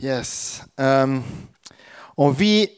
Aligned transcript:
Yes. 0.00 0.62
Euh, 0.80 1.20
on 2.16 2.30
vit 2.30 2.68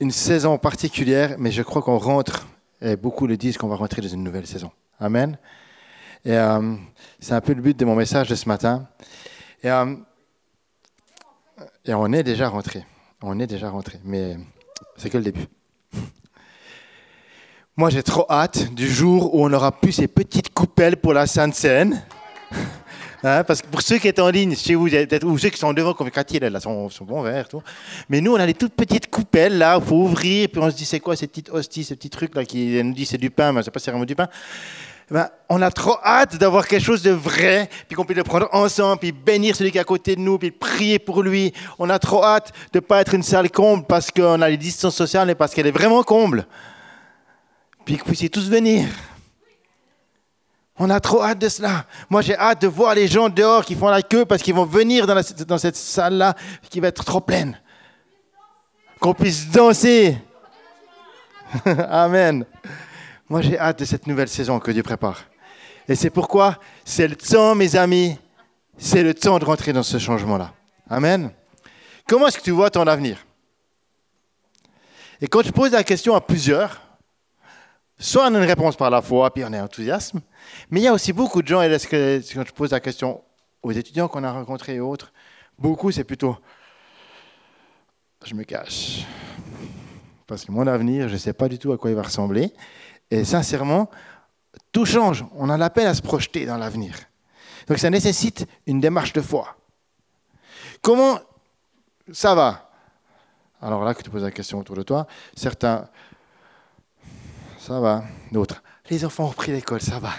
une 0.00 0.10
saison 0.10 0.58
particulière, 0.58 1.36
mais 1.38 1.52
je 1.52 1.62
crois 1.62 1.82
qu'on 1.82 1.98
rentre, 1.98 2.48
et 2.80 2.96
beaucoup 2.96 3.26
le 3.28 3.36
disent 3.36 3.56
qu'on 3.56 3.68
va 3.68 3.76
rentrer 3.76 4.02
dans 4.02 4.08
une 4.08 4.24
nouvelle 4.24 4.46
saison. 4.46 4.72
Amen. 4.98 5.38
Et 6.24 6.36
euh, 6.36 6.74
c'est 7.20 7.34
un 7.34 7.40
peu 7.40 7.54
le 7.54 7.62
but 7.62 7.78
de 7.78 7.84
mon 7.84 7.94
message 7.94 8.28
de 8.28 8.34
ce 8.34 8.48
matin. 8.48 8.88
Et, 9.62 9.70
euh, 9.70 9.94
et 11.84 11.94
on 11.94 12.12
est 12.12 12.24
déjà 12.24 12.48
rentré. 12.48 12.84
On 13.22 13.38
est 13.38 13.46
déjà 13.46 13.70
rentré, 13.70 14.00
mais 14.04 14.36
c'est 14.96 15.10
que 15.10 15.18
le 15.18 15.24
début. 15.24 15.46
Moi, 17.76 17.88
j'ai 17.90 18.02
trop 18.02 18.26
hâte 18.28 18.74
du 18.74 18.88
jour 18.88 19.34
où 19.34 19.46
on 19.46 19.52
aura 19.52 19.72
plus 19.72 19.92
ces 19.92 20.08
petites 20.08 20.52
coupelles 20.52 20.96
pour 20.96 21.14
la 21.14 21.26
Sainte 21.26 21.54
Seine. 21.54 22.02
Hein, 23.24 23.44
parce 23.44 23.62
que 23.62 23.68
pour 23.68 23.82
ceux 23.82 23.98
qui 23.98 24.08
sont 24.08 24.22
en 24.22 24.30
ligne, 24.30 24.56
chez 24.56 24.74
vous, 24.74 24.88
ou 24.88 25.38
ceux 25.38 25.50
qui 25.50 25.58
sont 25.58 25.72
devant, 25.72 25.94
comme 25.94 26.10
Cathy, 26.10 26.40
là, 26.40 26.58
sont, 26.58 26.90
sont 26.90 27.04
bons 27.04 27.22
verts, 27.22 27.48
tout. 27.48 27.62
Mais 28.08 28.20
nous, 28.20 28.32
on 28.32 28.36
a 28.36 28.46
les 28.46 28.54
toutes 28.54 28.74
petites 28.74 29.08
coupelles, 29.08 29.58
là, 29.58 29.78
il 29.80 29.86
faut 29.86 29.96
ouvrir, 29.96 30.48
puis 30.48 30.60
on 30.60 30.68
se 30.68 30.74
dit, 30.74 30.84
c'est 30.84 30.98
quoi 30.98 31.14
ces 31.14 31.28
petites 31.28 31.50
hosties, 31.50 31.84
ces 31.84 31.94
petits 31.94 32.10
trucs, 32.10 32.34
là, 32.34 32.44
qui 32.44 32.82
nous 32.82 32.92
dit 32.92 33.06
c'est 33.06 33.18
du 33.18 33.30
pain, 33.30 33.52
mais 33.52 33.62
c'est 33.62 33.70
pas 33.70 33.80
vraiment 33.80 34.04
du 34.04 34.16
pain. 34.16 34.28
Ben, 35.08 35.28
on 35.48 35.60
a 35.60 35.70
trop 35.70 35.98
hâte 36.02 36.36
d'avoir 36.36 36.66
quelque 36.66 36.82
chose 36.84 37.02
de 37.02 37.10
vrai, 37.10 37.68
puis 37.86 37.94
qu'on 37.94 38.04
puisse 38.04 38.16
le 38.16 38.24
prendre 38.24 38.48
ensemble, 38.52 38.98
puis 38.98 39.12
bénir 39.12 39.54
celui 39.54 39.70
qui 39.70 39.78
est 39.78 39.82
à 39.82 39.84
côté 39.84 40.16
de 40.16 40.20
nous, 40.20 40.38
puis 40.38 40.50
prier 40.50 40.98
pour 40.98 41.22
lui. 41.22 41.52
On 41.78 41.90
a 41.90 41.98
trop 41.98 42.24
hâte 42.24 42.50
de 42.72 42.78
ne 42.78 42.80
pas 42.80 43.02
être 43.02 43.14
une 43.14 43.22
salle 43.22 43.50
comble 43.50 43.84
parce 43.84 44.10
qu'on 44.10 44.40
a 44.40 44.48
les 44.48 44.56
distances 44.56 44.96
sociales 44.96 45.28
et 45.30 45.34
parce 45.34 45.54
qu'elle 45.54 45.66
est 45.66 45.72
vraiment 45.72 46.02
comble. 46.02 46.46
Puis 47.84 47.96
que 47.96 48.00
vous 48.00 48.06
puissiez 48.06 48.30
tous 48.30 48.48
venir. 48.48 48.86
On 50.78 50.88
a 50.88 51.00
trop 51.00 51.22
hâte 51.22 51.38
de 51.38 51.48
cela. 51.48 51.84
Moi, 52.08 52.22
j'ai 52.22 52.36
hâte 52.36 52.62
de 52.62 52.66
voir 52.66 52.94
les 52.94 53.06
gens 53.06 53.28
dehors 53.28 53.64
qui 53.64 53.74
font 53.74 53.88
la 53.88 54.02
queue 54.02 54.24
parce 54.24 54.42
qu'ils 54.42 54.54
vont 54.54 54.64
venir 54.64 55.06
dans, 55.06 55.58
cette 55.58 55.76
salle-là 55.76 56.34
qui 56.70 56.80
va 56.80 56.88
être 56.88 57.04
trop 57.04 57.20
pleine. 57.20 57.60
Qu'on 58.98 59.14
puisse 59.14 59.50
danser. 59.50 60.16
Amen. 61.64 62.46
Moi, 63.28 63.42
j'ai 63.42 63.58
hâte 63.58 63.80
de 63.80 63.84
cette 63.84 64.06
nouvelle 64.06 64.28
saison 64.28 64.58
que 64.58 64.70
Dieu 64.70 64.82
prépare. 64.82 65.24
Et 65.88 65.94
c'est 65.94 66.10
pourquoi 66.10 66.58
c'est 66.84 67.08
le 67.08 67.16
temps, 67.16 67.54
mes 67.54 67.76
amis, 67.76 68.18
c'est 68.78 69.02
le 69.02 69.14
temps 69.14 69.38
de 69.38 69.44
rentrer 69.44 69.72
dans 69.72 69.82
ce 69.82 69.98
changement-là. 69.98 70.52
Amen. 70.88 71.30
Comment 72.08 72.28
est-ce 72.28 72.38
que 72.38 72.42
tu 72.42 72.50
vois 72.50 72.70
ton 72.70 72.86
avenir? 72.86 73.18
Et 75.20 75.28
quand 75.28 75.42
je 75.42 75.50
pose 75.50 75.72
la 75.72 75.84
question 75.84 76.14
à 76.14 76.20
plusieurs, 76.20 76.80
soit 77.98 78.24
on 78.26 78.34
a 78.34 78.38
une 78.38 78.44
réponse 78.44 78.76
par 78.76 78.90
la 78.90 79.02
foi, 79.02 79.32
puis 79.32 79.44
on 79.44 79.52
est 79.52 79.60
enthousiasme, 79.60 80.20
mais 80.70 80.80
il 80.80 80.84
y 80.84 80.88
a 80.88 80.92
aussi 80.92 81.12
beaucoup 81.12 81.42
de 81.42 81.48
gens, 81.48 81.62
et 81.62 81.68
quand 81.70 82.44
je 82.46 82.52
pose 82.52 82.70
la 82.70 82.80
question 82.80 83.22
aux 83.62 83.72
étudiants 83.72 84.08
qu'on 84.08 84.24
a 84.24 84.32
rencontrés 84.32 84.76
et 84.76 84.80
autres, 84.80 85.12
beaucoup 85.58 85.90
c'est 85.90 86.04
plutôt 86.04 86.36
je 88.24 88.34
me 88.34 88.44
cache. 88.44 89.04
Parce 90.26 90.44
que 90.44 90.52
mon 90.52 90.66
avenir, 90.66 91.08
je 91.08 91.14
ne 91.14 91.18
sais 91.18 91.32
pas 91.32 91.48
du 91.48 91.58
tout 91.58 91.72
à 91.72 91.78
quoi 91.78 91.90
il 91.90 91.96
va 91.96 92.02
ressembler. 92.02 92.52
Et 93.10 93.24
sincèrement, 93.24 93.90
tout 94.70 94.86
change. 94.86 95.24
On 95.34 95.50
a 95.50 95.56
l'appel 95.56 95.86
à 95.86 95.94
se 95.94 96.02
projeter 96.02 96.46
dans 96.46 96.56
l'avenir. 96.56 96.96
Donc 97.66 97.78
ça 97.78 97.90
nécessite 97.90 98.46
une 98.66 98.80
démarche 98.80 99.12
de 99.12 99.20
foi. 99.20 99.56
Comment 100.80 101.18
ça 102.12 102.34
va? 102.34 102.70
Alors 103.60 103.84
là, 103.84 103.94
que 103.94 104.02
tu 104.02 104.10
poses 104.10 104.24
la 104.24 104.30
question 104.30 104.58
autour 104.58 104.76
de 104.76 104.82
toi, 104.82 105.06
certains, 105.36 105.88
ça 107.58 107.78
va. 107.78 108.04
D'autres, 108.32 108.62
les 108.90 109.04
enfants 109.04 109.24
ont 109.24 109.28
repris 109.28 109.52
l'école, 109.52 109.80
ça 109.80 110.00
va. 110.00 110.10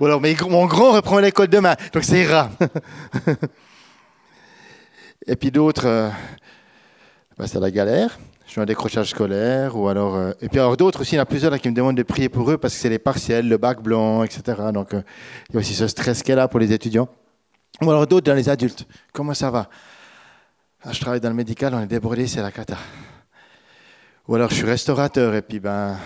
Ou 0.00 0.06
alors, 0.06 0.20
mais 0.20 0.34
mon 0.48 0.66
grand 0.66 0.92
reprend 0.92 1.18
l'école 1.18 1.48
demain, 1.48 1.74
donc 1.92 2.04
ça 2.04 2.16
ira. 2.16 2.50
Et 5.26 5.34
puis 5.34 5.50
d'autres, 5.50 5.86
euh, 5.86 6.08
bah, 7.36 7.46
c'est 7.46 7.58
la 7.58 7.70
galère. 7.70 8.18
Je 8.46 8.52
suis 8.52 8.60
en 8.60 8.64
décrochage 8.64 9.10
scolaire. 9.10 9.76
Ou 9.76 9.88
alors, 9.88 10.14
euh, 10.14 10.32
et 10.40 10.48
puis 10.48 10.60
alors 10.60 10.76
d'autres 10.76 11.00
aussi, 11.00 11.14
il 11.14 11.16
y 11.16 11.18
en 11.18 11.22
a 11.22 11.26
plusieurs 11.26 11.58
qui 11.58 11.68
me 11.68 11.74
demandent 11.74 11.96
de 11.96 12.02
prier 12.04 12.28
pour 12.28 12.48
eux 12.50 12.58
parce 12.58 12.74
que 12.74 12.80
c'est 12.80 12.88
les 12.88 13.00
partiels, 13.00 13.48
le 13.48 13.56
bac 13.56 13.82
blanc, 13.82 14.22
etc. 14.22 14.42
Donc 14.72 14.94
euh, 14.94 15.02
il 15.50 15.54
y 15.54 15.56
a 15.56 15.60
aussi 15.60 15.74
ce 15.74 15.88
stress 15.88 16.22
qu'elle 16.22 16.38
a 16.38 16.46
pour 16.46 16.60
les 16.60 16.72
étudiants. 16.72 17.08
Ou 17.82 17.90
alors 17.90 18.06
d'autres 18.06 18.26
dans 18.26 18.34
les 18.34 18.48
adultes. 18.48 18.86
Comment 19.12 19.34
ça 19.34 19.50
va? 19.50 19.68
Ah, 20.84 20.92
Je 20.92 21.00
travaille 21.00 21.20
dans 21.20 21.28
le 21.28 21.34
médical, 21.34 21.74
on 21.74 21.80
est 21.80 21.86
débordé, 21.86 22.28
c'est 22.28 22.40
la 22.40 22.52
cata. 22.52 22.78
Ou 24.28 24.36
alors 24.36 24.50
je 24.50 24.54
suis 24.54 24.66
restaurateur 24.66 25.34
et 25.34 25.42
puis 25.42 25.58
ben 25.58 25.96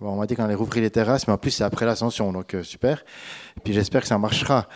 On 0.00 0.16
m'a 0.16 0.26
dit 0.26 0.36
qu'on 0.36 0.44
allait 0.44 0.54
rouvrir 0.54 0.82
les 0.82 0.90
terrasses, 0.90 1.26
mais 1.26 1.32
en 1.32 1.38
plus, 1.38 1.50
c'est 1.50 1.64
après 1.64 1.86
l'ascension, 1.86 2.32
donc 2.32 2.54
euh, 2.54 2.62
super. 2.62 3.04
Puis 3.64 3.72
j'espère 3.72 4.02
que 4.02 4.08
ça 4.08 4.18
marchera, 4.18 4.68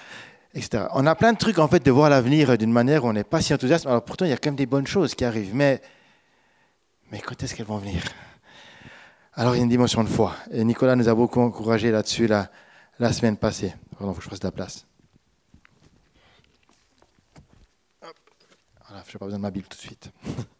etc. 0.54 0.84
On 0.94 1.06
a 1.06 1.14
plein 1.14 1.32
de 1.32 1.38
trucs, 1.38 1.58
en 1.58 1.69
fait, 1.69 1.84
de 1.84 1.91
voir 1.91 2.08
l'avenir 2.08 2.56
d'une 2.56 2.72
manière 2.72 3.04
où 3.04 3.08
on 3.08 3.12
n'est 3.12 3.25
pas 3.25 3.41
si 3.41 3.53
enthousiaste. 3.53 3.86
Alors 3.86 4.03
pourtant, 4.04 4.25
il 4.25 4.31
y 4.31 4.32
a 4.32 4.36
quand 4.36 4.48
même 4.48 4.56
des 4.56 4.66
bonnes 4.66 4.86
choses 4.86 5.14
qui 5.14 5.25
arrivent, 5.25 5.54
mais, 5.54 5.82
mais 7.12 7.20
quand 7.20 7.42
est-ce 7.42 7.54
qu'elles 7.54 7.66
vont 7.66 7.78
venir? 7.78 8.03
Alors, 9.34 9.54
il 9.54 9.58
y 9.58 9.60
a 9.60 9.64
une 9.64 9.70
dimension 9.70 10.03
de 10.03 10.08
foi. 10.08 10.34
Et 10.50 10.64
Nicolas 10.64 10.97
nous 10.97 11.08
a 11.08 11.14
beaucoup 11.14 11.41
encouragé 11.41 11.91
là-dessus 11.91 12.26
la, 12.26 12.50
la 12.98 13.12
semaine 13.12 13.37
passée. 13.37 13.75
Pardon, 13.97 14.12
il 14.12 14.14
faut 14.14 14.19
que 14.19 14.25
je 14.25 14.31
fasse 14.31 14.41
de 14.41 14.47
la 14.47 14.52
place. 14.52 14.87
Voilà, 18.88 19.04
je 19.06 19.12
n'ai 19.12 19.19
pas 19.19 19.25
besoin 19.26 19.38
de 19.38 19.42
ma 19.42 19.50
Bible 19.50 19.69
tout 19.69 19.76
de 19.76 19.82
suite. 19.82 20.10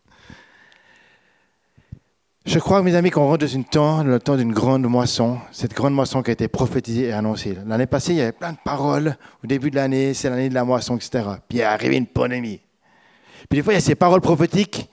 Je 2.47 2.59
crois, 2.59 2.83
mes 2.83 2.95
amis, 2.95 3.11
qu'on 3.11 3.27
rentre 3.27 3.47
dans 3.47 3.63
temps, 3.63 4.03
le 4.03 4.19
temps 4.19 4.37
d'une 4.37 4.53
grande 4.53 4.83
moisson, 4.83 5.39
cette 5.53 5.75
grande 5.75 5.93
moisson 5.93 6.23
qui 6.23 6.31
a 6.31 6.33
été 6.33 6.49
prophétisée 6.49 7.09
et 7.09 7.13
annoncée. 7.13 7.57
L'année 7.67 7.87
passée, 7.87 8.13
il 8.13 8.17
y 8.17 8.23
avait 8.23 8.33
plein 8.33 8.53
de 8.53 8.59
paroles. 8.65 9.15
Au 9.45 9.47
début 9.47 9.71
de 9.71 9.77
l'année, 9.77 10.15
c'est 10.15 10.31
l'année 10.31 10.49
de 10.49 10.55
la 10.55 10.65
moisson, 10.65 10.97
etc. 10.97 11.23
Puis 11.47 11.59
il 11.59 11.61
est 11.61 11.65
arrivé 11.65 11.97
une 11.97 12.07
pandémie. 12.07 12.61
Puis 13.49 13.59
des 13.59 13.63
fois, 13.63 13.75
il 13.75 13.77
y 13.77 13.79
a 13.79 13.83
ces 13.83 13.95
paroles 13.95 14.23
prophétiques. 14.23 14.89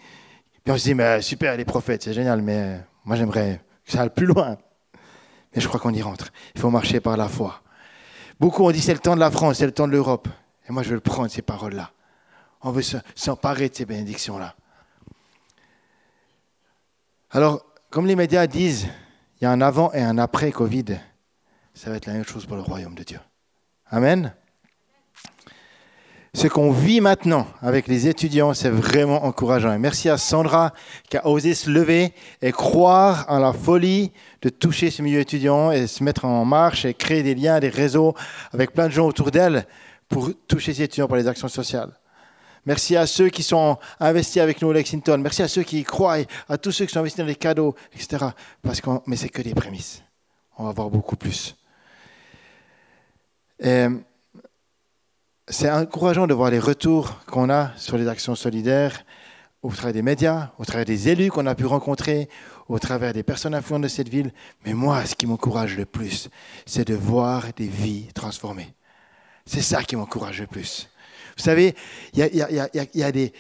Puis 0.63 0.74
on 0.74 0.78
se 0.78 0.84
dit, 0.84 0.94
mais 0.94 1.22
super, 1.22 1.56
les 1.56 1.63
prophètes, 1.63 2.03
c'est 2.03 2.13
génial, 2.13 2.41
mais 2.41 2.81
moi, 3.06 3.16
j'aimerais 3.16 3.62
que 3.85 3.94
ça 3.94 4.02
aille 4.02 4.09
plus 4.09 4.25
loin. 4.25 4.58
Mais 5.56 5.62
je 5.62 5.68
crois 5.69 5.79
qu'on 5.79 5.94
y 5.94 6.02
rentre. 6.02 6.28
Il 6.53 6.59
faut 6.59 6.69
marcher 6.69 7.00
par 7.00 7.16
la 7.16 7.29
foi. 7.29 7.62
Beaucoup 8.41 8.66
ont 8.66 8.72
dit, 8.72 8.81
c'est 8.81 8.94
le 8.94 9.00
temps 9.00 9.16
de 9.16 9.22
la 9.22 9.31
France, 9.31 9.59
c'est 9.59 9.66
le 9.66 9.72
temps 9.72 9.88
de 9.88 9.94
l'Europe. 9.94 10.28
Et 10.68 10.74
moi, 10.74 10.84
je 10.84 10.90
veux 10.90 11.00
prendre, 11.00 11.31
ces 11.31 11.41
paroles-là. 11.41 11.91
On 12.62 12.72
veut 12.72 12.84
s'emparer 13.16 13.69
de 13.69 13.75
ces 13.75 13.85
bénédictions-là. 13.85 14.53
Alors, 17.29 17.65
comme 17.89 18.05
les 18.05 18.15
médias 18.15 18.47
disent, 18.47 18.88
il 19.39 19.43
y 19.43 19.47
a 19.47 19.51
un 19.51 19.61
avant 19.61 19.91
et 19.93 20.01
un 20.01 20.17
après 20.17 20.51
Covid. 20.51 20.97
Ça 21.73 21.89
va 21.89 21.97
être 21.97 22.05
la 22.05 22.13
même 22.13 22.25
chose 22.25 22.45
pour 22.45 22.55
le 22.55 22.61
royaume 22.61 22.95
de 22.95 23.03
Dieu. 23.03 23.19
Amen. 23.89 24.33
Ce 26.33 26.47
qu'on 26.47 26.71
vit 26.71 27.01
maintenant 27.01 27.47
avec 27.61 27.87
les 27.87 28.07
étudiants, 28.07 28.53
c'est 28.53 28.69
vraiment 28.69 29.25
encourageant. 29.25 29.77
Merci 29.79 30.07
à 30.07 30.17
Sandra 30.17 30.73
qui 31.09 31.17
a 31.17 31.27
osé 31.27 31.53
se 31.53 31.69
lever 31.69 32.13
et 32.41 32.51
croire 32.51 33.25
en 33.27 33.39
la 33.39 33.53
folie 33.53 34.11
de 34.41 34.49
toucher 34.49 34.91
ce 34.91 35.01
milieu 35.01 35.19
étudiant 35.19 35.71
et 35.71 35.87
se 35.87 36.03
mettre 36.03 36.25
en 36.25 36.45
marche 36.45 36.85
et 36.85 36.93
créer 36.93 37.23
des 37.23 37.35
liens, 37.35 37.59
des 37.59 37.69
réseaux 37.69 38.13
avec 38.53 38.71
plein 38.71 38.87
de 38.87 38.93
gens 38.93 39.07
autour 39.07 39.31
d'elle 39.31 39.66
pour 40.07 40.29
toucher 40.47 40.73
ces 40.73 40.83
étudiants 40.83 41.07
pour 41.07 41.17
les 41.17 41.27
actions 41.27 41.47
sociales. 41.47 41.91
Merci 42.67 42.97
à 42.97 43.07
ceux 43.07 43.29
qui 43.29 43.44
sont 43.44 43.78
investis 43.97 44.41
avec 44.41 44.61
nous 44.61 44.67
au 44.67 44.73
Lexington. 44.73 45.17
Merci 45.19 45.41
à 45.41 45.47
ceux 45.47 45.63
qui 45.63 45.79
y 45.79 45.83
croient, 45.85 46.17
à 46.50 46.57
tous 46.57 46.73
ceux 46.73 46.85
qui 46.85 46.91
sont 46.91 47.00
investis 47.00 47.19
dans 47.19 47.25
les 47.25 47.35
cadeaux, 47.35 47.75
etc. 47.94 48.25
Parce 48.61 48.81
que, 48.81 48.89
mais 49.05 49.16
c'est 49.16 49.29
que 49.29 49.41
des 49.41 49.53
prémices. 49.53 50.03
On 50.57 50.66
va 50.66 50.73
voir 50.73 50.89
beaucoup 50.89 51.16
plus. 51.16 51.55
C'est 55.47 55.72
encourageant 55.72 56.28
de 56.28 56.33
voir 56.33 56.51
les 56.51 56.59
retours 56.59 57.23
qu'on 57.25 57.50
a 57.50 57.72
sur 57.78 57.97
les 57.97 58.09
actions 58.09 58.35
solidaires 58.35 59.05
au 59.63 59.72
travers 59.72 59.94
des 59.94 60.01
médias, 60.01 60.51
au 60.59 60.66
travers 60.66 60.84
des 60.84 61.07
élus 61.07 61.31
qu'on 61.31 61.45
a 61.45 61.55
pu 61.55 61.66
rencontrer, 61.66 62.28
au 62.67 62.79
travers 62.79 63.13
des 63.13 63.23
personnes 63.23 63.55
influentes 63.55 63.84
de 63.84 63.88
cette 63.88 64.09
ville. 64.09 64.34
Mais 64.66 64.73
moi, 64.73 65.05
ce 65.05 65.16
qui 65.16 65.25
m'encourage 65.25 65.78
le 65.78 65.85
plus, 65.85 66.28
c'est 66.66 66.85
de 66.85 66.95
voir 66.95 67.45
des 67.55 67.67
vies 67.67 68.07
transformées. 68.13 68.73
C'est 69.45 69.61
ça 69.61 69.84
qui 69.84 69.95
m'encourage 69.95 70.41
le 70.41 70.47
plus. 70.47 70.89
Vous 71.37 71.43
savez, 71.43 71.75
il 72.13 72.19
y 72.19 73.03
a, 73.03 73.11
des, 73.11 73.31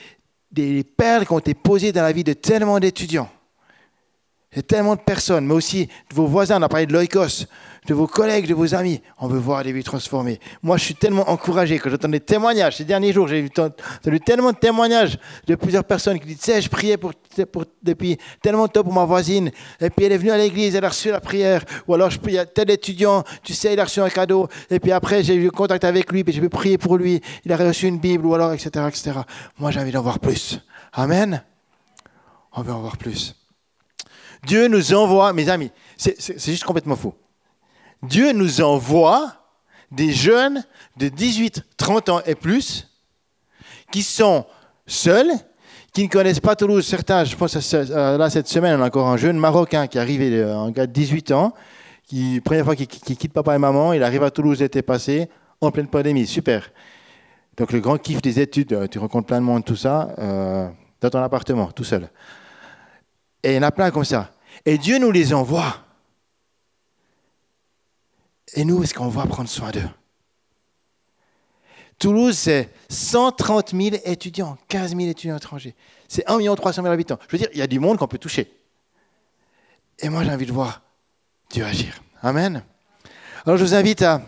des, 0.51 0.83
perles 0.83 1.25
qui 1.25 1.33
ont 1.33 1.39
été 1.39 1.55
posées 1.55 1.91
dans 1.91 2.03
la 2.03 2.11
vie 2.11 2.23
de 2.23 2.33
tellement 2.33 2.79
d'étudiants, 2.79 3.29
de 4.55 4.61
tellement 4.61 4.95
de 4.95 5.01
personnes, 5.01 5.47
mais 5.47 5.55
aussi 5.55 5.87
de 5.87 6.15
vos 6.15 6.27
voisins. 6.27 6.59
On 6.59 6.63
a 6.63 6.69
parlé 6.69 6.85
de 6.85 6.93
l'oikos, 6.93 7.47
de 7.87 7.93
vos 7.93 8.05
collègues, 8.05 8.47
de 8.47 8.53
vos 8.53 8.75
amis. 8.75 9.01
On 9.17 9.27
veut 9.27 9.39
voir 9.39 9.63
des 9.63 9.71
vies 9.71 9.83
transformées. 9.83 10.39
Moi, 10.61 10.77
je 10.77 10.83
suis 10.83 10.95
tellement 10.95 11.29
encouragé 11.29 11.79
que 11.79 11.89
j'entends 11.89 12.09
des 12.09 12.19
témoignages. 12.19 12.77
Ces 12.77 12.83
derniers 12.83 13.13
jours, 13.13 13.27
j'ai 13.29 13.45
entendu 13.45 14.19
tellement 14.19 14.51
de 14.51 14.57
témoignages 14.57 15.17
de 15.47 15.55
plusieurs 15.55 15.85
personnes 15.85 16.19
qui 16.19 16.27
disent, 16.27 16.39
tu 16.39 16.51
sais, 16.51 16.61
je 16.61 16.69
priais 16.69 16.97
pour, 16.97 17.13
depuis 17.81 18.17
tellement 18.41 18.67
de 18.67 18.71
temps 18.71 18.83
pour 18.83 18.93
ma 18.93 19.05
voisine? 19.05 19.51
Et 19.79 19.89
puis 19.89 20.05
elle 20.05 20.11
est 20.11 20.17
venue 20.17 20.31
à 20.31 20.37
l'église, 20.37 20.75
elle 20.75 20.83
a 20.83 20.89
reçu 20.89 21.09
la 21.09 21.21
prière. 21.21 21.63
Ou 21.87 21.93
alors, 21.93 22.09
je 22.09 22.19
prie 22.19 22.37
à 22.37 22.45
tel 22.45 22.69
étudiant, 22.69 23.23
tu 23.41 23.53
sais, 23.53 23.73
il 23.73 23.79
a 23.79 23.85
reçu 23.85 24.01
un 24.01 24.09
cadeau. 24.09 24.49
Et 24.69 24.79
puis 24.79 24.91
après, 24.91 25.23
j'ai 25.23 25.35
eu 25.35 25.49
contact 25.49 25.85
avec 25.85 26.11
lui, 26.11 26.25
puis 26.25 26.33
j'ai 26.33 26.41
pu 26.41 26.49
prier 26.49 26.77
pour 26.77 26.97
lui. 26.97 27.21
Il 27.45 27.53
a 27.53 27.57
reçu 27.57 27.87
une 27.87 27.99
Bible, 27.99 28.25
ou 28.25 28.35
alors, 28.35 28.51
etc., 28.51 28.69
etc. 28.87 29.11
Moi, 29.57 29.71
j'ai 29.71 29.79
envie 29.79 29.91
d'en 29.91 30.01
voir 30.01 30.19
plus. 30.19 30.59
Amen. 30.91 31.41
On 32.51 32.63
veut 32.63 32.73
en 32.73 32.81
voir 32.81 32.97
plus. 32.97 33.35
Dieu 34.45 34.67
nous 34.67 34.93
envoie, 34.93 35.31
mes 35.31 35.47
amis, 35.47 35.71
c'est 35.95 36.39
juste 36.39 36.65
complètement 36.65 36.95
fou. 36.95 37.13
Dieu 38.03 38.31
nous 38.31 38.61
envoie 38.61 39.33
des 39.91 40.11
jeunes 40.11 40.63
de 40.97 41.07
18, 41.07 41.63
30 41.77 42.09
ans 42.09 42.21
et 42.25 42.35
plus 42.35 42.87
qui 43.91 44.03
sont 44.03 44.45
seuls, 44.85 45.31
qui 45.93 46.03
ne 46.03 46.09
connaissent 46.09 46.39
pas 46.39 46.55
Toulouse. 46.55 46.85
Certains, 46.85 47.23
je 47.23 47.35
pense, 47.35 47.73
euh, 47.73 48.17
là, 48.17 48.29
cette 48.29 48.47
semaine, 48.47 48.79
on 48.79 48.83
a 48.83 48.87
encore 48.87 49.07
un 49.07 49.17
jeune 49.17 49.37
Marocain 49.37 49.87
qui 49.87 49.97
est 49.97 50.01
arrivé, 50.01 50.29
euh, 50.33 50.55
un 50.55 50.71
gars 50.71 50.87
de 50.87 50.91
18 50.91 51.31
ans, 51.31 51.53
qui, 52.07 52.41
première 52.41 52.65
fois 52.65 52.75
qu'il 52.75 52.87
quitte 52.87 53.33
papa 53.33 53.55
et 53.55 53.57
maman, 53.57 53.93
il 53.93 54.03
arrive 54.03 54.23
à 54.23 54.31
Toulouse 54.31 54.59
l'été 54.59 54.81
passé, 54.81 55.29
en 55.61 55.71
pleine 55.71 55.87
pandémie. 55.87 56.27
Super. 56.27 56.71
Donc, 57.57 57.71
le 57.71 57.79
grand 57.79 57.97
kiff 57.97 58.21
des 58.21 58.39
études, 58.39 58.73
euh, 58.73 58.87
tu 58.87 58.99
rencontres 58.99 59.27
plein 59.27 59.39
de 59.39 59.45
monde, 59.45 59.65
tout 59.65 59.75
ça, 59.75 60.09
dans 61.01 61.09
ton 61.09 61.21
appartement, 61.21 61.71
tout 61.71 61.83
seul. 61.83 62.09
Et 63.43 63.51
il 63.51 63.55
y 63.55 63.59
en 63.59 63.63
a 63.63 63.71
plein 63.71 63.91
comme 63.91 64.05
ça. 64.05 64.31
Et 64.65 64.77
Dieu 64.77 64.97
nous 64.99 65.11
les 65.11 65.33
envoie. 65.33 65.86
Et 68.53 68.65
nous, 68.65 68.83
est-ce 68.83 68.93
qu'on 68.93 69.09
va 69.09 69.25
prendre 69.25 69.49
soin 69.49 69.71
d'eux? 69.71 69.89
Toulouse, 71.99 72.37
c'est 72.37 72.69
130 72.89 73.71
000 73.71 73.97
étudiants, 74.05 74.57
15 74.67 74.95
000 74.95 75.09
étudiants 75.09 75.37
étrangers. 75.37 75.75
C'est 76.07 76.29
1 76.29 76.55
300 76.55 76.83
000 76.83 76.93
habitants. 76.93 77.17
Je 77.27 77.31
veux 77.31 77.37
dire, 77.39 77.49
il 77.53 77.59
y 77.59 77.61
a 77.61 77.67
du 77.67 77.79
monde 77.79 77.97
qu'on 77.97 78.07
peut 78.07 78.19
toucher. 78.19 78.51
Et 79.99 80.09
moi, 80.09 80.23
j'ai 80.23 80.31
envie 80.31 80.45
de 80.45 80.51
voir 80.51 80.81
Dieu 81.49 81.65
agir. 81.65 82.01
Amen. 82.21 82.63
Alors, 83.45 83.57
je 83.57 83.63
vous 83.63 83.73
invite 83.73 84.03
à, 84.03 84.21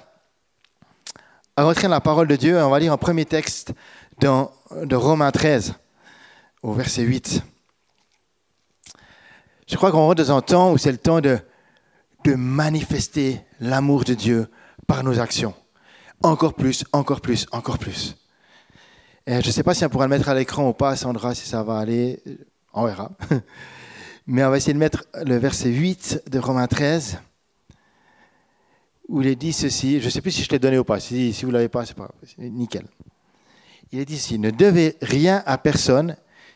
à 1.55 1.63
rentrer 1.63 1.83
dans 1.83 1.89
la 1.89 2.01
parole 2.01 2.27
de 2.27 2.35
Dieu. 2.35 2.57
On 2.57 2.69
va 2.69 2.79
lire 2.79 2.91
un 2.91 2.97
premier 2.97 3.25
texte 3.25 3.73
de 4.19 4.95
Romains 4.95 5.31
13, 5.31 5.75
au 6.63 6.73
verset 6.73 7.03
8. 7.03 7.43
Je 9.67 9.75
crois 9.75 9.91
qu'on 9.91 9.99
rentre 9.99 10.23
dans 10.23 10.35
un 10.35 10.41
temps 10.41 10.71
où 10.71 10.77
c'est 10.79 10.91
le 10.91 10.97
temps 10.97 11.21
de, 11.21 11.39
de 12.23 12.35
manifester 12.35 13.41
l'amour 13.59 14.03
de 14.03 14.13
Dieu 14.13 14.47
par 14.87 15.03
nos 15.03 15.19
actions. 15.19 15.53
Encore 16.21 16.53
plus, 16.53 16.83
encore 16.91 17.21
plus, 17.21 17.45
encore 17.51 17.77
plus. 17.77 18.15
Je 19.27 19.35
ne 19.35 19.51
sais 19.51 19.63
pas 19.63 19.73
si 19.73 19.85
on 19.85 19.89
pourra 19.89 20.05
le 20.05 20.09
mettre 20.09 20.29
à 20.29 20.33
l'écran 20.33 20.67
ou 20.67 20.73
pas, 20.73 20.95
Sandra, 20.95 21.35
si 21.35 21.47
ça 21.47 21.63
va 21.63 21.77
aller. 21.77 22.21
On 22.73 22.85
verra. 22.85 23.11
Mais 24.27 24.43
on 24.43 24.49
va 24.49 24.57
essayer 24.57 24.73
de 24.73 24.79
mettre 24.79 25.05
le 25.23 25.37
verset 25.37 25.69
8 25.69 26.23
de 26.29 26.39
Romains 26.39 26.67
13, 26.67 27.19
où 29.07 29.21
il 29.21 29.27
est 29.27 29.35
dit 29.35 29.53
ceci. 29.53 29.99
Je 29.99 30.05
ne 30.05 30.09
sais 30.09 30.21
plus 30.21 30.31
si 30.31 30.43
je 30.43 30.49
l'ai 30.49 30.59
donné 30.59 30.77
ou 30.77 30.83
pas. 30.83 30.99
Si, 30.99 31.33
si 31.33 31.45
vous 31.45 31.51
ne 31.51 31.57
l'avez 31.57 31.69
pas, 31.69 31.85
c'est 31.85 31.95
pas 31.95 32.09
nickel. 32.37 32.85
Il 33.91 33.99
est 33.99 34.05
dit 34.05 34.17
ceci 34.17 34.39
Ne 34.39 34.51
devez 34.51 34.97
rien 35.01 35.43
à 35.45 35.57
personne, 35.57 36.15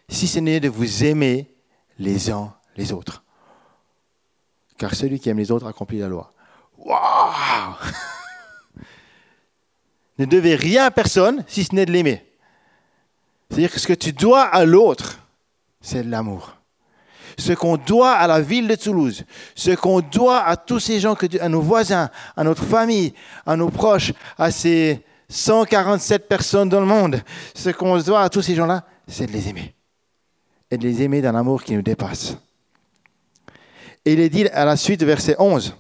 si 0.10 0.28
ce 0.28 0.40
n'est 0.40 0.60
de 0.60 0.70
vous 0.70 1.04
aimer 1.04 1.54
les 2.00 2.32
uns 2.32 2.54
les 2.76 2.92
autres. 2.92 3.23
Car 4.78 4.96
celui 4.96 5.20
qui 5.20 5.30
aime 5.30 5.38
les 5.38 5.52
autres 5.52 5.68
accomplit 5.68 6.00
la 6.00 6.08
loi. 6.08 6.34
Waouh 6.78 7.76
Ne 10.20 10.26
devez 10.26 10.56
rien 10.56 10.86
à 10.86 10.92
personne 10.92 11.44
si 11.48 11.64
ce 11.64 11.74
n'est 11.74 11.86
de 11.86 11.92
l'aimer. 11.92 12.26
C'est-à-dire 13.50 13.72
que 13.72 13.80
ce 13.80 13.88
que 13.88 13.94
tu 13.94 14.14
dois 14.14 14.44
à 14.44 14.66
l'autre, 14.66 15.20
c'est 15.82 16.04
de 16.04 16.10
l'amour. 16.10 16.56
Ce 17.38 17.54
qu'on 17.54 17.78
doit 17.78 18.12
à 18.12 18.28
la 18.28 18.42
ville 18.42 18.68
de 18.68 18.76
Toulouse, 18.76 19.26
ce 19.56 19.72
qu'on 19.72 20.02
doit 20.02 20.44
à 20.44 20.56
tous 20.56 20.80
ces 20.80 21.00
gens, 21.00 21.16
à 21.40 21.50
nos 21.50 21.62
voisins, 21.62 22.10
à 22.36 22.44
notre 22.44 22.64
famille, 22.64 23.14
à 23.46 23.56
nos 23.56 23.70
proches, 23.70 24.14
à 24.38 24.52
ces 24.52 25.04
147 25.30 26.28
personnes 26.28 26.70
dans 26.70 26.80
le 26.80 26.86
monde, 26.86 27.22
ce 27.56 27.70
qu'on 27.72 27.98
doit 27.98 28.22
à 28.22 28.30
tous 28.30 28.44
ces 28.44 28.56
gens-là, 28.56 28.84
c'est 29.08 29.26
de 29.26 29.32
les 29.32 29.50
aimer. 29.50 29.74
Et 30.70 30.78
de 30.78 30.84
les 30.84 31.02
aimer 31.02 31.22
d'un 31.22 31.36
amour 31.36 31.64
qui 31.64 31.76
nous 31.76 31.82
dépasse. 31.82 32.38
Il 34.06 34.20
est 34.20 34.30
dit 34.30 34.48
à 34.50 34.66
la 34.66 34.76
suite, 34.76 35.04
verset 35.04 35.36
11, 35.40 35.76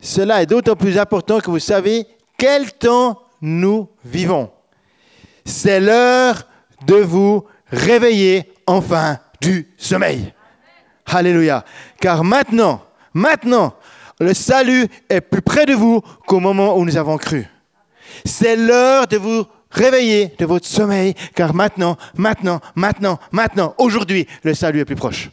Cela 0.00 0.42
est 0.42 0.46
d'autant 0.46 0.76
plus 0.76 0.98
important 0.98 1.40
que 1.40 1.50
vous 1.50 1.58
savez 1.58 2.06
quel 2.38 2.72
temps 2.72 3.20
nous 3.42 3.88
vivons. 4.04 4.50
C'est 5.44 5.80
l'heure 5.80 6.46
de 6.86 6.96
vous 6.96 7.44
réveiller 7.70 8.52
enfin 8.66 9.18
du 9.40 9.68
sommeil. 9.76 10.32
Alléluia. 11.06 11.64
Car 12.00 12.24
maintenant, 12.24 12.82
maintenant, 13.12 13.74
le 14.20 14.34
salut 14.34 14.88
est 15.08 15.20
plus 15.20 15.42
près 15.42 15.66
de 15.66 15.74
vous 15.74 16.00
qu'au 16.26 16.40
moment 16.40 16.76
où 16.76 16.84
nous 16.84 16.96
avons 16.96 17.18
cru. 17.18 17.46
C'est 18.24 18.56
l'heure 18.56 19.06
de 19.06 19.16
vous 19.16 19.44
réveiller 19.70 20.34
de 20.38 20.46
votre 20.46 20.66
sommeil, 20.66 21.14
car 21.34 21.54
maintenant, 21.54 21.96
maintenant, 22.16 22.60
maintenant, 22.74 23.18
maintenant, 23.32 23.74
aujourd'hui, 23.78 24.26
le 24.42 24.54
salut 24.54 24.80
est 24.80 24.84
plus 24.84 24.96
proche 24.96 25.30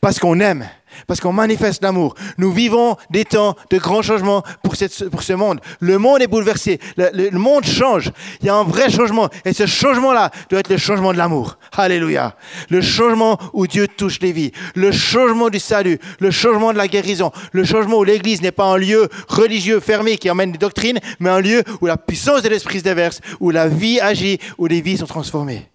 parce 0.00 0.18
qu'on 0.18 0.40
aime, 0.40 0.68
parce 1.06 1.20
qu'on 1.20 1.32
manifeste 1.32 1.82
l'amour. 1.82 2.14
Nous 2.38 2.52
vivons 2.52 2.96
des 3.10 3.24
temps 3.24 3.56
de 3.70 3.78
grands 3.78 4.02
changements 4.02 4.42
pour, 4.62 4.74
ce 4.76 5.32
monde. 5.32 5.60
Le 5.80 5.98
monde 5.98 6.22
est 6.22 6.26
bouleversé, 6.26 6.80
le, 6.96 7.30
monde 7.38 7.64
change. 7.64 8.10
Il 8.40 8.46
y 8.46 8.48
a 8.48 8.54
un 8.54 8.64
vrai 8.64 8.90
changement, 8.90 9.28
et 9.44 9.52
ce 9.52 9.66
changement-là 9.66 10.30
doit 10.50 10.60
être 10.60 10.70
le 10.70 10.76
changement 10.76 11.12
de 11.12 11.18
l'amour. 11.18 11.58
Alléluia. 11.76 12.36
Le 12.70 12.80
changement 12.80 13.38
où 13.52 13.66
Dieu 13.66 13.88
touche 13.88 14.20
les 14.20 14.32
vies, 14.32 14.52
le 14.74 14.92
changement 14.92 15.50
du 15.50 15.58
salut, 15.58 15.98
le 16.20 16.30
changement 16.30 16.72
de 16.72 16.78
la 16.78 16.88
guérison, 16.88 17.32
le 17.52 17.64
changement 17.64 17.98
où 17.98 18.04
l'Église 18.04 18.42
n'est 18.42 18.52
pas 18.52 18.66
un 18.66 18.76
lieu 18.76 19.08
religieux 19.28 19.80
fermé 19.80 20.16
qui 20.16 20.30
emmène 20.30 20.52
des 20.52 20.58
doctrines, 20.58 20.98
mais 21.20 21.30
un 21.30 21.40
lieu 21.40 21.62
où 21.80 21.86
la 21.86 21.96
puissance 21.96 22.42
de 22.42 22.48
l'Esprit 22.48 22.78
se 22.78 22.84
déverse, 22.84 23.20
où 23.40 23.50
la 23.50 23.68
vie 23.68 24.00
agit, 24.00 24.38
où 24.58 24.66
les 24.66 24.80
vies 24.80 24.98
sont 24.98 25.06
transformées. 25.06 25.68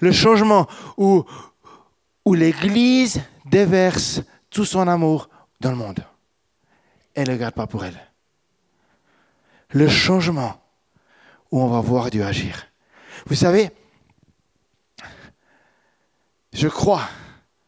Le 0.00 0.12
changement 0.12 0.66
où, 0.96 1.24
l'Église 2.26 3.22
déverse 3.50 4.22
tout 4.50 4.64
son 4.64 4.86
amour 4.88 5.28
dans 5.60 5.70
le 5.70 5.76
monde. 5.76 6.04
Elle 7.14 7.28
ne 7.28 7.32
le 7.32 7.38
garde 7.38 7.54
pas 7.54 7.66
pour 7.66 7.84
elle. 7.84 8.00
Le 9.70 9.88
changement 9.88 10.60
où 11.50 11.60
on 11.60 11.68
va 11.68 11.80
voir 11.80 12.10
Dieu 12.10 12.24
agir. 12.24 12.66
Vous 13.26 13.34
savez, 13.34 13.70
je 16.52 16.68
crois 16.68 17.08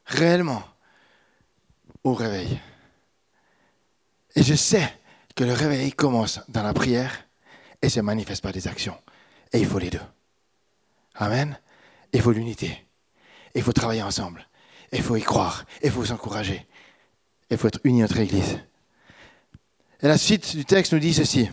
réellement 0.07 0.63
au 2.05 2.15
réveil. 2.15 2.61
Et 4.37 4.43
je 4.43 4.55
sais 4.55 4.93
que 5.35 5.45
le 5.45 5.53
réveil 5.53 5.93
commence 5.93 6.41
dans 6.49 6.63
la 6.63 6.73
prière 6.73 7.25
et 7.83 7.89
se 7.89 8.01
manifeste 8.01 8.43
par 8.43 8.53
des 8.53 8.69
actions. 8.69 8.99
Et 9.53 9.59
il 9.59 9.67
faut 9.67 9.79
les 9.79 9.91
deux. 9.91 10.01
Amen. 11.15 11.59
Il 12.13 12.23
faut 12.23 12.33
l'unité. 12.33 12.87
Il 13.55 13.63
faut 13.63 13.73
travailler 13.73 14.03
ensemble. 14.03 14.47
Il 14.93 15.03
faut 15.03 15.17
y 15.17 15.23
croire. 15.23 15.65
Il 15.83 15.91
faut 15.91 16.05
s'encourager. 16.05 16.67
Il 17.51 17.57
faut 17.57 17.69
être 17.69 17.81
uni 17.85 18.03
entre 18.03 18.19
Église. 18.19 18.59
Et 20.03 20.09
la 20.09 20.19
suite 20.19 20.57
du 20.57 20.65
texte 20.65 20.93
nous 20.93 20.99
dit 20.99 21.15
ceci. 21.15 21.49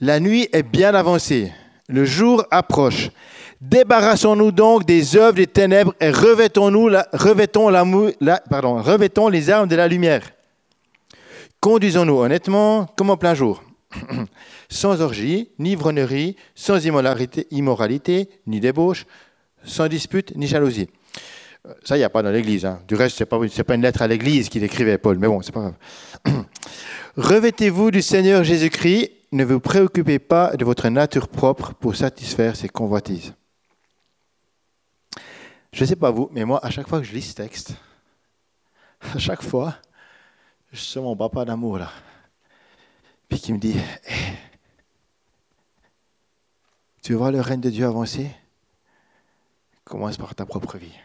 La 0.00 0.20
nuit 0.20 0.48
est 0.52 0.62
bien 0.62 0.94
avancée. 0.94 1.52
Le 1.88 2.04
jour 2.04 2.44
approche. 2.50 3.10
Débarrassons-nous 3.60 4.52
donc 4.52 4.84
des 4.84 5.16
œuvres 5.16 5.36
des 5.36 5.46
ténèbres 5.46 5.94
et 6.00 6.10
revêtons-nous 6.10 6.90
revêtons, 7.12 7.70
la, 7.70 8.38
pardon, 8.50 8.82
revêtons 8.82 9.28
les 9.28 9.48
armes 9.48 9.68
de 9.68 9.76
la 9.76 9.88
lumière. 9.88 10.30
Conduisons-nous 11.60 12.18
honnêtement 12.18 12.86
comme 12.96 13.10
en 13.10 13.16
plein 13.16 13.34
jour, 13.34 13.62
sans 14.68 15.00
orgie, 15.00 15.48
ni 15.58 15.72
ivronnerie, 15.72 16.36
sans 16.54 16.84
immoralité, 16.84 17.46
immoralité 17.50 18.28
ni 18.46 18.60
débauche, 18.60 19.06
sans 19.66 19.88
dispute 19.88 20.34
ni 20.36 20.46
jalousie. 20.46 20.88
Ça, 21.84 21.96
il 21.96 21.98
n'y 21.98 22.04
a 22.04 22.10
pas 22.10 22.22
dans 22.22 22.30
l'Église. 22.30 22.64
Hein. 22.64 22.80
Du 22.86 22.94
reste, 22.94 23.16
ce 23.16 23.24
n'est 23.24 23.64
pas, 23.64 23.74
une 23.74 23.82
lettre 23.82 24.02
à 24.02 24.06
l'Église 24.06 24.48
qu'il 24.48 24.62
écrivait, 24.62 24.98
Paul, 24.98 25.18
mais 25.18 25.26
bon, 25.26 25.42
c'est 25.42 25.52
pas 25.52 25.60
grave. 25.60 25.74
Revêtez-vous 27.16 27.90
du 27.90 28.02
Seigneur 28.02 28.44
Jésus-Christ, 28.44 29.10
ne 29.32 29.44
vous 29.44 29.58
préoccupez 29.58 30.18
pas 30.18 30.56
de 30.56 30.64
votre 30.64 30.88
nature 30.88 31.28
propre 31.28 31.74
pour 31.74 31.96
satisfaire 31.96 32.54
ses 32.54 32.68
convoitises. 32.68 33.34
Je 35.72 35.82
ne 35.82 35.86
sais 35.86 35.96
pas 35.96 36.10
vous, 36.10 36.28
mais 36.32 36.44
moi, 36.44 36.64
à 36.64 36.70
chaque 36.70 36.88
fois 36.88 37.00
que 37.00 37.06
je 37.06 37.12
lis 37.12 37.22
ce 37.22 37.34
texte, 37.34 37.74
à 39.14 39.18
chaque 39.18 39.42
fois, 39.42 39.76
je 40.72 40.78
sens 40.78 41.02
mon 41.02 41.16
papa 41.16 41.44
d'amour 41.44 41.78
là, 41.78 41.90
puis 43.28 43.40
qui 43.40 43.52
me 43.52 43.58
dit, 43.58 43.76
eh, 44.08 44.14
tu 47.02 47.14
vois 47.14 47.30
le 47.30 47.40
règne 47.40 47.60
de 47.60 47.70
Dieu 47.70 47.86
avancer? 47.86 48.30
Commence 49.86 50.16
par 50.16 50.34
ta 50.34 50.44
propre 50.44 50.78
vie. 50.78 50.98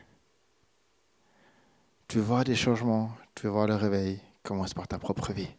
Tu 2.08 2.20
voir 2.20 2.44
des 2.44 2.56
changements, 2.56 3.12
tu 3.36 3.48
voir 3.48 3.68
le 3.68 3.76
réveil, 3.76 4.20
commence 4.42 4.74
par 4.74 4.88
ta 4.88 4.98
propre 4.98 5.32
vie. 5.34 5.52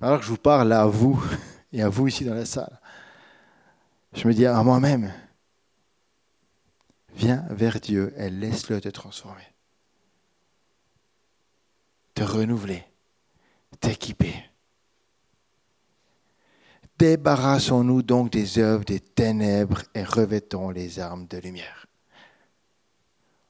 Alors 0.00 0.20
que 0.20 0.24
je 0.24 0.30
vous 0.30 0.38
parle 0.38 0.72
à 0.72 0.86
vous 0.86 1.20
et 1.72 1.82
à 1.82 1.88
vous 1.88 2.06
ici 2.06 2.24
dans 2.24 2.34
la 2.34 2.46
salle, 2.46 2.80
je 4.12 4.28
me 4.28 4.32
dis 4.32 4.46
à 4.46 4.62
moi-même, 4.62 5.12
viens 7.14 7.44
vers 7.50 7.80
Dieu 7.80 8.14
et 8.16 8.30
laisse-le 8.30 8.80
te 8.80 8.88
transformer, 8.88 9.52
te 12.14 12.22
renouveler, 12.22 12.84
t'équiper. 13.80 14.34
Débarrassons-nous 16.98 18.02
donc 18.02 18.30
des 18.30 18.58
œuvres 18.58 18.84
des 18.84 19.00
ténèbres 19.00 19.82
et 19.94 20.02
revêtons 20.02 20.70
les 20.70 20.98
armes 20.98 21.26
de 21.26 21.38
lumière. 21.38 21.86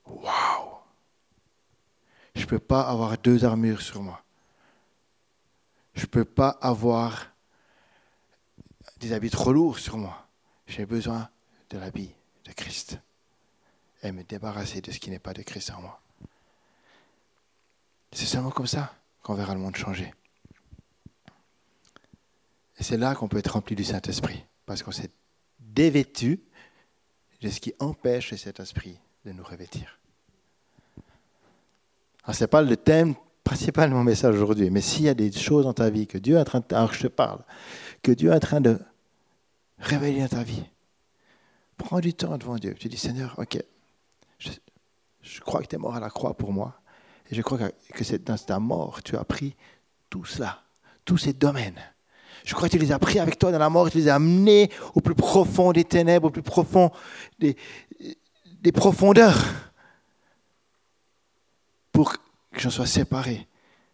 Waouh! 0.07 0.79
Je 2.35 2.41
ne 2.43 2.47
peux 2.47 2.59
pas 2.59 2.83
avoir 2.83 3.17
deux 3.19 3.45
armures 3.45 3.81
sur 3.81 4.03
moi. 4.03 4.23
Je 5.95 6.03
ne 6.03 6.07
peux 6.07 6.25
pas 6.25 6.51
avoir 6.61 7.33
des 8.99 9.13
habits 9.13 9.31
trop 9.31 9.53
lourds 9.53 9.79
sur 9.79 9.97
moi. 9.97 10.27
J'ai 10.67 10.85
besoin 10.85 11.29
de 11.71 11.79
l'habit 11.79 12.15
de 12.45 12.53
Christ. 12.53 12.99
Et 14.03 14.13
me 14.13 14.25
débarrasser 14.25 14.81
de 14.81 14.91
ce 14.91 14.99
qui 14.99 15.11
n'est 15.11 15.19
pas 15.19 15.33
de 15.33 15.43
Christ 15.43 15.71
en 15.71 15.81
moi. 15.81 16.01
C'est 18.13 18.27
seulement 18.27 18.51
comme 18.51 18.67
ça 18.67 18.95
qu'on 19.23 19.35
verra 19.35 19.55
le 19.55 19.61
monde 19.61 19.77
changer. 19.77 20.13
Et 22.79 22.83
c'est 22.83 22.97
là 22.97 23.15
qu'on 23.15 23.29
peut 23.29 23.39
être 23.39 23.53
rempli 23.53 23.75
du 23.75 23.85
Saint-Esprit, 23.85 24.45
parce 24.67 24.83
qu'on 24.83 24.93
s'est 24.93 25.11
dévêtu 25.59 26.41
de 27.41 27.49
ce 27.49 27.61
qui 27.61 27.75
empêche 27.79 28.35
cet 28.35 28.61
esprit 28.61 28.99
de 29.25 29.33
nous 29.33 29.45
revêtir. 29.45 29.99
Ce 32.33 32.43
n'est 32.43 32.49
pas 32.49 32.63
le 32.63 32.77
thème 32.77 33.15
principal 33.45 33.91
de 33.91 33.95
mon 33.95 34.03
message 34.03 34.35
aujourd'hui, 34.35 34.71
mais 34.71 34.81
s'il 34.81 35.05
y 35.05 35.09
a 35.09 35.15
des 35.15 35.31
choses 35.31 35.65
dans 35.65 35.73
ta 35.73 35.89
vie 35.89 36.07
que 36.07 36.19
Dieu 36.19 36.37
est 36.37 36.41
en 36.41 36.45
train 36.45 36.61
de... 36.61 36.75
Alors 36.75 36.93
je 36.93 37.03
te 37.03 37.07
parle, 37.07 37.45
que 38.03 38.11
Dieu 38.11 38.31
est 38.31 38.35
en 38.35 38.41
train 38.41 38.61
de 38.61 38.79
révéler 39.79 40.21
dans 40.21 40.29
ta 40.29 40.43
vie, 40.43 40.65
prends 41.77 42.01
du 42.01 42.15
temps 42.15 42.37
devant 42.37 42.57
Dieu. 42.57 42.75
Tu 42.75 42.89
dis, 42.89 42.97
Seigneur, 42.97 43.39
ok, 43.39 43.63
je, 44.39 45.41
crois 45.41 45.63
que 45.63 45.67
tu 45.67 45.77
es 45.77 45.79
mort 45.79 45.95
à 45.95 46.01
la 46.01 46.11
croix 46.11 46.35
pour 46.35 46.53
moi, 46.53 46.81
et 47.31 47.35
je 47.35 47.43
crois 47.43 47.59
que, 47.59 48.05
c'est 48.05 48.25
dans 48.25 48.37
ta 48.37 48.59
mort, 48.59 49.03
tu 49.03 49.17
as 49.17 49.25
pris 49.25 49.55
tout 50.11 50.25
cela, 50.25 50.63
tous 51.05 51.19
ces 51.19 51.33
domaines. 51.33 51.81
Je 52.47 52.55
crois 52.55 52.69
que 52.69 52.77
tu 52.77 52.79
les 52.79 52.93
as 52.93 52.99
pris 53.01 53.19
avec 53.19 53.41
toi 53.41 53.51
dans 53.51 53.59
la 53.59 53.69
mort, 53.69 53.91
tu 53.91 53.99
les 53.99 54.09
as 54.09 54.15
amenés 54.15 54.71
au 54.95 55.01
plus 55.01 55.17
profond 55.17 55.73
des 55.73 55.83
ténèbres, 55.83 56.29
au 56.29 56.31
plus 56.31 56.43
profond 56.43 56.93
des, 57.41 57.57
des 58.63 58.71
profondeurs 58.71 59.45
pour 61.91 62.13
que 62.13 62.61
j'en 62.61 62.71
sois 62.71 62.87
séparé. 62.87 63.49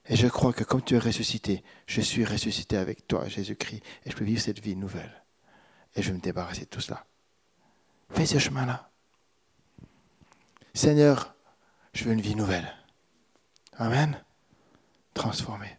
Et 0.07 0.17
je 0.17 0.27
crois 0.27 0.53
que 0.53 0.65
comme 0.65 0.83
tu 0.83 0.95
es 0.97 0.99
ressuscité, 0.99 1.65
je 1.87 2.03
suis 2.03 2.27
ressuscité 2.27 2.77
avec 2.77 3.09
toi, 3.09 3.27
Jésus-Christ, 3.27 3.83
et 4.05 4.11
je 4.11 4.17
peux 4.17 4.25
vivre 4.25 4.43
cette 4.43 4.61
vie 4.61 4.77
nouvelle. 4.77 5.25
Et 5.97 6.03
je 6.03 6.11
vais 6.11 6.17
me 6.17 6.21
débarrasser 6.21 6.63
de 6.63 6.67
tout 6.67 6.81
cela. 6.83 7.07
Fais 8.11 8.27
ce 8.27 8.39
chemin-là. 8.39 8.91
Seigneur, 10.75 11.35
je 11.95 12.05
veux 12.05 12.13
une 12.13 12.21
vie 12.21 12.35
nouvelle. 12.35 12.71
Amen. 13.79 14.23
Transformé. 15.15 15.79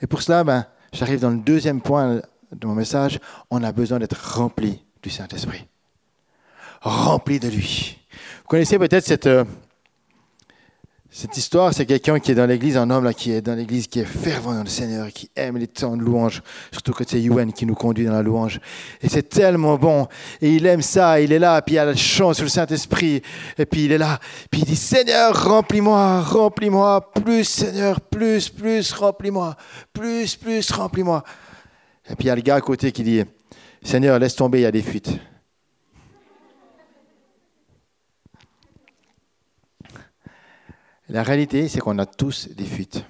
Et 0.00 0.06
pour 0.06 0.22
cela, 0.22 0.44
ben, 0.44 0.66
j'arrive 0.92 1.20
dans 1.20 1.30
le 1.30 1.38
deuxième 1.38 1.80
point 1.80 2.20
de 2.52 2.66
mon 2.66 2.74
message. 2.74 3.18
On 3.50 3.62
a 3.62 3.72
besoin 3.72 3.98
d'être 3.98 4.36
rempli 4.36 4.84
du 5.02 5.10
Saint-Esprit. 5.10 5.66
Rempli 6.80 7.40
de 7.40 7.48
lui. 7.48 7.98
Vous 8.42 8.48
connaissez 8.48 8.78
peut-être 8.78 9.04
cette, 9.04 9.26
euh, 9.26 9.44
cette 11.18 11.34
histoire, 11.38 11.72
c'est 11.72 11.86
quelqu'un 11.86 12.18
qui 12.20 12.32
est 12.32 12.34
dans 12.34 12.44
l'église, 12.44 12.76
un 12.76 12.90
homme 12.90 13.04
là, 13.04 13.14
qui 13.14 13.32
est 13.32 13.40
dans 13.40 13.54
l'église, 13.54 13.86
qui 13.86 14.00
est 14.00 14.04
fervent 14.04 14.52
dans 14.52 14.62
le 14.62 14.68
Seigneur, 14.68 15.08
qui 15.08 15.30
aime 15.34 15.56
les 15.56 15.66
temps 15.66 15.96
de 15.96 16.02
louange, 16.02 16.42
surtout 16.70 16.92
que 16.92 17.04
c'est 17.08 17.18
Yuen 17.18 17.54
qui 17.54 17.64
nous 17.64 17.74
conduit 17.74 18.04
dans 18.04 18.12
la 18.12 18.22
louange. 18.22 18.60
Et 19.00 19.08
c'est 19.08 19.26
tellement 19.26 19.78
bon. 19.78 20.08
Et 20.42 20.56
il 20.56 20.66
aime 20.66 20.82
ça, 20.82 21.18
il 21.18 21.32
est 21.32 21.38
là, 21.38 21.62
puis 21.62 21.76
il 21.76 21.78
a 21.78 21.86
la 21.86 21.96
chance 21.96 22.36
sur 22.36 22.44
le 22.44 22.50
Saint-Esprit. 22.50 23.22
Et 23.56 23.64
puis 23.64 23.86
il 23.86 23.92
est 23.92 23.98
là, 23.98 24.18
puis 24.50 24.60
il 24.60 24.66
dit, 24.66 24.76
Seigneur, 24.76 25.48
remplis-moi, 25.48 26.20
remplis-moi, 26.20 27.10
plus 27.12 27.44
Seigneur, 27.44 27.98
plus, 27.98 28.50
plus, 28.50 28.92
remplis-moi, 28.92 29.56
plus, 29.94 30.36
plus, 30.36 30.70
remplis-moi. 30.70 31.24
Et 32.10 32.14
puis 32.14 32.26
il 32.26 32.28
y 32.28 32.30
a 32.30 32.36
le 32.36 32.42
gars 32.42 32.56
à 32.56 32.60
côté 32.60 32.92
qui 32.92 33.02
dit, 33.02 33.24
Seigneur, 33.82 34.18
laisse 34.18 34.36
tomber, 34.36 34.58
il 34.58 34.64
y 34.64 34.66
a 34.66 34.70
des 34.70 34.82
fuites. 34.82 35.18
La 41.08 41.22
réalité, 41.22 41.68
c'est 41.68 41.80
qu'on 41.80 41.98
a 41.98 42.06
tous 42.06 42.48
des 42.48 42.64
fuites. 42.64 43.04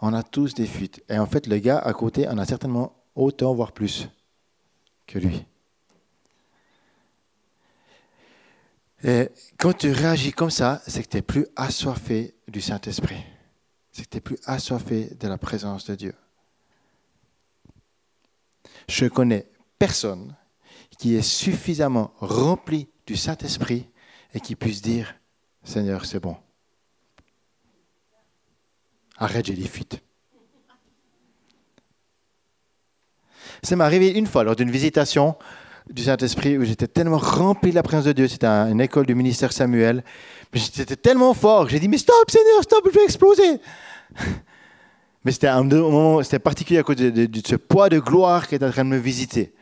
On 0.00 0.14
a 0.14 0.22
tous 0.22 0.54
des 0.54 0.66
fuites. 0.66 1.02
Et 1.08 1.18
en 1.18 1.26
fait, 1.26 1.46
le 1.46 1.58
gars 1.58 1.78
à 1.78 1.92
côté 1.92 2.28
en 2.28 2.38
a 2.38 2.44
certainement 2.44 2.94
autant, 3.16 3.52
voire 3.52 3.72
plus, 3.72 4.08
que 5.06 5.18
lui. 5.18 5.44
Et 9.02 9.30
quand 9.58 9.76
tu 9.76 9.90
réagis 9.90 10.32
comme 10.32 10.50
ça, 10.50 10.82
c'est 10.86 11.02
que 11.02 11.08
tu 11.08 11.16
n'es 11.16 11.22
plus 11.22 11.46
assoiffé 11.56 12.34
du 12.46 12.60
Saint-Esprit. 12.60 13.24
C'est 13.92 14.04
que 14.04 14.10
tu 14.10 14.16
n'es 14.16 14.20
plus 14.20 14.38
assoiffé 14.44 15.14
de 15.18 15.28
la 15.28 15.38
présence 15.38 15.84
de 15.86 15.94
Dieu. 15.94 16.14
Je 18.88 19.06
connais 19.06 19.50
personne 19.78 20.34
qui 20.98 21.14
est 21.14 21.22
suffisamment 21.22 22.12
rempli 22.18 22.88
du 23.06 23.16
Saint-Esprit 23.16 23.88
et 24.34 24.40
qui 24.40 24.56
puisse 24.56 24.82
dire, 24.82 25.14
Seigneur, 25.64 26.04
c'est 26.04 26.20
bon. 26.20 26.36
Arrête, 29.16 29.46
j'ai 29.46 29.54
des 29.54 29.66
fuites. 29.66 30.00
Ça 33.62 33.74
m'est 33.76 33.84
arrivé 33.84 34.10
une 34.10 34.26
fois 34.26 34.44
lors 34.44 34.54
d'une 34.54 34.70
visitation 34.70 35.36
du 35.90 36.02
Saint-Esprit 36.02 36.58
où 36.58 36.64
j'étais 36.64 36.86
tellement 36.86 37.18
rempli 37.18 37.70
de 37.70 37.74
la 37.74 37.82
présence 37.82 38.04
de 38.04 38.12
Dieu. 38.12 38.28
C'était 38.28 38.46
une 38.46 38.80
école 38.80 39.06
du 39.06 39.14
ministère 39.14 39.52
Samuel. 39.52 40.04
J'étais 40.52 40.96
tellement 40.96 41.34
fort 41.34 41.64
que 41.64 41.70
j'ai 41.70 41.80
dit, 41.80 41.88
mais 41.88 41.98
stop 41.98 42.30
Seigneur, 42.30 42.62
stop, 42.62 42.86
je 42.86 42.98
vais 42.98 43.04
exploser. 43.04 43.60
Mais 45.24 45.32
c'était 45.32 45.48
un 45.48 45.64
moment, 45.64 46.22
c'était 46.22 46.38
particulier 46.38 46.78
à 46.78 46.82
cause 46.82 46.96
de, 46.96 47.28
ce 47.44 47.56
poids 47.56 47.88
de 47.88 47.98
gloire 47.98 48.46
qui 48.46 48.54
était 48.54 48.64
en 48.64 48.70
train 48.70 48.84
de 48.84 48.90
me 48.90 48.98
visiter. 48.98 49.52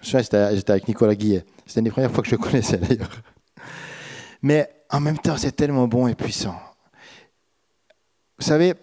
Je 0.00 0.16
me 0.16 0.22
souviens, 0.22 0.54
j'étais 0.54 0.70
avec 0.70 0.86
Nicolas 0.86 1.14
Guillet. 1.14 1.44
C'était 1.66 1.80
une 1.80 1.84
des 1.84 1.90
premières 1.90 2.12
fois 2.12 2.22
que 2.22 2.30
je 2.30 2.36
le 2.36 2.40
connaissais 2.40 2.76
d'ailleurs. 2.78 3.10
Mais 4.42 4.84
en 4.90 5.00
même 5.00 5.18
temps, 5.18 5.36
c'est 5.36 5.52
tellement 5.52 5.88
bon 5.88 6.06
et 6.06 6.14
puissant. 6.14 6.58
Vous 8.38 8.44
savez, 8.44 8.74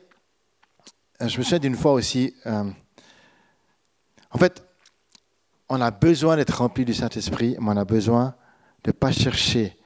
je 1.20 1.38
me 1.38 1.44
souviens 1.44 1.60
d'une 1.60 1.76
fois 1.76 1.94
aussi, 1.94 2.34
euh, 2.46 2.70
en 4.32 4.38
fait, 4.38 4.64
on 5.70 5.80
a 5.80 5.92
besoin 5.92 6.36
d'être 6.36 6.58
rempli 6.58 6.86
du 6.86 6.94
Saint-Esprit, 6.94 7.56
mais 7.60 7.72
on 7.72 7.78
a 7.78 7.86
besoin 7.86 8.36
de 8.84 8.90
ne 8.90 8.92
pas 8.94 9.12
chercher 9.12 9.78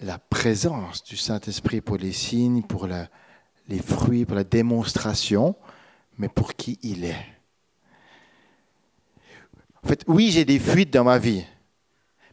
la 0.00 0.18
présence 0.18 1.02
du 1.04 1.16
Saint-Esprit 1.16 1.80
pour 1.80 1.96
les 1.96 2.12
signes, 2.12 2.62
pour 2.62 2.86
les 2.86 3.78
fruits, 3.80 4.24
pour 4.24 4.36
la 4.36 4.44
démonstration, 4.44 5.56
mais 6.18 6.28
pour 6.28 6.54
qui 6.54 6.78
il 6.82 7.04
est. 7.04 7.26
En 9.82 9.88
fait, 9.88 10.04
oui, 10.06 10.30
j'ai 10.30 10.44
des 10.44 10.58
fuites 10.58 10.92
dans 10.92 11.04
ma 11.04 11.18
vie, 11.18 11.44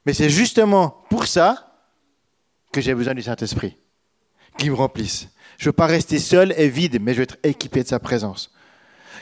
mais 0.05 0.13
c'est 0.13 0.29
justement 0.29 1.03
pour 1.09 1.27
ça 1.27 1.70
que 2.71 2.81
j'ai 2.81 2.93
besoin 2.93 3.13
du 3.13 3.21
Saint-Esprit, 3.21 3.77
qui 4.57 4.69
me 4.69 4.75
remplisse. 4.75 5.29
Je 5.57 5.65
ne 5.65 5.69
veux 5.69 5.73
pas 5.73 5.87
rester 5.87 6.19
seul 6.19 6.53
et 6.57 6.69
vide, 6.69 6.99
mais 7.01 7.13
je 7.13 7.17
veux 7.17 7.23
être 7.23 7.37
équipé 7.43 7.83
de 7.83 7.87
sa 7.87 7.99
présence. 7.99 8.51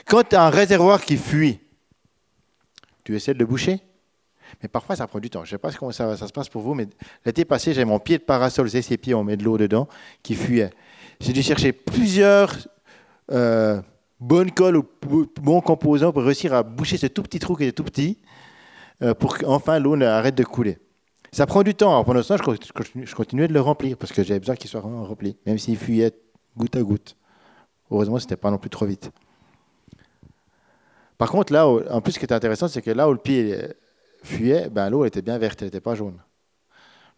Quand 0.06 0.24
tu 0.28 0.36
as 0.36 0.44
un 0.44 0.50
réservoir 0.50 1.04
qui 1.04 1.18
fuit, 1.18 1.60
tu 3.04 3.16
essaies 3.16 3.34
de 3.34 3.40
le 3.40 3.46
boucher 3.46 3.82
mais 4.62 4.70
parfois, 4.70 4.96
ça 4.96 5.08
prend 5.08 5.20
du 5.20 5.30
temps. 5.30 5.46
Je 5.46 5.50
ne 5.50 5.52
sais 5.52 5.58
pas 5.58 5.72
comment 5.72 5.92
ça, 5.92 6.18
ça, 6.18 6.28
se 6.28 6.34
passe 6.34 6.50
pour 6.50 6.62
vous, 6.62 6.74
mais 6.74 6.88
l'été 7.26 7.46
passé, 7.46 7.74
j'ai 7.74 7.86
mon 7.86 8.00
pied 8.00 8.18
de 8.18 8.24
parasol, 8.24 8.70
c'est 8.70 8.82
ces 8.82 8.98
pieds, 8.98 9.14
on 9.14 9.24
met 9.24 9.38
de 9.38 9.44
l'eau 9.44 9.58
dedans, 9.58 9.88
qui 10.24 10.36
fuyait. 10.36 10.72
J'ai 11.20 11.34
dû 11.34 11.44
chercher 11.44 11.72
plusieurs 11.72 12.56
euh, 13.32 13.82
bonnes 14.20 14.52
colles 14.52 14.78
ou 14.78 14.86
bons 15.42 15.62
composants 15.62 16.12
pour 16.12 16.24
réussir 16.24 16.54
à 16.54 16.64
boucher 16.64 16.98
ce 16.98 17.08
tout 17.08 17.24
petit 17.24 17.40
trou 17.40 17.56
qui 17.56 17.66
est 17.66 17.72
tout 17.72 17.84
petit, 17.84 18.18
euh, 19.02 19.14
pour 19.14 19.38
qu'enfin 19.38 19.80
l'eau 19.80 20.02
arrête 20.02 20.36
de 20.36 20.44
couler. 20.44 20.78
Ça 21.32 21.46
prend 21.46 21.64
du 21.64 21.76
temps. 21.76 21.90
Alors 21.90 22.06
pendant 22.06 22.24
ce 22.24 22.34
temps, 22.34 22.54
je 22.96 23.16
continuais 23.16 23.48
de 23.48 23.54
le 23.54 23.62
remplir 23.62 23.98
parce 23.98 24.12
que 24.12 24.24
j'avais 24.24 24.40
besoin 24.40 24.56
qu'il 24.56 24.70
soit 24.70 24.82
vraiment 24.82 25.04
rempli, 25.04 25.38
même 25.46 25.58
s'il 25.58 25.78
fuyait 25.78 26.12
goutte 26.58 26.76
à 26.76 26.82
goutte. 26.82 27.16
Heureusement, 27.92 28.20
ce 28.20 28.26
n'était 28.26 28.36
pas 28.36 28.52
non 28.52 28.58
plus 28.58 28.70
trop 28.70 28.86
vite. 28.86 29.12
Par 31.18 31.32
contre, 31.32 31.52
là, 31.52 31.68
en 31.68 32.02
plus, 32.02 32.14
ce 32.14 32.20
qui 32.20 32.26
était 32.26 32.34
intéressant, 32.34 32.68
c'est 32.68 32.82
que 32.82 32.92
là 32.92 33.10
où 33.10 33.12
le 33.12 33.18
pied 33.18 33.58
fuyait, 34.24 34.70
ben, 34.70 34.90
l'eau 34.90 35.06
était 35.06 35.22
bien 35.22 35.38
verte, 35.38 35.62
elle 35.62 35.68
n'était 35.68 35.82
pas 35.82 35.96
jaune. 35.96 36.18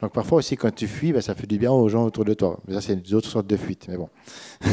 Donc 0.02 0.14
parfois 0.14 0.40
aussi, 0.40 0.58
quand 0.58 0.74
tu 0.74 0.88
fuis, 0.88 1.14
ben, 1.14 1.22
ça 1.22 1.36
fait 1.36 1.46
du 1.46 1.60
bien 1.60 1.72
aux 1.72 1.88
gens 1.88 2.06
autour 2.06 2.26
de 2.26 2.34
toi. 2.34 2.60
Mais 2.68 2.74
ça, 2.74 2.82
c'est 2.82 2.94
une 2.94 3.16
autre 3.16 3.30
sorte 3.30 3.48
de 3.48 3.58
fuite, 3.58 3.88
mais 3.88 3.98
bon. 3.98 4.10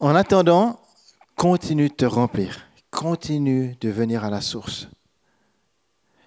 en 0.00 0.14
attendant, 0.14 0.78
continue 1.36 1.88
de 1.88 1.94
te 1.94 2.04
remplir. 2.04 2.66
Continue 2.90 3.76
de 3.80 3.88
venir 3.88 4.24
à 4.24 4.30
la 4.30 4.40
source. 4.40 4.88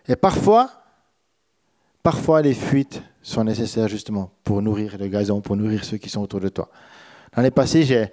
Et 0.07 0.15
parfois, 0.15 0.69
parfois 2.01 2.41
les 2.41 2.53
fuites 2.53 3.01
sont 3.22 3.43
nécessaires 3.43 3.88
justement 3.88 4.31
pour 4.43 4.62
nourrir 4.62 4.98
le 4.98 5.07
gazon, 5.07 5.41
pour 5.41 5.55
nourrir 5.55 5.86
ceux 5.86 5.98
qui 5.98 6.10
sont 6.10 6.22
autour 6.22 6.41
de 6.41 6.50
toi. 6.50 6.69
L'année 7.36 7.51
passée, 7.51 7.83
j'ai, 7.83 8.12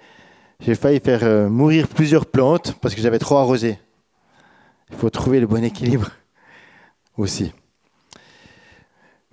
j'ai 0.59 0.75
failli 0.75 0.99
faire 0.99 1.23
euh, 1.23 1.49
mourir 1.49 1.87
plusieurs 1.87 2.25
plantes 2.25 2.75
parce 2.81 2.95
que 2.95 3.01
j'avais 3.01 3.19
trop 3.19 3.37
arrosé. 3.37 3.77
Il 4.89 4.95
faut 4.95 5.09
trouver 5.09 5.39
le 5.39 5.47
bon 5.47 5.63
équilibre 5.63 6.09
aussi. 7.17 7.51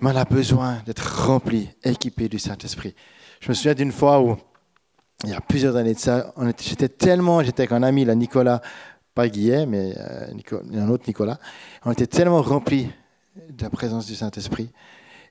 Mais 0.00 0.11
on 0.12 0.17
a 0.17 0.25
besoin 0.25 0.83
d'être 0.87 1.27
rempli, 1.27 1.71
équipé 1.83 2.29
du 2.29 2.38
Saint-Esprit. 2.38 2.95
Je 3.41 3.49
me 3.49 3.55
souviens 3.55 3.75
d'une 3.75 3.93
fois 3.93 4.21
où, 4.21 4.37
il 5.25 5.31
y 5.31 5.35
a 5.35 5.41
plusieurs 5.41 5.75
années 5.77 5.95
de 5.95 5.99
ça, 5.99 6.33
j'étais 6.61 6.88
tellement, 6.88 7.43
j'étais 7.43 7.62
avec 7.62 7.73
un 7.73 7.83
ami, 7.83 8.05
là, 8.05 8.15
Nicolas, 8.15 8.61
pas 9.19 9.29
Guillet, 9.29 9.67
mais 9.67 9.95
euh, 9.99 10.29
un 10.75 10.89
autre 10.91 11.03
Nicolas. 11.09 11.41
On 11.85 11.91
était 11.91 12.07
tellement 12.07 12.41
remplis 12.41 12.89
de 13.51 13.65
la 13.65 13.69
présence 13.69 14.07
du 14.07 14.15
Saint-Esprit. 14.15 14.71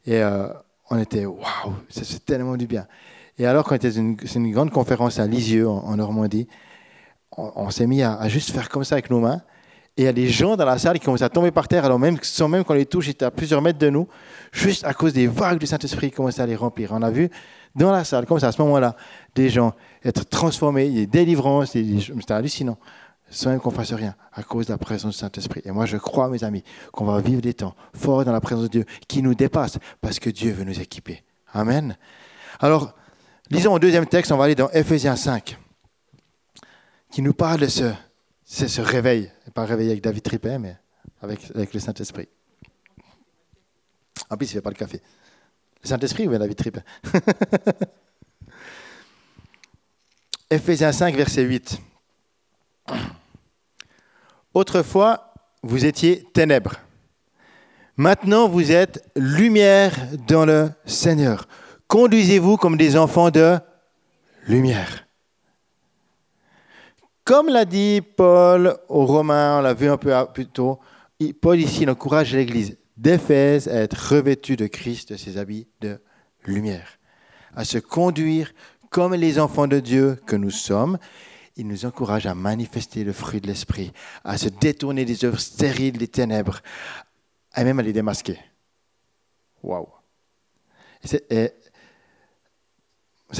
Et 0.05 0.21
euh, 0.21 0.49
on 0.89 0.99
était, 0.99 1.25
waouh, 1.25 1.73
ça 1.87 2.03
fait 2.03 2.19
tellement 2.19 2.57
du 2.57 2.67
bien. 2.67 2.85
Et 3.37 3.45
alors, 3.45 3.63
quand 3.63 3.75
c'était 3.75 3.97
une, 3.97 4.17
c'est 4.25 4.39
une 4.39 4.51
grande 4.51 4.71
conférence 4.71 5.19
à 5.19 5.25
Lisieux, 5.25 5.69
en, 5.69 5.95
Normandie, 5.95 6.49
on, 7.37 7.69
s'est 7.69 7.87
mis 7.87 8.03
à, 8.03 8.27
juste 8.27 8.51
faire 8.51 8.67
comme 8.67 8.83
ça 8.83 8.95
avec 8.95 9.09
nos 9.09 9.21
mains. 9.21 9.41
Et 9.95 10.01
il 10.01 10.05
y 10.05 10.09
a 10.09 10.13
des 10.13 10.27
gens 10.27 10.57
dans 10.57 10.65
la 10.65 10.77
salle 10.77 10.99
qui 10.99 11.05
commençaient 11.05 11.23
à 11.23 11.29
tomber 11.29 11.51
par 11.51 11.69
terre, 11.69 11.85
alors 11.85 11.97
même, 11.97 12.17
sans 12.21 12.49
même 12.49 12.65
qu'on 12.65 12.73
les 12.73 12.85
touche, 12.85 13.07
ils 13.07 13.11
étaient 13.11 13.23
à 13.23 13.31
plusieurs 13.31 13.61
mètres 13.61 13.79
de 13.79 13.89
nous, 13.89 14.09
juste 14.51 14.83
à 14.83 14.93
cause 14.93 15.13
des 15.13 15.27
vagues 15.27 15.59
du 15.59 15.65
Saint-Esprit 15.65 16.09
qui 16.09 16.17
commençaient 16.17 16.41
à 16.41 16.45
les 16.45 16.57
remplir. 16.57 16.91
On 16.91 17.01
a 17.01 17.09
vu 17.09 17.29
dans 17.73 17.91
la 17.93 18.03
salle, 18.03 18.25
comme 18.25 18.39
ça, 18.39 18.49
à 18.49 18.51
ce 18.51 18.61
moment-là, 18.63 18.97
des 19.33 19.49
gens 19.49 19.73
être 20.03 20.27
transformés, 20.27 20.89
des 20.89 21.07
délivrances, 21.07 21.71
des- 21.71 22.01
c'était 22.01 22.33
hallucinant, 22.33 22.77
sans 23.29 23.57
qu'on 23.59 23.71
fasse 23.71 23.93
rien, 23.93 24.15
à 24.33 24.43
cause 24.43 24.67
de 24.67 24.71
la 24.71 24.77
présence 24.77 25.13
du 25.13 25.19
Saint-Esprit. 25.19 25.61
Et 25.65 25.71
moi, 25.71 25.85
je 25.85 25.97
crois, 25.97 26.29
mes 26.29 26.43
amis, 26.43 26.63
qu'on 26.91 27.05
va 27.05 27.19
vivre 27.21 27.41
des 27.41 27.53
temps 27.53 27.75
forts 27.93 28.23
dans 28.25 28.31
la 28.31 28.41
présence 28.41 28.63
de 28.63 28.69
Dieu, 28.69 28.85
qui 29.07 29.21
nous 29.21 29.35
dépassent, 29.35 29.77
parce 30.01 30.19
que 30.19 30.29
Dieu 30.29 30.51
veut 30.51 30.63
nous 30.63 30.79
équiper. 30.79 31.23
Amen. 31.53 31.97
Alors, 32.59 32.95
lisons 33.49 33.73
au 33.73 33.79
deuxième 33.79 34.05
texte, 34.05 34.31
on 34.31 34.37
va 34.37 34.45
aller 34.45 34.55
dans 34.55 34.69
Ephésiens 34.71 35.15
5, 35.15 35.57
qui 37.11 37.21
nous 37.21 37.33
parle 37.33 37.59
de 37.61 37.67
ce, 37.67 37.91
ce 38.45 38.81
réveil, 38.81 39.31
pas 39.53 39.65
réveillé 39.65 39.91
avec 39.91 40.03
David 40.03 40.23
Trippet, 40.23 40.59
mais 40.59 40.77
avec, 41.21 41.39
avec 41.53 41.73
le 41.73 41.79
Saint-Esprit. 41.79 42.27
En 44.29 44.37
plus, 44.37 44.47
il 44.47 44.49
ne 44.49 44.53
fait 44.53 44.61
pas 44.61 44.69
le 44.69 44.75
café. 44.75 45.01
Le 45.83 45.87
Saint-Esprit 45.87 46.27
ou 46.27 46.31
bien 46.31 46.39
David 46.39 46.55
Trippet 46.55 46.83
Ephésiens 50.49 50.93
5, 50.93 51.13
verset 51.15 51.43
8. 51.43 51.81
Autrefois, 54.53 55.33
vous 55.63 55.85
étiez 55.85 56.23
ténèbres. 56.33 56.75
Maintenant, 57.95 58.47
vous 58.47 58.71
êtes 58.71 59.03
lumière 59.15 59.93
dans 60.27 60.45
le 60.45 60.69
Seigneur. 60.85 61.47
Conduisez-vous 61.87 62.57
comme 62.57 62.77
des 62.77 62.97
enfants 62.97 63.31
de 63.31 63.57
lumière. 64.47 65.07
Comme 67.23 67.49
l'a 67.49 67.65
dit 67.65 68.01
Paul 68.01 68.77
aux 68.87 69.05
Romains, 69.05 69.59
on 69.59 69.61
l'a 69.61 69.73
vu 69.73 69.89
un 69.89 69.97
peu 69.97 70.13
plus 70.33 70.47
tôt, 70.47 70.79
Paul 71.41 71.59
ici 71.59 71.87
encourage 71.89 72.33
l'Église 72.33 72.77
d'Éphèse 72.95 73.67
à 73.67 73.75
être 73.81 74.13
revêtue 74.13 74.55
de 74.55 74.67
Christ, 74.67 75.11
de 75.11 75.17
ses 75.17 75.37
habits 75.37 75.67
de 75.81 75.99
lumière, 76.45 76.99
à 77.55 77.65
se 77.65 77.77
conduire 77.79 78.53
comme 78.89 79.13
les 79.13 79.39
enfants 79.39 79.67
de 79.67 79.79
Dieu 79.79 80.19
que 80.25 80.35
nous 80.35 80.51
sommes. 80.51 80.97
Il 81.57 81.67
nous 81.67 81.85
encourage 81.85 82.27
à 82.27 82.35
manifester 82.35 83.03
le 83.03 83.11
fruit 83.13 83.41
de 83.41 83.47
l'Esprit, 83.47 83.91
à 84.23 84.37
se 84.37 84.47
détourner 84.47 85.05
des 85.05 85.25
œuvres 85.25 85.39
stériles 85.39 85.97
des 85.97 86.07
ténèbres, 86.07 86.61
et 87.55 87.63
même 87.63 87.79
à 87.79 87.81
les 87.81 87.93
démasquer. 87.93 88.39
Waouh! 89.63 89.87
Cette 91.03 91.49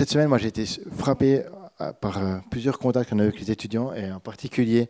semaine, 0.10 0.28
moi, 0.28 0.40
j'ai 0.40 0.48
été 0.48 0.66
frappé 0.98 1.46
euh, 1.80 1.94
par 1.94 2.18
euh, 2.18 2.40
plusieurs 2.50 2.80
contacts 2.80 3.12
qu'on 3.12 3.20
a 3.20 3.24
eu 3.24 3.28
avec 3.28 3.40
les 3.40 3.52
étudiants, 3.52 3.94
et 3.94 4.12
en 4.12 4.20
particulier 4.20 4.90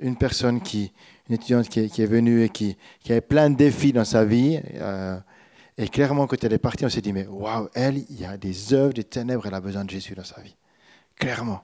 une 0.00 0.16
personne 0.16 0.60
qui, 0.60 0.92
une 1.28 1.36
étudiante 1.36 1.68
qui 1.68 1.80
est, 1.80 2.06
venue 2.06 2.42
et 2.42 2.48
qui, 2.48 2.76
qui 3.00 3.12
avait 3.12 3.20
plein 3.20 3.48
de 3.48 3.56
défis 3.56 3.92
dans 3.92 4.04
sa 4.04 4.24
vie. 4.24 4.60
euh, 4.74 5.18
et 5.78 5.88
clairement, 5.88 6.26
quand 6.26 6.42
elle 6.42 6.52
est 6.52 6.58
partie, 6.58 6.84
on 6.84 6.90
s'est 6.90 7.00
dit, 7.00 7.12
mais 7.12 7.26
waouh, 7.26 7.68
elle, 7.74 7.98
il 8.10 8.20
y 8.20 8.24
a 8.24 8.36
des 8.36 8.74
œuvres, 8.74 8.92
des 8.92 9.04
ténèbres, 9.04 9.46
elle 9.46 9.54
a 9.54 9.60
besoin 9.60 9.84
de 9.84 9.90
Jésus 9.90 10.14
dans 10.14 10.24
sa 10.24 10.40
vie. 10.40 10.56
Clairement. 11.16 11.62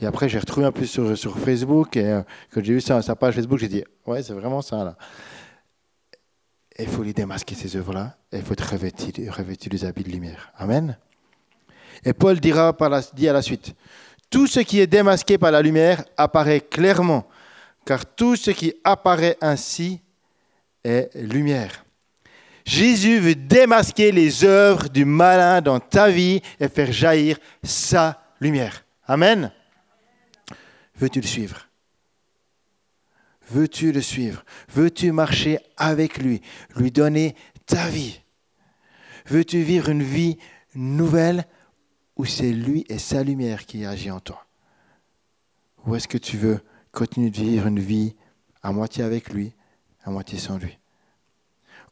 Et 0.00 0.06
après, 0.06 0.28
j'ai 0.28 0.38
retrouvé 0.38 0.66
un 0.66 0.72
peu 0.72 0.86
sur, 0.86 1.16
sur 1.16 1.38
Facebook, 1.38 1.96
et 1.96 2.04
euh, 2.04 2.22
quand 2.52 2.62
j'ai 2.64 2.74
vu 2.74 2.80
ça 2.80 3.00
sa 3.00 3.14
page 3.14 3.34
Facebook, 3.34 3.58
j'ai 3.58 3.68
dit, 3.68 3.84
ouais, 4.06 4.22
c'est 4.22 4.32
vraiment 4.32 4.60
ça, 4.60 4.84
là. 4.84 4.96
Il 6.76 6.88
faut 6.88 7.04
les 7.04 7.12
démasquer, 7.12 7.54
ces 7.54 7.76
œuvres-là, 7.76 8.16
il 8.32 8.42
faut 8.42 8.52
être 8.54 8.68
revêtu, 8.72 9.30
revêtu 9.30 9.68
des 9.68 9.84
habits 9.84 10.02
de 10.02 10.10
lumière. 10.10 10.52
Amen. 10.56 10.98
Et 12.04 12.12
Paul 12.12 12.40
dira 12.40 12.72
par 12.76 12.90
la, 12.90 13.00
dit 13.12 13.28
à 13.28 13.32
la 13.32 13.42
suite, 13.42 13.74
tout 14.28 14.48
ce 14.48 14.58
qui 14.58 14.80
est 14.80 14.88
démasqué 14.88 15.38
par 15.38 15.52
la 15.52 15.62
lumière 15.62 16.04
apparaît 16.16 16.60
clairement, 16.60 17.28
car 17.84 18.04
tout 18.04 18.34
ce 18.34 18.50
qui 18.50 18.74
apparaît 18.82 19.36
ainsi 19.40 20.00
est 20.82 21.10
lumière. 21.14 21.84
Jésus 22.64 23.20
veut 23.20 23.34
démasquer 23.36 24.10
les 24.10 24.42
œuvres 24.44 24.88
du 24.88 25.04
malin 25.04 25.60
dans 25.60 25.78
ta 25.78 26.08
vie 26.08 26.40
et 26.58 26.68
faire 26.68 26.90
jaillir 26.90 27.38
sa 27.62 28.20
lumière. 28.40 28.84
Amen. 29.06 29.52
Veux-tu 30.96 31.20
le 31.20 31.26
suivre? 31.26 31.68
Veux-tu 33.50 33.92
le 33.92 34.00
suivre? 34.00 34.44
Veux-tu 34.68 35.12
marcher 35.12 35.58
avec 35.76 36.18
lui? 36.18 36.40
Lui 36.76 36.90
donner 36.90 37.34
ta 37.66 37.88
vie? 37.88 38.20
Veux-tu 39.26 39.62
vivre 39.62 39.88
une 39.88 40.02
vie 40.02 40.38
nouvelle 40.74 41.46
où 42.16 42.24
c'est 42.24 42.52
lui 42.52 42.84
et 42.88 42.98
sa 42.98 43.22
lumière 43.22 43.66
qui 43.66 43.84
agit 43.84 44.10
en 44.10 44.20
toi? 44.20 44.46
Ou 45.86 45.94
est-ce 45.94 46.08
que 46.08 46.18
tu 46.18 46.36
veux 46.38 46.60
continuer 46.92 47.30
de 47.30 47.36
vivre 47.36 47.66
une 47.66 47.80
vie 47.80 48.14
à 48.62 48.72
moitié 48.72 49.04
avec 49.04 49.30
lui, 49.30 49.52
à 50.04 50.10
moitié 50.10 50.38
sans 50.38 50.58
lui? 50.58 50.78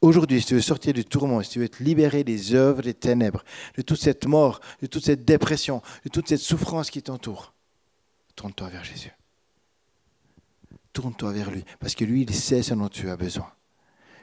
Aujourd'hui, 0.00 0.40
si 0.40 0.48
tu 0.48 0.54
veux 0.54 0.60
sortir 0.60 0.94
du 0.94 1.04
tourment, 1.04 1.42
si 1.42 1.50
tu 1.50 1.58
veux 1.60 1.64
être 1.64 1.80
libéré 1.80 2.24
des 2.24 2.54
œuvres 2.54 2.82
des 2.82 2.94
ténèbres, 2.94 3.44
de 3.76 3.82
toute 3.82 4.00
cette 4.00 4.26
mort, 4.26 4.60
de 4.80 4.86
toute 4.86 5.04
cette 5.04 5.24
dépression, 5.24 5.80
de 6.04 6.08
toute 6.08 6.28
cette 6.28 6.40
souffrance 6.40 6.90
qui 6.90 7.02
t'entoure, 7.02 7.54
tourne-toi 8.34 8.68
vers 8.68 8.84
Jésus. 8.84 9.12
Tourne-toi 10.92 11.32
vers 11.32 11.50
lui, 11.50 11.64
parce 11.80 11.94
que 11.94 12.04
lui, 12.04 12.22
il 12.22 12.34
sait 12.34 12.62
ce 12.62 12.74
dont 12.74 12.88
tu 12.88 13.08
as 13.08 13.16
besoin. 13.16 13.50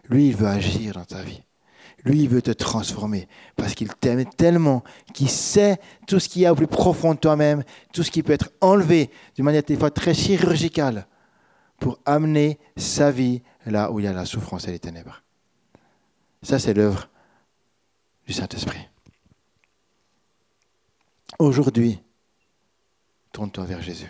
Lui, 0.07 0.27
il 0.29 0.35
veut 0.35 0.47
agir 0.47 0.93
dans 0.93 1.05
ta 1.05 1.21
vie. 1.21 1.43
Lui, 2.05 2.23
il 2.23 2.29
veut 2.29 2.41
te 2.41 2.51
transformer 2.51 3.27
parce 3.55 3.73
qu'il 3.73 3.93
t'aime 3.93 4.25
tellement 4.25 4.83
qu'il 5.13 5.29
sait 5.29 5.79
tout 6.07 6.19
ce 6.19 6.29
qu'il 6.29 6.43
y 6.43 6.45
a 6.45 6.53
au 6.53 6.55
plus 6.55 6.67
profond 6.67 7.13
de 7.13 7.19
toi-même, 7.19 7.63
tout 7.93 8.03
ce 8.03 8.11
qui 8.11 8.23
peut 8.23 8.33
être 8.33 8.51
enlevé 8.61 9.09
d'une 9.35 9.45
manière 9.45 9.63
des 9.63 9.75
fois 9.75 9.91
très 9.91 10.13
chirurgicale 10.13 11.07
pour 11.77 11.99
amener 12.05 12.57
sa 12.77 13.11
vie 13.11 13.41
là 13.65 13.91
où 13.91 13.99
il 13.99 14.05
y 14.05 14.07
a 14.07 14.13
la 14.13 14.25
souffrance 14.25 14.67
et 14.67 14.71
les 14.71 14.79
ténèbres. 14.79 15.23
Ça, 16.41 16.57
c'est 16.57 16.73
l'œuvre 16.73 17.09
du 18.25 18.33
Saint-Esprit. 18.33 18.87
Aujourd'hui, 21.37 21.99
tourne-toi 23.31 23.65
vers 23.65 23.81
Jésus. 23.81 24.09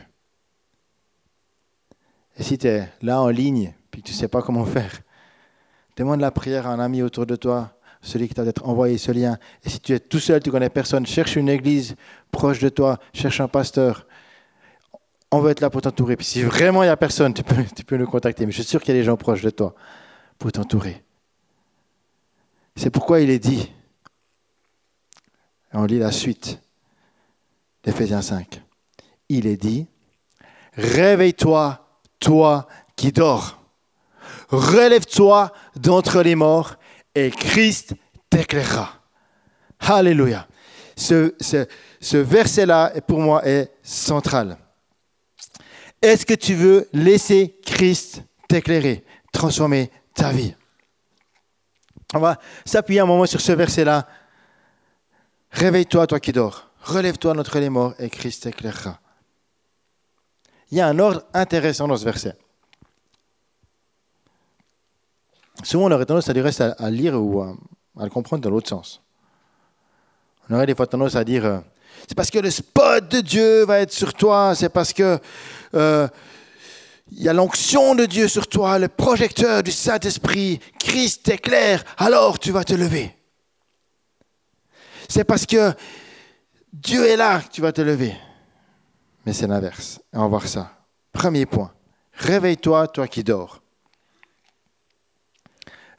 Et 2.38 2.43
si 2.43 2.58
tu 2.58 2.67
es 2.67 2.89
là 3.01 3.21
en 3.21 3.29
ligne, 3.29 3.73
puis 3.91 4.01
tu 4.01 4.12
ne 4.13 4.17
sais 4.17 4.27
pas 4.27 4.41
comment 4.41 4.65
faire, 4.65 5.01
demande 5.97 6.21
la 6.21 6.32
prière 6.32 6.67
à 6.67 6.71
un 6.71 6.79
ami 6.79 7.01
autour 7.01 7.25
de 7.25 7.36
toi, 7.36 7.77
celui 8.01 8.27
qui 8.27 8.34
t'a 8.34 8.43
peut-être 8.43 8.67
envoyé 8.67 8.97
ce 8.97 9.12
lien. 9.12 9.38
Et 9.63 9.69
si 9.69 9.79
tu 9.79 9.93
es 9.93 9.99
tout 9.99 10.19
seul, 10.19 10.41
tu 10.41 10.51
connais 10.51 10.69
personne, 10.69 11.05
cherche 11.05 11.36
une 11.36 11.49
église 11.49 11.95
proche 12.32 12.60
de 12.60 12.69
toi, 12.69 12.97
cherche 13.13 13.41
un 13.41 13.47
pasteur. 13.47 14.08
On 15.32 15.39
veut 15.41 15.51
être 15.51 15.60
là 15.60 15.69
pour 15.69 15.82
t'entourer. 15.82 16.15
Puis 16.15 16.25
si 16.25 16.43
vraiment 16.43 16.82
il 16.84 16.88
n'y 16.88 16.91
a 16.91 16.97
personne, 16.97 17.34
tu 17.34 17.43
peux, 17.43 17.63
tu 17.75 17.84
peux 17.84 17.97
nous 17.97 18.08
contacter. 18.08 18.45
Mais 18.45 18.51
je 18.51 18.62
suis 18.62 18.69
sûr 18.69 18.82
qu'il 18.82 18.95
y 18.95 18.97
a 18.97 19.01
des 19.01 19.05
gens 19.05 19.17
proches 19.17 19.41
de 19.41 19.49
toi 19.49 19.75
pour 20.38 20.51
t'entourer. 20.51 21.03
C'est 22.75 22.89
pourquoi 22.89 23.19
il 23.19 23.29
est 23.29 23.39
dit, 23.39 23.69
on 25.73 25.84
lit 25.84 25.99
la 25.99 26.13
suite 26.13 26.62
d'Éphésiens 27.84 28.21
5, 28.21 28.62
il 29.30 29.48
est 29.48 29.58
dit, 29.58 29.88
réveille-toi, 30.74 31.86
toi 32.20 32.68
qui 32.96 33.12
dors, 33.12 33.60
relève-toi 34.50 35.54
d'entre 35.76 36.22
les 36.22 36.36
morts 36.36 36.76
et 37.15 37.32
Christ 37.32 37.94
t'éclairera. 38.30 38.94
Alléluia. 39.80 40.48
Ce, 40.96 42.18
verset-là, 42.18 42.94
pour 43.08 43.20
moi, 43.20 43.46
est 43.48 43.72
central. 43.82 44.58
Est-ce 46.02 46.26
que 46.26 46.34
tu 46.34 46.56
veux 46.56 46.89
laisser 46.94 47.58
Christ 47.65 48.24
t'éclairer, 48.48 49.06
transformer 49.32 49.92
ta 50.13 50.32
vie? 50.32 50.56
On 52.13 52.20
va 52.20 52.39
s'appuyer 52.65 53.00
un 53.02 53.06
moment 53.06 53.26
sur 53.26 53.39
ce 53.39 53.52
verset-là. 53.52 54.08
Réveille-toi, 55.52 56.08
toi 56.08 56.20
qui 56.20 56.32
dors. 56.32 56.70
Relève-toi 56.82 57.34
d'entre 57.34 57.60
les 57.60 57.70
morts 57.70 57.94
et 58.00 58.10
Christ 58.10 58.44
t'éclairera. 58.44 59.00
Il 60.71 60.77
y 60.77 60.82
a 60.82 60.88
un 60.88 60.99
ordre 60.99 61.23
intéressant 61.34 61.88
dans 61.88 61.97
ce 61.97 62.05
verset. 62.05 62.36
Souvent, 65.63 65.86
on 65.86 65.91
aurait 65.91 66.05
tendance 66.05 66.29
à, 66.29 66.34
dire, 66.34 66.45
à, 66.77 66.89
lire 66.89 67.15
ou 67.15 67.41
à, 67.41 67.55
à, 67.97 68.03
le 68.03 68.10
comprendre 68.10 68.43
dans 68.43 68.49
l'autre 68.49 68.69
sens. 68.69 69.01
On 70.49 70.55
aurait 70.55 70.65
des 70.65 70.75
fois 70.75 70.88
tendance 70.88 71.15
à 71.15 71.23
dire 71.23 71.45
euh, 71.45 71.60
c'est 72.08 72.15
parce 72.15 72.32
que 72.32 72.39
le 72.39 72.49
spot 72.49 73.08
de 73.08 73.21
Dieu 73.21 73.65
va 73.65 73.79
être 73.79 73.91
sur 73.91 74.13
toi, 74.13 74.55
c'est 74.55 74.69
parce 74.69 74.93
que 74.93 75.19
euh, 75.75 76.08
il 77.12 77.23
y 77.23 77.29
a 77.29 77.34
l'onction 77.34 77.95
de 77.95 78.05
Dieu 78.05 78.27
sur 78.27 78.47
toi, 78.47 78.79
le 78.79 78.88
projecteur 78.88 79.63
du 79.63 79.71
Saint-Esprit, 79.71 80.60
Christ 80.79 81.23
t'éclaire, 81.23 81.84
alors 81.97 82.39
tu 82.39 82.51
vas 82.51 82.63
te 82.63 82.73
lever. 82.73 83.15
C'est 85.08 85.23
parce 85.23 85.45
que 85.45 85.73
Dieu 86.71 87.05
est 87.05 87.17
là 87.17 87.41
que 87.41 87.51
tu 87.51 87.62
vas 87.62 87.71
te 87.71 87.82
lever. 87.82 88.15
C'est 89.32 89.48
l'inverse. 89.48 90.02
On 90.13 90.22
va 90.22 90.28
voir 90.28 90.48
ça. 90.48 90.72
Premier 91.12 91.46
point. 91.46 91.72
Réveille-toi, 92.13 92.88
toi 92.88 93.08
qui 93.08 93.24
dors. 93.24 93.62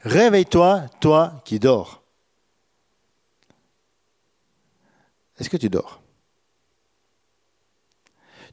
Réveille-toi, 0.01 0.85
toi 0.99 1.41
qui 1.45 1.59
dors. 1.59 2.01
Est-ce 5.39 5.49
que 5.49 5.57
tu 5.57 5.69
dors? 5.69 6.01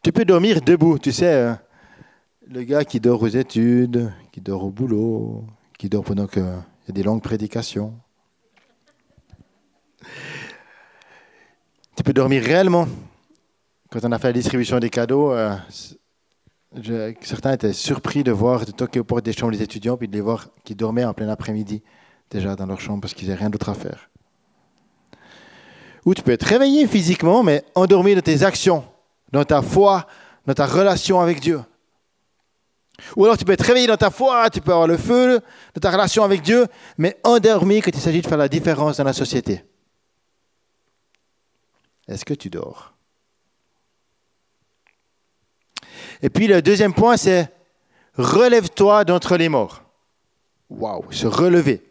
Tu 0.02 0.12
peux 0.12 0.24
dormir 0.24 0.60
debout, 0.60 0.98
tu 0.98 1.12
sais, 1.12 1.40
hein. 1.40 1.60
le 2.46 2.62
gars 2.62 2.84
qui 2.84 3.00
dort 3.00 3.22
aux 3.22 3.28
études, 3.28 4.12
qui 4.30 4.40
dort 4.40 4.64
au 4.64 4.70
boulot, 4.70 5.44
qui 5.76 5.88
dort 5.88 6.04
pendant 6.04 6.26
qu'il 6.26 6.42
y 6.42 6.90
a 6.90 6.92
des 6.92 7.02
longues 7.02 7.22
prédications. 7.22 7.98
Tu 11.96 12.02
peux 12.04 12.12
dormir 12.12 12.42
réellement. 12.42 12.86
Quand 13.90 14.00
on 14.04 14.12
a 14.12 14.18
fait 14.18 14.28
la 14.28 14.32
distribution 14.34 14.78
des 14.78 14.90
cadeaux, 14.90 15.32
euh, 15.32 15.56
certains 17.22 17.52
étaient 17.52 17.72
surpris 17.72 18.22
de 18.22 18.32
voir, 18.32 18.66
de 18.66 18.70
toquer 18.70 19.00
aux 19.00 19.04
portes 19.04 19.24
des 19.24 19.32
chambres 19.32 19.52
des 19.52 19.62
étudiants, 19.62 19.96
puis 19.96 20.08
de 20.08 20.12
les 20.12 20.20
voir 20.20 20.48
qui 20.62 20.74
dormaient 20.74 21.06
en 21.06 21.14
plein 21.14 21.28
après-midi, 21.28 21.82
déjà 22.30 22.54
dans 22.54 22.66
leur 22.66 22.80
chambre, 22.80 23.00
parce 23.00 23.14
qu'ils 23.14 23.28
n'avaient 23.28 23.40
rien 23.40 23.50
d'autre 23.50 23.70
à 23.70 23.74
faire. 23.74 24.10
Ou 26.04 26.14
tu 26.14 26.22
peux 26.22 26.32
être 26.32 26.44
réveillé 26.44 26.86
physiquement, 26.86 27.42
mais 27.42 27.64
endormi 27.74 28.14
dans 28.14 28.20
tes 28.20 28.42
actions, 28.42 28.84
dans 29.32 29.44
ta 29.44 29.62
foi, 29.62 30.06
dans 30.46 30.54
ta 30.54 30.66
relation 30.66 31.20
avec 31.20 31.40
Dieu. 31.40 31.60
Ou 33.16 33.24
alors 33.24 33.38
tu 33.38 33.44
peux 33.46 33.52
être 33.52 33.64
réveillé 33.64 33.86
dans 33.86 33.96
ta 33.96 34.10
foi, 34.10 34.50
tu 34.50 34.60
peux 34.60 34.72
avoir 34.72 34.86
le 34.86 34.98
feu 34.98 35.40
de 35.74 35.80
ta 35.80 35.90
relation 35.90 36.24
avec 36.24 36.42
Dieu, 36.42 36.66
mais 36.98 37.16
endormi 37.24 37.80
quand 37.80 37.92
il 37.94 38.00
s'agit 38.00 38.20
de 38.20 38.26
faire 38.26 38.36
la 38.36 38.48
différence 38.48 38.98
dans 38.98 39.04
la 39.04 39.12
société. 39.14 39.64
Est-ce 42.06 42.24
que 42.24 42.34
tu 42.34 42.50
dors? 42.50 42.97
Et 46.22 46.30
puis 46.30 46.46
le 46.46 46.62
deuxième 46.62 46.94
point, 46.94 47.16
c'est 47.16 47.52
relève-toi 48.14 49.04
d'entre 49.04 49.36
les 49.36 49.48
morts. 49.48 49.82
Waouh, 50.70 51.10
se 51.12 51.26
relever. 51.26 51.82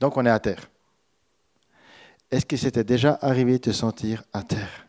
Donc 0.00 0.16
on 0.16 0.26
est 0.26 0.30
à 0.30 0.40
terre. 0.40 0.68
Est-ce 2.30 2.46
que 2.46 2.56
c'était 2.56 2.84
déjà 2.84 3.18
arrivé 3.22 3.52
de 3.52 3.58
te 3.58 3.72
sentir 3.72 4.24
à 4.32 4.42
terre? 4.42 4.86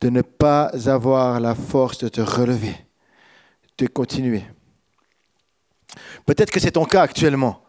De 0.00 0.10
ne 0.10 0.22
pas 0.22 0.70
avoir 0.86 1.40
la 1.40 1.54
force 1.54 1.98
de 1.98 2.08
te 2.08 2.20
relever, 2.20 2.74
de 3.78 3.86
continuer. 3.86 4.44
Peut-être 6.26 6.50
que 6.50 6.60
c'est 6.60 6.72
ton 6.72 6.84
cas 6.84 7.02
actuellement. 7.02 7.62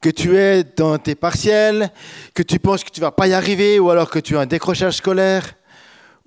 Que 0.00 0.10
tu 0.10 0.36
es 0.36 0.64
dans 0.64 0.98
tes 0.98 1.14
partiels, 1.14 1.90
que 2.34 2.42
tu 2.42 2.58
penses 2.58 2.82
que 2.82 2.90
tu 2.90 3.00
ne 3.00 3.04
vas 3.04 3.12
pas 3.12 3.28
y 3.28 3.34
arriver, 3.34 3.78
ou 3.78 3.90
alors 3.90 4.10
que 4.10 4.18
tu 4.18 4.36
as 4.36 4.40
un 4.40 4.46
décrochage 4.46 4.96
scolaire, 4.96 5.54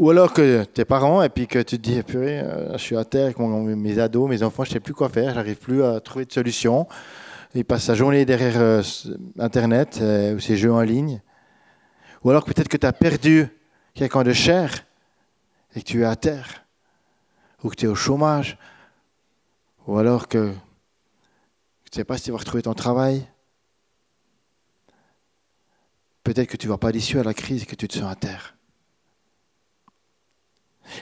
ou 0.04 0.10
alors 0.10 0.34
que 0.34 0.66
tes 0.66 0.84
parents, 0.84 1.24
et 1.24 1.30
puis 1.30 1.48
que 1.48 1.60
tu 1.60 1.78
te 1.78 1.82
dis, 1.82 2.04
purée, 2.04 2.42
euh, 2.42 2.74
je 2.74 2.78
suis 2.78 2.98
à 2.98 3.06
terre 3.06 3.24
avec 3.28 3.40
mes 3.40 4.00
ados, 4.00 4.30
mes 4.30 4.44
enfants, 4.44 4.66
je 4.66 4.72
ne 4.72 4.74
sais 4.74 4.80
plus 4.82 4.94
quoi 4.94 5.08
faire, 5.08 5.34
j'arrive 5.34 5.56
plus 5.56 5.82
à 5.82 6.02
trouver 6.02 6.26
de 6.26 6.34
solution. 6.34 6.90
Il 7.56 7.64
passe 7.64 7.84
sa 7.84 7.96
journée 7.96 8.26
derrière 8.26 8.60
euh, 8.60 8.82
Internet 9.40 10.00
euh, 10.02 10.36
ou 10.36 10.42
ses 10.42 10.58
jeux 10.58 10.74
en 10.74 10.82
ligne. 10.82 11.22
Ou 12.22 12.32
alors 12.32 12.44
peut-être 12.44 12.68
que 12.68 12.76
tu 12.76 12.86
as 12.86 12.92
perdu 12.92 13.48
quelqu'un 13.94 14.24
de 14.24 14.34
cher 14.34 14.86
et 15.74 15.80
que 15.80 15.86
tu 15.86 16.02
es 16.02 16.06
à 16.06 16.18
terre. 16.18 16.66
Ou 17.64 17.70
que 17.70 17.76
tu 17.76 17.86
es 17.86 17.88
au 17.88 17.96
chômage. 17.96 18.58
Ou 19.88 19.98
alors 19.98 20.28
que 20.28 20.52
tu 21.86 21.92
ne 21.94 21.96
sais 21.96 22.04
pas 22.04 22.18
si 22.18 22.26
tu 22.26 22.32
vas 22.32 22.40
retrouver 22.40 22.64
ton 22.64 22.74
travail. 22.74 23.26
Peut-être 26.26 26.50
que 26.50 26.58
tu 26.58 26.68
ne 26.68 26.72
vois 26.72 26.80
pas 26.80 26.92
l'issue 26.92 27.20
à 27.20 27.24
la 27.24 27.34
crise 27.34 27.64
et 27.64 27.66
que 27.66 27.76
tu 27.76 27.88
te 27.88 27.98
sens 27.98 28.12
à 28.12 28.16
terre. 28.16 28.54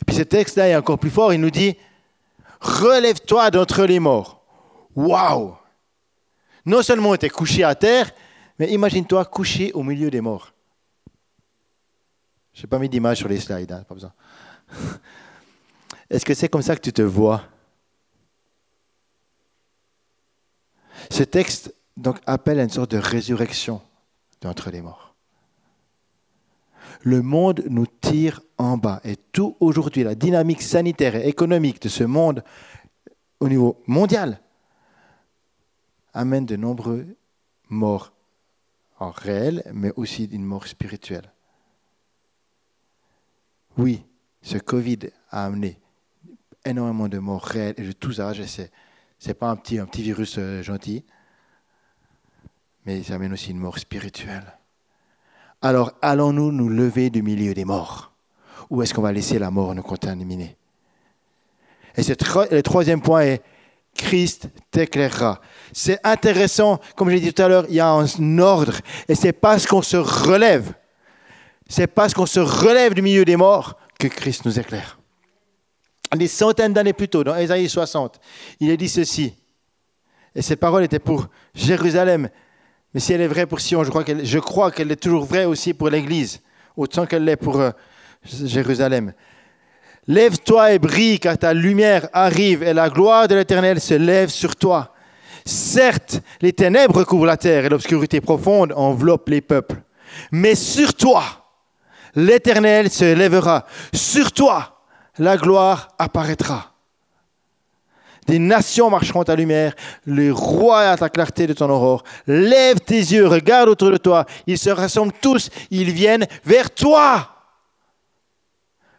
Puis 0.06 0.16
ce 0.16 0.22
texte-là 0.24 0.70
est 0.70 0.76
encore 0.76 1.00
plus 1.00 1.10
fort. 1.10 1.34
Il 1.34 1.42
nous 1.42 1.52
dit 1.52 1.76
Relève-toi 2.60 3.52
d'entre 3.52 3.86
les 3.86 4.00
morts. 4.00 4.44
Waouh 4.96 5.56
non 6.66 6.82
seulement 6.82 7.14
était 7.16 7.30
couché 7.30 7.64
à 7.64 7.76
terre, 7.76 8.12
mais 8.60 8.72
imagine-toi 8.72 9.26
couché 9.26 9.72
au 9.74 9.84
milieu 9.84 10.10
des 10.10 10.22
morts. 10.22 10.54
Je 12.54 12.62
n'ai 12.62 12.68
pas 12.68 12.80
mis 12.80 12.90
d'image 12.90 13.18
sur 13.18 13.28
les 13.28 13.40
slides, 13.40 13.72
hein, 13.72 13.84
pas 13.88 13.96
besoin. 13.96 14.14
Est-ce 16.10 16.26
que 16.26 16.34
c'est 16.34 16.50
comme 16.50 16.62
ça 16.62 16.76
que 16.76 16.82
tu 16.82 16.94
te 16.94 17.02
vois? 17.02 17.44
Ce 21.10 21.24
texte 21.24 21.74
donc 21.98 22.18
appelle 22.26 22.60
à 22.60 22.64
une 22.64 22.70
sorte 22.70 22.92
de 22.92 22.98
résurrection 22.98 23.82
d'entre 24.42 24.70
les 24.70 24.82
morts. 24.82 25.11
Le 27.04 27.22
monde 27.22 27.64
nous 27.70 27.88
tire 27.88 28.42
en 28.58 28.78
bas 28.78 29.02
et 29.04 29.16
tout 29.16 29.58
aujourd'hui, 29.60 30.04
la 30.04 30.16
dynamique 30.16 30.62
sanitaire 30.62 31.16
et 31.16 31.28
économique 31.28 31.82
de 31.82 31.90
ce 31.90 32.04
monde 32.04 32.44
au 33.40 33.50
niveau 33.50 33.82
mondial 33.88 34.40
amène 36.14 36.46
de 36.46 36.56
nombreux 36.56 37.06
morts 37.70 38.14
en 39.00 39.10
réel, 39.10 39.64
mais 39.74 39.92
aussi 39.96 40.26
une 40.26 40.46
mort 40.46 40.68
spirituelle. 40.68 41.32
Oui, 43.78 44.04
ce 44.42 44.58
Covid 44.58 45.00
a 45.30 45.46
amené 45.46 45.80
énormément 46.66 47.08
de 47.08 47.18
morts 47.18 47.44
réelles 47.44 47.76
et 47.78 47.88
de 47.88 47.92
tous 47.94 48.20
âges. 48.20 48.44
Ce 48.46 48.62
n'est 49.28 49.34
pas 49.34 49.50
un 49.50 49.56
petit, 49.56 49.80
un 49.80 49.86
petit 49.86 50.04
virus 50.04 50.36
euh, 50.38 50.62
gentil, 50.62 51.04
mais 52.86 53.02
ça 53.02 53.16
amène 53.16 53.34
aussi 53.34 53.52
une 53.52 53.60
mort 53.60 53.80
spirituelle. 53.80 54.58
Alors 55.62 55.94
allons-nous 56.02 56.52
nous 56.52 56.70
lever 56.70 57.10
du 57.10 57.22
milieu 57.22 57.54
des 57.54 57.66
morts? 57.66 58.12
Ou 58.70 58.82
est-ce 58.82 58.94
qu'on 58.94 59.02
va 59.02 59.12
laisser 59.12 59.38
la 59.38 59.52
mort 59.52 59.76
nous 59.76 59.84
contaminer? 59.84 60.56
Et 61.98 62.04
le 62.04 62.62
troisième 62.62 63.02
point 63.02 63.22
est 63.22 63.42
Christ 63.94 64.50
t'éclairera. 64.72 65.42
C'est 65.74 66.00
intéressant, 66.06 66.80
comme 66.96 67.10
je 67.10 67.16
l'ai 67.16 67.20
dit 67.20 67.34
tout 67.34 67.44
à 67.44 67.48
l'heure, 67.48 67.66
il 67.68 67.76
y 67.76 67.80
a 67.80 67.90
un 67.90 68.40
ordre. 68.40 68.80
Et 69.08 69.16
c'est 69.16 69.34
parce 69.34 69.66
qu'on 69.66 69.82
se 69.82 69.98
relève, 69.98 70.74
c'est 71.68 71.88
parce 71.88 72.14
qu'on 72.14 72.26
se 72.26 72.40
relève 72.40 72.94
du 72.94 73.02
milieu 73.02 73.26
des 73.26 73.36
morts 73.36 73.78
que 74.00 74.08
Christ 74.08 74.46
nous 74.46 74.58
éclaire. 74.60 74.98
Des 76.16 76.28
centaines 76.28 76.74
d'années 76.74 76.94
plus 76.94 77.08
tôt, 77.08 77.24
dans 77.24 77.36
Ésaïe 77.36 77.70
60, 77.70 78.20
il 78.60 78.72
a 78.72 78.76
dit 78.76 78.90
ceci. 78.90 79.34
Et 80.36 80.42
cette 80.42 80.60
parole 80.60 80.84
était 80.84 81.00
pour 81.00 81.28
Jérusalem. 81.54 82.30
Mais 82.94 83.00
si 83.00 83.14
elle 83.14 83.22
est 83.22 83.28
vraie 83.28 83.46
pour 83.46 83.62
Sion, 83.62 83.84
je 83.84 83.90
crois 83.90 84.04
qu'elle, 84.04 84.26
je 84.26 84.40
crois 84.40 84.72
qu'elle 84.72 84.92
est 84.92 84.98
toujours 85.02 85.26
vraie 85.26 85.46
aussi 85.46 85.74
pour 85.74 85.90
l'Église, 85.90 86.42
autant 86.76 87.06
qu'elle 87.06 87.24
l'est 87.24 87.38
pour 87.38 87.60
euh, 87.60 87.72
Jérusalem. 88.24 89.14
Lève-toi 90.08 90.74
et 90.74 90.80
brille, 90.80 91.20
car 91.20 91.38
ta 91.38 91.54
lumière 91.54 92.10
arrive 92.12 92.64
et 92.64 92.74
la 92.74 92.90
gloire 92.90 93.28
de 93.28 93.36
l'Éternel 93.36 93.80
se 93.80 93.94
lève 93.94 94.30
sur 94.30 94.56
toi. 94.56 94.94
Certes, 95.46 96.22
les 96.42 96.54
ténèbres 96.54 96.98
recouvrent 96.98 97.26
la 97.26 97.38
terre 97.38 97.66
et 97.66 97.70
l'obscurité 97.70 98.20
profonde 98.20 98.74
enveloppe 98.76 99.30
les 99.30 99.42
peuples. 99.42 99.82
Mais 100.32 100.56
sur 100.56 100.94
toi, 100.94 101.24
l'Éternel 102.16 102.90
se 102.90 103.14
lèvera. 103.14 103.66
Sur 103.94 104.32
toi, 104.32 104.82
la 105.18 105.38
gloire 105.38 105.90
apparaîtra. 105.98 106.71
Des 108.32 108.40
nations 108.40 108.90
marcheront 108.90 109.20
à 109.20 109.26
ta 109.26 109.36
lumière, 109.36 109.76
le 110.06 110.32
roi 110.32 110.80
à 110.92 110.96
ta 110.96 111.10
clarté 111.10 111.48
de 111.48 111.52
ton 111.52 111.70
aurore. 111.70 112.06
Lève 112.28 112.80
tes 112.80 112.96
yeux, 112.96 113.28
regarde 113.28 113.68
autour 113.68 113.92
de 113.92 113.98
toi. 113.98 114.26
Ils 114.48 114.58
se 114.58 114.70
rassemblent 114.70 115.12
tous, 115.22 115.50
ils 115.70 115.92
viennent 115.92 116.26
vers 116.46 116.74
toi 116.74 117.28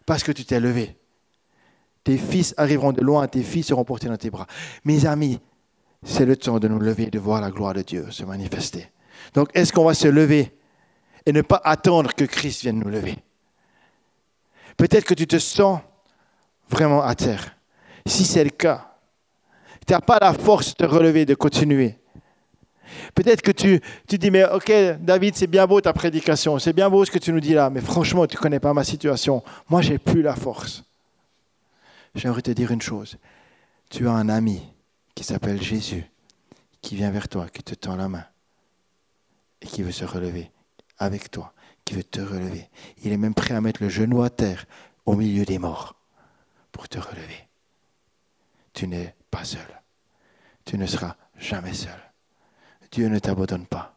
parce 0.04 0.22
que 0.22 0.32
tu 0.32 0.44
t'es 0.44 0.60
levé. 0.60 0.98
Tes 2.04 2.18
fils 2.18 2.52
arriveront 2.58 2.92
de 2.92 3.00
loin, 3.00 3.26
tes 3.26 3.42
filles 3.42 3.62
seront 3.62 3.84
portés 3.84 4.06
dans 4.06 4.18
tes 4.18 4.28
bras. 4.28 4.46
Mes 4.84 5.06
amis, 5.06 5.40
c'est 6.02 6.26
le 6.26 6.36
temps 6.36 6.58
de 6.58 6.68
nous 6.68 6.78
lever 6.78 7.04
et 7.04 7.10
de 7.10 7.18
voir 7.18 7.40
la 7.40 7.50
gloire 7.50 7.72
de 7.72 7.80
Dieu 7.80 8.10
se 8.10 8.24
manifester. 8.24 8.92
Donc, 9.32 9.48
est-ce 9.54 9.72
qu'on 9.72 9.86
va 9.86 9.94
se 9.94 10.08
lever 10.08 10.52
et 11.24 11.32
ne 11.32 11.40
pas 11.40 11.62
attendre 11.64 12.12
que 12.14 12.24
Christ 12.24 12.60
vienne 12.60 12.80
nous 12.80 12.90
lever? 12.90 13.16
Peut-être 14.76 15.06
que 15.06 15.14
tu 15.14 15.26
te 15.26 15.38
sens 15.38 15.80
vraiment 16.68 17.02
à 17.02 17.14
terre. 17.14 17.56
Si 18.04 18.24
c'est 18.24 18.44
le 18.44 18.50
cas, 18.50 18.91
tu 19.86 19.92
n'as 19.92 20.00
pas 20.00 20.18
la 20.20 20.32
force 20.32 20.74
de 20.74 20.84
te 20.84 20.84
relever, 20.84 21.24
de 21.24 21.34
continuer. 21.34 21.98
Peut-être 23.14 23.42
que 23.42 23.52
tu, 23.52 23.80
tu 24.08 24.18
dis, 24.18 24.30
mais 24.30 24.44
ok, 24.44 24.72
David, 25.00 25.34
c'est 25.34 25.46
bien 25.46 25.66
beau 25.66 25.80
ta 25.80 25.92
prédication, 25.92 26.58
c'est 26.58 26.72
bien 26.72 26.90
beau 26.90 27.04
ce 27.04 27.10
que 27.10 27.18
tu 27.18 27.32
nous 27.32 27.40
dis 27.40 27.54
là, 27.54 27.70
mais 27.70 27.80
franchement, 27.80 28.26
tu 28.26 28.36
ne 28.36 28.40
connais 28.40 28.60
pas 28.60 28.74
ma 28.74 28.84
situation. 28.84 29.42
Moi, 29.68 29.82
j'ai 29.82 29.98
plus 29.98 30.22
la 30.22 30.36
force. 30.36 30.84
J'aimerais 32.14 32.42
te 32.42 32.50
dire 32.50 32.70
une 32.70 32.82
chose. 32.82 33.16
Tu 33.90 34.06
as 34.08 34.12
un 34.12 34.28
ami 34.28 34.62
qui 35.14 35.24
s'appelle 35.24 35.60
Jésus, 35.62 36.04
qui 36.80 36.96
vient 36.96 37.10
vers 37.10 37.28
toi, 37.28 37.46
qui 37.52 37.62
te 37.62 37.74
tend 37.74 37.96
la 37.96 38.08
main 38.08 38.24
et 39.60 39.66
qui 39.66 39.82
veut 39.82 39.92
se 39.92 40.04
relever 40.04 40.50
avec 40.98 41.30
toi, 41.30 41.52
qui 41.84 41.94
veut 41.94 42.04
te 42.04 42.20
relever. 42.20 42.68
Il 43.04 43.12
est 43.12 43.16
même 43.16 43.34
prêt 43.34 43.54
à 43.54 43.60
mettre 43.60 43.82
le 43.82 43.88
genou 43.88 44.22
à 44.22 44.30
terre 44.30 44.66
au 45.06 45.14
milieu 45.14 45.44
des 45.44 45.58
morts 45.58 45.94
pour 46.70 46.88
te 46.88 46.98
relever. 46.98 47.48
Tu 48.72 48.88
n'es 48.88 49.14
pas 49.32 49.44
seul. 49.44 49.82
Tu 50.64 50.78
ne 50.78 50.86
seras 50.86 51.16
jamais 51.36 51.74
seul. 51.74 51.98
Dieu 52.92 53.08
ne 53.08 53.18
t'abandonne 53.18 53.66
pas. 53.66 53.96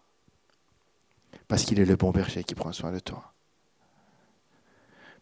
Parce 1.48 1.64
qu'il 1.64 1.80
est 1.80 1.86
le 1.86 1.98
bon 1.98 2.10
berger 2.10 2.44
qui 2.44 2.56
prend 2.56 2.72
soin 2.72 2.92
de 2.92 3.00
toi. 3.00 3.34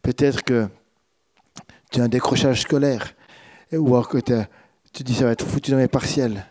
Peut-être 0.01 0.43
que 0.43 0.69
tu 1.91 1.99
as 1.99 2.03
un 2.03 2.07
décrochage 2.07 2.61
scolaire, 2.61 3.13
ou 3.73 3.87
alors 3.87 4.07
que 4.07 4.19
tu 4.93 5.03
dis 5.03 5.15
ça 5.15 5.25
va 5.25 5.31
être 5.31 5.45
foutu 5.45 5.71
dans 5.71 5.77
mes 5.77 5.87
partiels. 5.87 6.45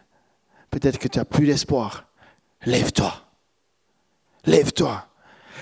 Peut-être 0.71 0.99
que 0.99 1.09
tu 1.09 1.19
n'as 1.19 1.25
plus 1.25 1.47
d'espoir. 1.47 2.07
Lève-toi. 2.67 3.15
Lève-toi. 4.45 5.07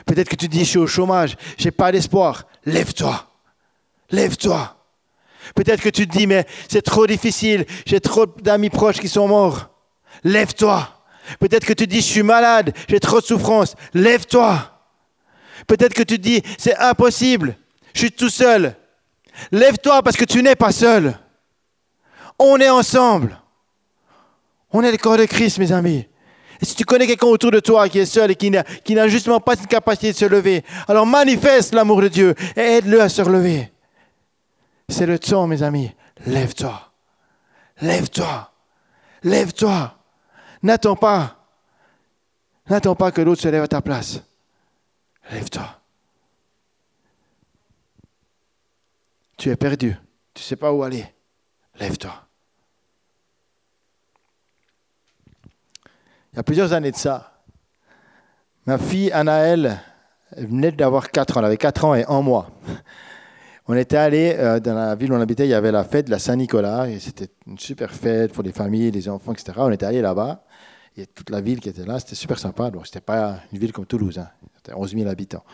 Peut-être 0.07 0.29
que 0.29 0.37
tu 0.37 0.49
dis, 0.49 0.61
je 0.61 0.71
suis 0.71 0.79
au 0.79 0.87
chômage, 0.87 1.37
j'ai 1.59 1.71
pas 1.71 1.93
d'espoir. 1.93 2.47
Lève-toi. 2.65 3.31
Lève-toi. 4.11 4.80
Peut-être 5.55 5.83
que 5.83 5.89
tu 5.89 6.07
te 6.07 6.17
dis, 6.17 6.27
mais 6.27 6.47
c'est 6.69 6.83
trop 6.83 7.07
difficile, 7.07 7.65
j'ai 7.87 8.01
trop 8.01 8.27
d'amis 8.27 8.71
proches 8.71 9.01
qui 9.01 9.09
sont 9.09 9.29
morts. 9.29 9.71
Lève-toi. 10.25 10.89
Peut-être 11.39 11.67
que 11.67 11.73
tu 11.73 11.87
te 11.87 11.91
dis, 11.91 12.01
je 12.01 12.07
suis 12.07 12.23
malade, 12.23 12.75
j'ai 12.89 13.01
trop 13.01 13.21
de 13.21 13.27
souffrance. 13.27 13.75
Lève-toi. 13.95 14.81
Peut-être 15.67 15.95
que 15.95 16.03
tu 16.03 16.17
te 16.19 16.23
dis, 16.23 16.43
c'est 16.59 16.77
impossible, 16.77 17.57
je 17.95 18.01
suis 18.01 18.13
tout 18.13 18.31
seul. 18.31 18.75
Lève-toi 19.53 20.03
parce 20.03 20.17
que 20.17 20.25
tu 20.25 20.43
n'es 20.43 20.57
pas 20.57 20.73
seul. 20.73 21.19
On 22.39 22.59
est 22.59 22.71
ensemble. 22.71 23.39
On 24.73 24.83
est 24.83 24.93
le 24.93 24.99
corps 24.99 25.19
de 25.19 25.25
Christ, 25.25 25.59
mes 25.59 25.73
amis. 25.73 26.07
Et 26.61 26.65
si 26.65 26.75
tu 26.75 26.85
connais 26.85 27.07
quelqu'un 27.07 27.27
autour 27.27 27.51
de 27.51 27.61
toi 27.61 27.89
qui 27.89 27.99
est 27.99 28.07
seul 28.07 28.31
et 28.31 28.35
qui 28.35 28.51
n'a 28.51 29.09
justement 29.09 29.41
pas 29.41 29.57
cette 29.57 29.67
capacité 29.67 30.13
de 30.13 30.17
se 30.17 30.25
lever, 30.27 30.63
alors 30.89 31.07
manifeste 31.07 31.75
l'amour 31.75 32.03
de 32.03 32.09
Dieu 32.09 32.35
et 32.57 32.61
aide-le 32.61 33.01
à 33.01 33.09
se 33.09 33.23
relever. 33.23 33.71
C'est 34.91 35.07
le 35.07 35.19
temps, 35.19 35.47
mes 35.47 35.63
amis. 35.63 35.95
Lève-toi. 36.27 36.93
Lève-toi. 37.81 38.53
Lève-toi. 39.23 39.95
N'attends 40.63 40.97
pas. 40.97 41.37
N'attends 42.69 42.97
pas 42.97 43.11
que 43.11 43.21
l'autre 43.21 43.41
se 43.41 43.49
lève 43.49 43.63
à 43.63 43.69
ta 43.69 43.81
place. 43.81 44.21
Lève-toi. 45.31 45.81
Tu 49.37 49.49
es 49.51 49.57
perdu. 49.57 49.97
Tu 50.35 50.43
ne 50.43 50.45
sais 50.45 50.57
pas 50.57 50.73
où 50.73 50.83
aller. 50.83 51.07
Lève-toi. 51.77 52.13
Il 56.33 56.37
y 56.37 56.39
a 56.39 56.43
plusieurs 56.43 56.73
années 56.73 56.93
de 56.93 56.97
ça, 56.97 57.43
ma 58.65 58.79
fille 58.79 59.11
Anaëlle 59.11 59.81
venait 60.37 60.71
d'avoir 60.71 61.11
4 61.11 61.37
ans. 61.37 61.41
Elle 61.41 61.47
avait 61.47 61.57
4 61.57 61.85
ans 61.85 61.95
et 61.95 62.05
1 62.07 62.23
mois. 62.23 62.51
On 63.67 63.75
était 63.75 63.97
allé 63.97 64.35
euh, 64.39 64.61
dans 64.61 64.75
la 64.75 64.95
ville 64.95 65.13
où 65.13 65.15
on 65.15 65.21
habitait, 65.21 65.47
il 65.47 65.51
y 65.51 65.55
avait 65.55 65.73
la 65.73 65.85
fête 65.85 66.07
de 66.07 66.11
la 66.11 66.19
Saint-Nicolas, 66.19 66.89
et 66.89 66.99
c'était 66.99 67.29
une 67.47 67.59
super 67.59 67.93
fête 67.93 68.33
pour 68.33 68.43
les 68.43 68.53
familles, 68.53 68.91
les 68.91 69.09
enfants, 69.09 69.33
etc. 69.33 69.53
On 69.57 69.71
était 69.71 69.87
allé 69.87 70.01
là-bas, 70.01 70.45
a 70.99 71.07
toute 71.07 71.31
la 71.31 71.41
ville 71.41 71.61
qui 71.61 71.69
était 71.69 71.85
là, 71.85 71.99
c'était 71.99 72.15
super 72.15 72.39
sympa. 72.39 72.71
Donc, 72.71 72.87
c'était 72.87 73.01
pas 73.01 73.41
une 73.53 73.59
ville 73.59 73.73
comme 73.73 73.87
Toulouse, 73.87 74.19
hein. 74.19 74.29
c'était 74.57 74.75
11 74.75 74.95
000 74.95 75.09
habitants. 75.09 75.45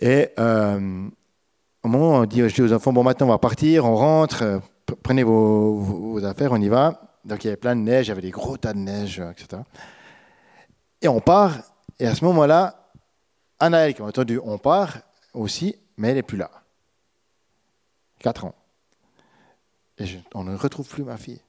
Et 0.00 0.30
euh, 0.38 1.08
au 1.82 1.88
moment 1.88 2.10
où 2.10 2.22
on 2.22 2.24
dit, 2.26 2.48
je 2.48 2.62
aux 2.62 2.72
enfants, 2.72 2.92
bon, 2.92 3.02
maintenant 3.02 3.26
on 3.26 3.30
va 3.30 3.38
partir, 3.38 3.84
on 3.86 3.96
rentre, 3.96 4.42
euh, 4.42 4.58
prenez 5.02 5.22
vos, 5.22 6.22
affaires, 6.24 6.52
on 6.52 6.60
y 6.60 6.68
va. 6.68 7.18
Donc 7.24 7.44
il 7.44 7.48
y 7.48 7.50
avait 7.50 7.56
plein 7.56 7.74
de 7.74 7.80
neige, 7.80 8.06
il 8.06 8.08
y 8.10 8.12
avait 8.12 8.22
des 8.22 8.30
gros 8.30 8.56
tas 8.56 8.72
de 8.72 8.78
neige, 8.78 9.20
etc. 9.20 9.62
Et 11.00 11.08
on 11.08 11.20
part, 11.20 11.58
et 11.98 12.06
à 12.06 12.14
ce 12.14 12.24
moment-là, 12.26 12.90
Anaël, 13.58 13.94
qui 13.94 14.02
a 14.02 14.04
entendu, 14.04 14.38
on 14.44 14.58
part 14.58 14.98
aussi, 15.32 15.76
mais 15.96 16.08
elle 16.08 16.14
n'est 16.16 16.22
plus 16.22 16.38
là. 16.38 16.50
Quatre 18.18 18.44
ans. 18.44 18.54
Et 19.98 20.04
on 20.34 20.44
ne 20.44 20.56
retrouve 20.56 20.88
plus 20.88 21.04
ma 21.04 21.16
fille. 21.16 21.40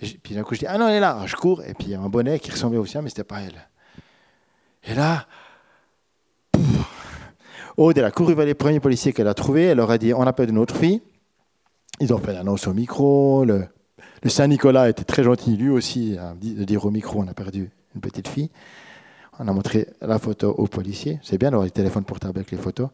Et 0.00 0.06
puis 0.06 0.34
d'un 0.34 0.42
coup, 0.42 0.54
je 0.54 0.60
dis, 0.60 0.66
ah 0.66 0.78
non, 0.78 0.88
elle 0.88 0.96
est 0.96 1.00
là. 1.00 1.26
je 1.26 1.36
cours, 1.36 1.62
et 1.62 1.74
puis 1.74 1.88
il 1.88 1.90
y 1.90 1.94
a 1.94 2.00
un 2.00 2.08
bonnet 2.08 2.38
qui 2.38 2.50
ressemblait 2.50 2.78
au 2.78 2.86
sien, 2.86 3.02
mais 3.02 3.10
ce 3.10 3.14
n'était 3.14 3.24
pas 3.24 3.40
elle. 3.40 3.68
Et 4.84 4.94
là, 4.94 5.26
Aude, 7.76 7.96
elle 7.96 8.04
a 8.04 8.10
couru 8.10 8.34
vers 8.34 8.46
les 8.46 8.54
premiers 8.54 8.80
policiers 8.80 9.12
qu'elle 9.12 9.28
a 9.28 9.34
trouvés. 9.34 9.64
Elle 9.64 9.78
leur 9.78 9.90
a 9.90 9.98
dit, 9.98 10.12
on 10.12 10.22
appelle 10.22 10.50
une 10.50 10.58
autre 10.58 10.76
fille. 10.76 11.00
Ils 12.00 12.12
ont 12.12 12.18
fait 12.18 12.32
l'annonce 12.32 12.66
au 12.66 12.74
micro. 12.74 13.44
Le, 13.44 13.68
Saint-Nicolas 14.26 14.88
était 14.88 15.04
très 15.04 15.22
gentil, 15.22 15.56
lui 15.56 15.70
aussi, 15.70 16.16
de 16.42 16.64
dire 16.64 16.84
au 16.84 16.90
micro, 16.90 17.20
on 17.20 17.28
a 17.28 17.34
perdu 17.34 17.70
une 17.94 18.00
petite 18.00 18.28
fille. 18.28 18.50
On 19.38 19.48
a 19.48 19.52
montré 19.52 19.86
la 20.02 20.18
photo 20.18 20.50
aux 20.50 20.66
policiers. 20.66 21.18
C'est 21.22 21.38
bien 21.38 21.50
d'avoir 21.50 21.64
des 21.64 21.70
téléphones 21.70 22.04
portables 22.04 22.38
avec 22.38 22.50
les 22.50 22.58
photos. 22.58 22.90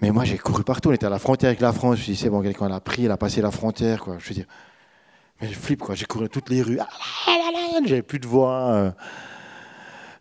Mais 0.00 0.10
moi, 0.10 0.24
j'ai 0.24 0.38
couru 0.38 0.64
partout. 0.64 0.88
On 0.88 0.92
était 0.92 1.06
à 1.06 1.10
la 1.10 1.18
frontière 1.18 1.48
avec 1.48 1.60
la 1.60 1.72
France. 1.72 1.96
Je 1.96 2.10
me 2.10 2.14
suis 2.14 2.24
dit, 2.24 2.30
bon, 2.30 2.42
quelqu'un 2.42 2.68
l'a 2.68 2.80
pris, 2.80 3.04
elle 3.04 3.10
a 3.10 3.16
passé 3.16 3.42
la 3.42 3.50
frontière. 3.50 4.00
Quoi. 4.00 4.16
Je 4.18 4.28
veux 4.28 4.34
dire, 4.34 4.46
mais 5.40 5.48
je 5.48 5.54
flippe, 5.54 5.80
quoi. 5.80 5.94
J'ai 5.94 6.06
couru 6.06 6.28
toutes 6.28 6.50
les 6.50 6.62
rues. 6.62 6.78
Ah 6.80 6.88
J'avais 7.84 8.02
plus 8.02 8.18
de 8.18 8.26
voix. 8.26 8.72
Euh. 8.72 8.90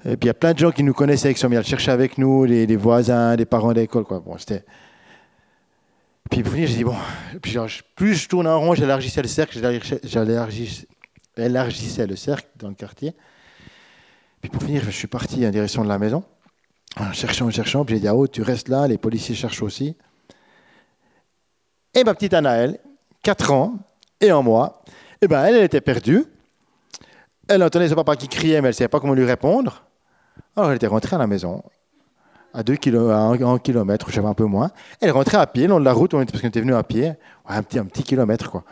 Et 0.05 0.15
puis 0.15 0.25
il 0.25 0.27
y 0.27 0.29
a 0.29 0.33
plein 0.33 0.53
de 0.53 0.59
gens 0.59 0.71
qui 0.71 0.83
nous 0.83 0.93
connaissaient, 0.93 1.33
qui 1.33 1.39
sont 1.39 1.49
venus 1.49 1.65
chercher 1.65 1.91
avec 1.91 2.17
nous, 2.17 2.45
les, 2.45 2.75
voisins, 2.77 3.35
les 3.35 3.45
parents 3.45 3.73
d'école. 3.73 4.05
Quoi. 4.05 4.21
Bon, 4.21 4.37
c'était. 4.37 4.63
Puis 6.31 6.43
pour 6.43 6.53
finir, 6.53 6.69
j'ai 6.69 6.75
dit, 6.75 6.83
bon, 6.83 6.95
puis 7.41 7.57
plus 7.95 8.15
je 8.15 8.29
tourne 8.29 8.47
en 8.47 8.59
rond, 8.59 8.75
j'élargissais 8.75 9.21
le 9.21 9.27
cercle, 9.27 9.59
j'élargissais 10.03 12.07
le 12.07 12.15
cercle 12.15 12.47
dans 12.55 12.69
le 12.69 12.75
quartier. 12.75 13.13
Puis 14.39 14.49
pour 14.49 14.61
finir, 14.61 14.83
je 14.85 14.91
suis 14.91 15.07
parti 15.07 15.45
en 15.45 15.49
direction 15.49 15.83
de 15.83 15.89
la 15.89 15.97
maison, 15.97 16.23
en 16.97 17.11
cherchant, 17.13 17.47
en 17.47 17.51
cherchant. 17.51 17.85
Puis 17.85 17.95
j'ai 17.95 18.01
dit, 18.01 18.07
ah, 18.07 18.15
oh, 18.15 18.27
tu 18.27 18.41
restes 18.41 18.69
là, 18.69 18.87
les 18.87 18.97
policiers 18.97 19.35
cherchent 19.35 19.61
aussi. 19.61 19.95
Et 21.93 22.03
ma 22.03 22.13
petite 22.13 22.33
Anaëlle, 22.33 22.79
4 23.23 23.51
ans 23.51 23.73
et 24.21 24.29
un 24.29 24.41
mois, 24.41 24.83
eh 25.21 25.27
ben, 25.27 25.43
elle, 25.43 25.57
était 25.57 25.81
perdue. 25.81 26.25
Elle 27.47 27.63
entendait 27.63 27.89
son 27.89 27.95
papa 27.95 28.15
qui 28.15 28.27
criait, 28.27 28.61
mais 28.61 28.67
elle 28.67 28.73
ne 28.73 28.77
savait 28.77 28.87
pas 28.87 28.99
comment 28.99 29.13
lui 29.13 29.25
répondre. 29.25 29.83
Alors 30.55 30.69
elle 30.69 30.77
était 30.77 30.87
rentrée 30.87 31.15
à 31.15 31.19
la 31.19 31.27
maison, 31.27 31.63
à, 32.53 32.63
deux 32.63 32.75
kilo, 32.75 33.09
à 33.09 33.17
un, 33.17 33.59
kilomètre, 33.59 34.09
je 34.11 34.21
un 34.21 34.33
peu 34.33 34.45
moins. 34.45 34.71
Elle 35.01 35.09
est 35.09 35.11
rentrée 35.11 35.37
à 35.37 35.47
pied, 35.47 35.63
le 35.63 35.69
long 35.69 35.79
de 35.79 35.85
la 35.85 35.93
route, 35.93 36.11
parce 36.11 36.41
qu'on 36.41 36.47
était 36.47 36.61
venu 36.61 36.75
à 36.75 36.83
pied, 36.83 37.13
un, 37.47 37.63
petit, 37.63 38.03
kilomètre, 38.03 38.51
quoi. 38.51 38.63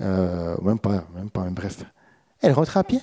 Euh, 0.00 0.56
même 0.62 0.78
pas, 0.78 1.04
même 1.14 1.30
pas, 1.30 1.42
bref. 1.50 1.84
Elle 2.40 2.52
rentrée 2.52 2.80
à 2.80 2.84
pied. 2.84 3.00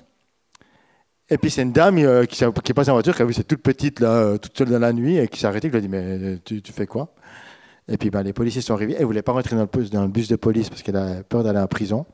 Et 1.31 1.37
puis 1.37 1.49
c'est 1.49 1.61
une 1.61 1.71
dame 1.71 1.97
euh, 1.97 2.25
qui, 2.25 2.35
qui, 2.35 2.43
est 2.43 2.73
passée 2.73 2.89
en 2.91 2.93
voiture, 2.93 3.15
qui 3.15 3.21
a 3.21 3.25
vu 3.25 3.31
cette 3.33 3.47
toute 3.47 3.61
petite, 3.61 4.01
là, 4.01 4.09
euh, 4.09 4.37
toute 4.37 4.57
seule 4.57 4.69
dans 4.69 4.79
la 4.79 4.91
nuit, 4.91 5.17
et 5.17 5.29
qui 5.29 5.39
s'est 5.39 5.47
arrêtée, 5.47 5.69
qui 5.69 5.71
lui 5.71 5.77
a 5.77 5.81
dit 5.81 5.87
Mais 5.87 6.39
tu, 6.43 6.61
fais 6.73 6.85
quoi? 6.85 7.13
Et 7.87 7.95
puis 7.97 8.09
ben, 8.09 8.21
les 8.21 8.33
policiers 8.33 8.61
sont 8.61 8.73
arrivés. 8.73 8.95
Elle 8.95 9.01
ne 9.01 9.05
voulait 9.05 9.21
pas 9.21 9.31
rentrer 9.31 9.55
dans 9.55 9.65
le, 9.73 9.89
dans 9.89 10.01
le 10.01 10.09
bus 10.09 10.27
de 10.27 10.35
police 10.35 10.69
parce 10.69 10.83
qu'elle 10.83 10.97
a 10.97 11.23
peur 11.23 11.43
d'aller 11.43 11.59
en 11.59 11.67
prison. 11.67 12.05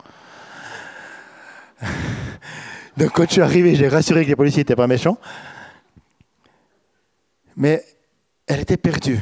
Donc 2.97 3.11
quand 3.11 3.23
je 3.23 3.33
suis 3.33 3.41
arrivé, 3.41 3.73
j'ai 3.73 3.87
rassuré 3.87 4.23
que 4.23 4.29
les 4.29 4.35
policiers 4.35 4.61
n'étaient 4.61 4.75
pas 4.75 4.85
méchants. 4.85 5.17
Mais 7.55 7.83
elle 8.45 8.59
était 8.59 8.77
perdue. 8.77 9.19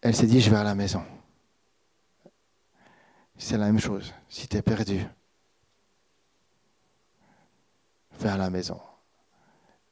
Elle 0.00 0.16
s'est 0.16 0.26
dit, 0.26 0.40
je 0.40 0.48
vais 0.48 0.56
à 0.56 0.64
la 0.64 0.74
maison. 0.74 1.02
C'est 3.36 3.58
la 3.58 3.66
même 3.66 3.80
chose. 3.80 4.14
Si 4.30 4.48
tu 4.48 4.56
es 4.56 4.62
perdu, 4.62 5.00
à 8.26 8.36
la 8.36 8.50
maison. 8.50 8.80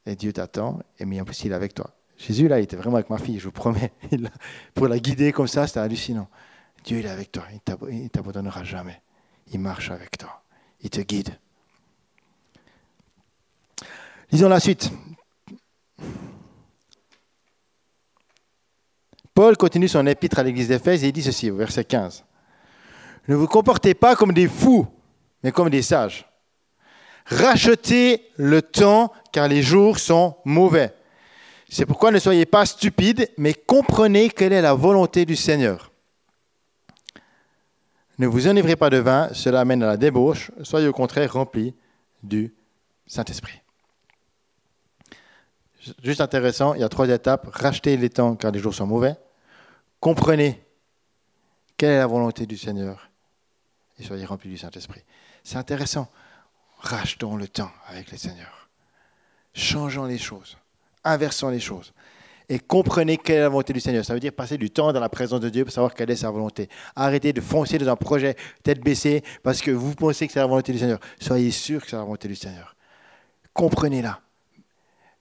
Et 0.07 0.17
Dieu 0.17 0.33
t'attend, 0.33 0.81
et 0.99 1.05
mais 1.05 1.21
en 1.21 1.25
plus, 1.25 1.45
il 1.45 1.53
est 1.53 1.55
avec 1.55 1.75
toi. 1.75 1.91
Jésus, 2.17 2.49
là, 2.49 2.59
il 2.61 2.65
était 2.65 2.77
vraiment 2.77 2.97
avec 2.97 3.11
ma 3.11 3.19
fille, 3.19 3.39
je 3.39 3.45
vous 3.45 3.53
promets. 3.53 3.93
pour 4.75 4.89
la 4.89 4.99
guider 4.99 5.33
comme 5.33 5.49
ça, 5.49 5.67
c'était 5.67 5.81
hallucinant. 5.81 6.29
Dieu, 6.85 6.99
il 6.99 7.07
est 7.07 7.11
avec 7.11 7.33
toi. 7.33 7.45
Il 7.91 8.05
ne 8.05 8.09
t'abandonnera 8.09 8.65
jamais. 8.65 9.03
Il 9.53 9.61
marche 9.61 9.91
avec 9.91 10.17
toi. 10.17 10.43
Il 10.81 10.91
te 10.91 11.01
guide. 11.01 11.31
Lisons 14.31 14.49
la 14.49 14.61
suite. 14.61 14.91
Paul 19.35 19.57
continue 19.57 19.89
son 19.89 20.07
épître 20.07 20.39
à 20.39 20.43
l'église 20.43 20.69
d'Éphèse 20.69 21.05
et 21.05 21.09
il 21.09 21.13
dit 21.13 21.23
ceci 21.23 21.51
au 21.51 21.57
verset 21.57 21.85
15. 21.85 22.25
Ne 23.29 23.35
vous 23.35 23.47
comportez 23.47 23.95
pas 23.95 24.17
comme 24.17 24.33
des 24.33 24.49
fous, 24.49 24.87
mais 25.43 25.53
comme 25.53 25.69
des 25.69 25.83
sages. 25.83 26.27
Rachetez 27.27 28.31
le 28.37 28.63
temps 28.63 29.13
car 29.33 29.49
les 29.49 29.63
jours 29.63 29.99
sont 29.99 30.37
mauvais. 30.45 30.95
C'est 31.69 31.87
pourquoi 31.87 32.11
ne 32.13 32.19
soyez 32.19 32.47
pas 32.47 32.65
stupides, 32.65 33.29
mais 33.37 33.53
comprenez 33.53 34.31
quelle 34.31 34.53
est 34.53 34.63
la 34.63 34.75
volonté 34.75 35.25
du 35.25 35.35
Seigneur. 35.35 35.91
Ne 38.19 38.27
vous 38.27 38.47
enivrez 38.47 38.77
pas 38.77 38.89
de 38.89 38.99
vin, 38.99 39.29
cela 39.33 39.61
amène 39.61 39.83
à 39.83 39.87
la 39.87 39.97
débauche, 39.97 40.51
soyez 40.63 40.89
au 40.89 40.93
contraire 40.93 41.33
remplis 41.33 41.75
du 42.23 42.55
Saint-Esprit. 43.07 43.61
Juste 46.03 46.21
intéressant, 46.21 46.75
il 46.75 46.81
y 46.81 46.85
a 46.85 46.89
trois 46.89 47.09
étapes. 47.09 47.49
Racheter 47.53 47.97
les 47.97 48.11
temps 48.11 48.35
car 48.35 48.51
les 48.51 48.59
jours 48.59 48.75
sont 48.75 48.87
mauvais. 48.87 49.15
Comprenez 50.01 50.65
quelle 51.77 51.91
est 51.91 51.99
la 51.99 52.07
volonté 52.07 52.47
du 52.47 52.57
Seigneur 52.57 53.11
et 53.99 54.03
soyez 54.03 54.25
remplis 54.25 54.51
du 54.51 54.59
Saint-Esprit. 54.59 55.03
C'est 55.45 55.57
intéressant. 55.57 56.09
Rachetons 56.87 57.37
le 57.37 57.49
temps 57.49 57.73
avec 57.89 58.13
le 58.13 58.17
Seigneur. 58.17 58.69
Changeons 59.55 60.05
les 60.05 60.19
choses. 60.19 60.57
Inversons 61.03 61.49
les 61.49 61.59
choses. 61.59 61.93
Et 62.49 62.61
comprenez 62.61 63.17
quelle 63.17 63.39
est 63.39 63.41
la 63.41 63.49
volonté 63.49 63.73
du 63.73 63.81
Seigneur. 63.81 64.05
Ça 64.05 64.15
veut 64.15 64.21
dire 64.21 64.33
passer 64.33 64.57
du 64.57 64.71
temps 64.71 64.93
dans 64.93 65.01
la 65.01 65.09
présence 65.09 65.41
de 65.41 65.49
Dieu 65.49 65.65
pour 65.65 65.73
savoir 65.73 65.95
quelle 65.95 66.11
est 66.13 66.17
sa 66.17 66.31
volonté. 66.31 66.69
Arrêtez 66.95 67.33
de 67.33 67.41
foncer 67.41 67.79
dans 67.79 67.89
un 67.91 67.97
projet 67.97 68.37
tête 68.63 68.81
baissée 68.85 69.25
parce 69.43 69.61
que 69.61 69.73
vous 69.73 69.97
pensez 69.97 70.29
que 70.29 70.33
c'est 70.33 70.39
la 70.39 70.47
volonté 70.47 70.73
du 70.73 70.79
Seigneur. 70.79 71.01
Soyez 71.21 71.51
sûr 71.51 71.83
que 71.83 71.91
c'est 71.91 71.97
la 71.97 72.05
volonté 72.05 72.29
du 72.29 72.37
Seigneur. 72.37 72.77
Comprenez-la. 73.53 74.21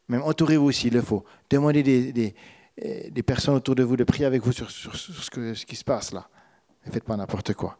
Même 0.07 0.21
entourez-vous 0.21 0.71
s'il 0.71 0.93
le 0.93 1.01
faut. 1.01 1.25
Demandez 1.49 1.81
des, 1.81 3.23
personnes 3.23 3.55
autour 3.55 3.73
de 3.73 3.81
vous 3.81 3.97
de 3.97 4.03
prier 4.03 4.25
avec 4.25 4.43
vous 4.43 4.51
sur, 4.51 4.69
ce 4.69 5.65
qui 5.65 5.75
se 5.75 5.83
passe 5.83 6.11
là. 6.11 6.27
Ne 6.85 6.91
faites 6.91 7.05
pas 7.05 7.17
n'importe 7.17 7.55
quoi. 7.55 7.79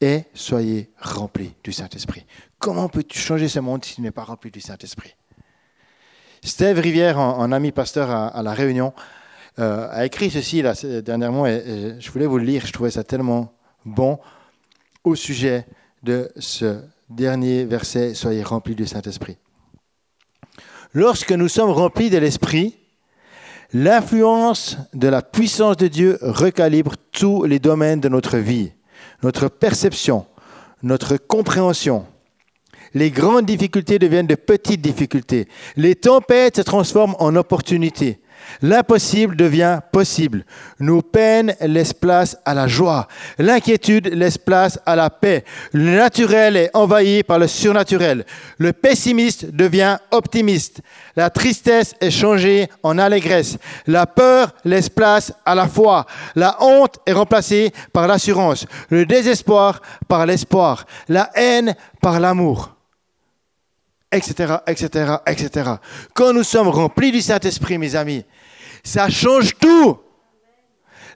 Et 0.00 0.24
soyez 0.34 0.90
remplis 0.98 1.54
du 1.64 1.72
Saint-Esprit. 1.72 2.26
Comment 2.58 2.88
peux-tu 2.88 3.18
changer 3.18 3.48
ce 3.48 3.60
monde 3.60 3.84
si 3.84 3.94
tu 3.96 4.00
n'es 4.02 4.10
pas 4.10 4.24
rempli 4.24 4.50
du 4.50 4.60
Saint-Esprit? 4.60 5.14
Steve 6.42 6.78
Rivière, 6.78 7.18
un, 7.18 7.50
ami 7.50 7.72
pasteur 7.72 8.10
à, 8.10 8.42
La 8.42 8.52
Réunion, 8.52 8.92
euh, 9.58 9.88
a 9.90 10.04
écrit 10.04 10.30
ceci 10.30 10.60
là, 10.62 10.74
dernièrement 11.02 11.46
et, 11.46 11.96
je 11.98 12.10
voulais 12.10 12.26
vous 12.26 12.38
le 12.38 12.44
lire. 12.44 12.66
Je 12.66 12.72
trouvais 12.72 12.90
ça 12.90 13.04
tellement 13.04 13.54
bon 13.84 14.18
au 15.02 15.14
sujet 15.14 15.66
de 16.02 16.30
ce 16.36 16.80
dernier 17.08 17.64
verset 17.64 18.14
Soyez 18.14 18.42
remplis 18.42 18.74
du 18.74 18.86
Saint-Esprit. 18.86 19.38
Lorsque 20.92 21.32
nous 21.32 21.48
sommes 21.48 21.70
remplis 21.70 22.10
de 22.10 22.18
l'Esprit, 22.18 22.76
l'influence 23.72 24.78
de 24.94 25.08
la 25.08 25.22
puissance 25.22 25.76
de 25.76 25.88
Dieu 25.88 26.18
recalibre 26.22 26.94
tous 27.12 27.44
les 27.44 27.58
domaines 27.58 28.00
de 28.00 28.08
notre 28.08 28.38
vie, 28.38 28.72
notre 29.22 29.48
perception, 29.48 30.26
notre 30.82 31.16
compréhension. 31.16 32.06
Les 32.94 33.10
grandes 33.10 33.46
difficultés 33.46 33.98
deviennent 33.98 34.26
de 34.26 34.36
petites 34.36 34.80
difficultés. 34.80 35.48
Les 35.76 35.94
tempêtes 35.94 36.56
se 36.56 36.62
transforment 36.62 37.16
en 37.18 37.36
opportunités. 37.36 38.20
L'impossible 38.62 39.36
devient 39.36 39.80
possible. 39.92 40.44
Nos 40.80 41.02
peines 41.02 41.54
laissent 41.60 41.92
place 41.92 42.36
à 42.44 42.54
la 42.54 42.66
joie. 42.66 43.08
L'inquiétude 43.38 44.08
laisse 44.12 44.38
place 44.38 44.78
à 44.86 44.96
la 44.96 45.10
paix. 45.10 45.44
Le 45.72 45.96
naturel 45.96 46.56
est 46.56 46.70
envahi 46.74 47.22
par 47.22 47.38
le 47.38 47.46
surnaturel. 47.46 48.24
Le 48.58 48.72
pessimiste 48.72 49.46
devient 49.54 49.98
optimiste. 50.10 50.80
La 51.16 51.30
tristesse 51.30 51.94
est 52.00 52.10
changée 52.10 52.68
en 52.82 52.98
allégresse. 52.98 53.58
La 53.86 54.06
peur 54.06 54.54
laisse 54.64 54.88
place 54.88 55.32
à 55.44 55.54
la 55.54 55.68
foi. 55.68 56.06
La 56.34 56.56
honte 56.60 56.98
est 57.06 57.12
remplacée 57.12 57.72
par 57.92 58.06
l'assurance. 58.06 58.66
Le 58.90 59.06
désespoir 59.06 59.80
par 60.08 60.26
l'espoir. 60.26 60.86
La 61.08 61.30
haine 61.34 61.74
par 62.00 62.20
l'amour 62.20 62.75
etc., 64.12 64.56
etc., 64.66 65.16
etc. 65.26 65.70
Quand 66.14 66.32
nous 66.32 66.44
sommes 66.44 66.68
remplis 66.68 67.12
du 67.12 67.20
Saint-Esprit, 67.20 67.78
mes 67.78 67.96
amis, 67.96 68.24
ça 68.82 69.08
change 69.08 69.56
tout. 69.58 69.98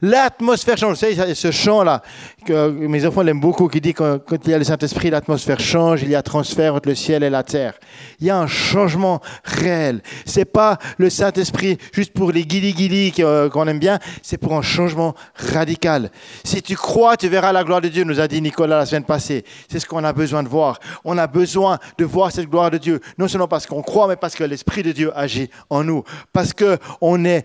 L'atmosphère 0.03 0.79
change. 0.79 0.91
Vous 0.91 1.15
savez, 1.15 1.35
ce 1.35 1.51
chant-là, 1.51 2.03
que 2.47 2.71
mes 2.71 3.05
enfants 3.05 3.21
l'aiment 3.21 3.41
beaucoup, 3.41 3.69
qui 3.69 3.83
dit 3.83 3.93
que 3.93 4.17
quand 4.17 4.37
il 4.47 4.51
y 4.51 4.55
a 4.55 4.59
le 4.59 4.65
Saint-Esprit, 4.65 5.11
l'atmosphère 5.11 5.61
change, 5.61 6.03
il 6.03 6.09
y 6.09 6.15
a 6.15 6.23
transfert 6.23 6.75
entre 6.75 6.89
le 6.89 6.95
ciel 6.95 7.23
et 7.23 7.29
la 7.29 7.43
terre. 7.43 7.75
Il 8.19 8.27
y 8.27 8.31
a 8.31 8.39
un 8.39 8.47
changement 8.47 9.21
réel. 9.45 10.01
C'est 10.25 10.47
pas 10.47 10.79
le 10.97 11.11
Saint-Esprit 11.11 11.77
juste 11.93 12.13
pour 12.15 12.33
les 12.33 12.45
guili-guili 12.45 13.13
euh, 13.21 13.51
qu'on 13.51 13.69
aime 13.69 13.79
bien, 13.79 13.99
c'est 14.23 14.39
pour 14.39 14.55
un 14.55 14.63
changement 14.63 15.15
radical. 15.35 16.11
Si 16.45 16.63
tu 16.63 16.77
crois, 16.77 17.19
tu 17.19 17.29
verras 17.29 17.53
la 17.53 17.63
gloire 17.63 17.83
de 17.83 17.89
Dieu, 17.89 18.05
nous 18.05 18.21
a 18.21 18.29
dit 18.29 18.41
Nicolas 18.41 18.79
la 18.79 18.87
semaine 18.87 19.05
passée. 19.05 19.45
C'est 19.71 19.81
ce 19.81 19.87
qu'on 19.87 20.05
a 20.05 20.13
besoin 20.15 20.43
de 20.43 20.49
voir. 20.49 20.79
On 21.05 21.19
a 21.19 21.27
besoin 21.27 21.79
de 21.99 22.05
voir 22.07 22.33
cette 22.33 22.49
gloire 22.49 22.71
de 22.71 22.79
Dieu, 22.79 23.01
non 23.19 23.29
seulement 23.29 23.49
parce 23.49 23.67
qu'on 23.67 23.83
croit, 23.83 24.09
mais 24.09 24.17
parce 24.17 24.35
que 24.35 24.45
l'Esprit 24.45 24.83
de 24.83 24.93
Dieu 24.93 25.13
agit 25.15 25.51
en 25.69 25.85
nous. 25.85 26.05
Parce 26.33 26.53
qu'on 26.55 27.19
ne 27.19 27.41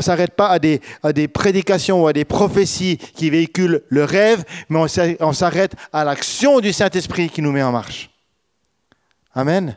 s'arrête 0.00 0.34
pas 0.34 0.48
à 0.48 0.58
des, 0.58 0.80
à 1.04 1.12
des 1.12 1.28
prédications 1.28 1.67
ou 1.90 2.06
à 2.06 2.12
des 2.12 2.24
prophéties 2.24 2.98
qui 2.98 3.30
véhiculent 3.30 3.82
le 3.88 4.04
rêve, 4.04 4.44
mais 4.68 4.78
on 5.20 5.32
s'arrête 5.32 5.74
à 5.92 6.04
l'action 6.04 6.60
du 6.60 6.72
Saint-Esprit 6.72 7.28
qui 7.28 7.42
nous 7.42 7.52
met 7.52 7.62
en 7.62 7.72
marche. 7.72 8.10
Amen. 9.34 9.76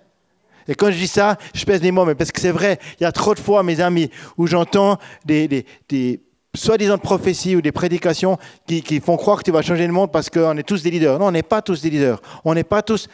Et 0.67 0.75
quand 0.75 0.91
je 0.91 0.97
dis 0.97 1.07
ça, 1.07 1.37
je 1.53 1.65
pèse 1.65 1.81
des 1.81 1.91
mots, 1.91 2.05
mais 2.05 2.15
parce 2.15 2.31
que 2.31 2.39
c'est 2.39 2.51
vrai, 2.51 2.79
il 2.99 3.03
y 3.03 3.05
a 3.05 3.11
trop 3.11 3.33
de 3.33 3.39
fois, 3.39 3.63
mes 3.63 3.79
amis, 3.81 4.09
où 4.37 4.47
j'entends 4.47 4.97
des, 5.25 5.47
des, 5.47 5.65
des 5.89 6.21
soi-disant 6.53 6.97
prophéties 6.97 7.55
ou 7.55 7.61
des 7.61 7.71
prédications 7.71 8.37
qui, 8.67 8.81
qui, 8.81 8.99
font 8.99 9.17
croire 9.17 9.39
que 9.39 9.43
tu 9.43 9.51
vas 9.51 9.61
changer 9.61 9.87
le 9.87 9.93
monde 9.93 10.11
parce 10.11 10.29
qu'on 10.29 10.57
est 10.57 10.63
tous 10.63 10.83
des 10.83 10.91
leaders. 10.91 11.19
Non, 11.19 11.27
on 11.27 11.31
n'est 11.31 11.43
pas 11.43 11.61
tous 11.61 11.81
des 11.81 11.89
leaders. 11.89 12.21
On 12.45 12.53
n'est 12.53 12.63
pas 12.63 12.81
tous, 12.81 13.07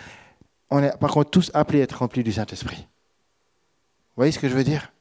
on 0.69 0.83
est 0.83 0.97
par 0.99 1.11
contre 1.11 1.31
tous 1.31 1.51
appelés 1.53 1.81
à 1.81 1.83
être 1.83 1.99
remplis 1.99 2.23
du 2.23 2.31
Saint-Esprit. 2.31 2.77
Vous 2.77 4.21
voyez 4.21 4.31
ce 4.31 4.39
que 4.39 4.49
je 4.49 4.55
veux 4.55 4.63
dire? 4.63 4.91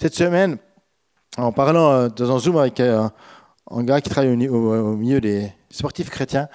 Cette 0.00 0.14
semaine, 0.14 0.58
en 1.36 1.52
parlant 1.52 1.92
euh, 1.92 2.08
dans 2.08 2.34
un 2.34 2.38
Zoom 2.38 2.56
avec 2.58 2.80
euh, 2.80 3.08
un, 3.70 3.84
gars 3.84 4.00
qui 4.00 4.10
travaille 4.10 4.48
au, 4.48 4.96
milieu 4.96 5.20
des 5.20 5.52
sportifs 5.70 6.10
chrétiens, 6.10 6.48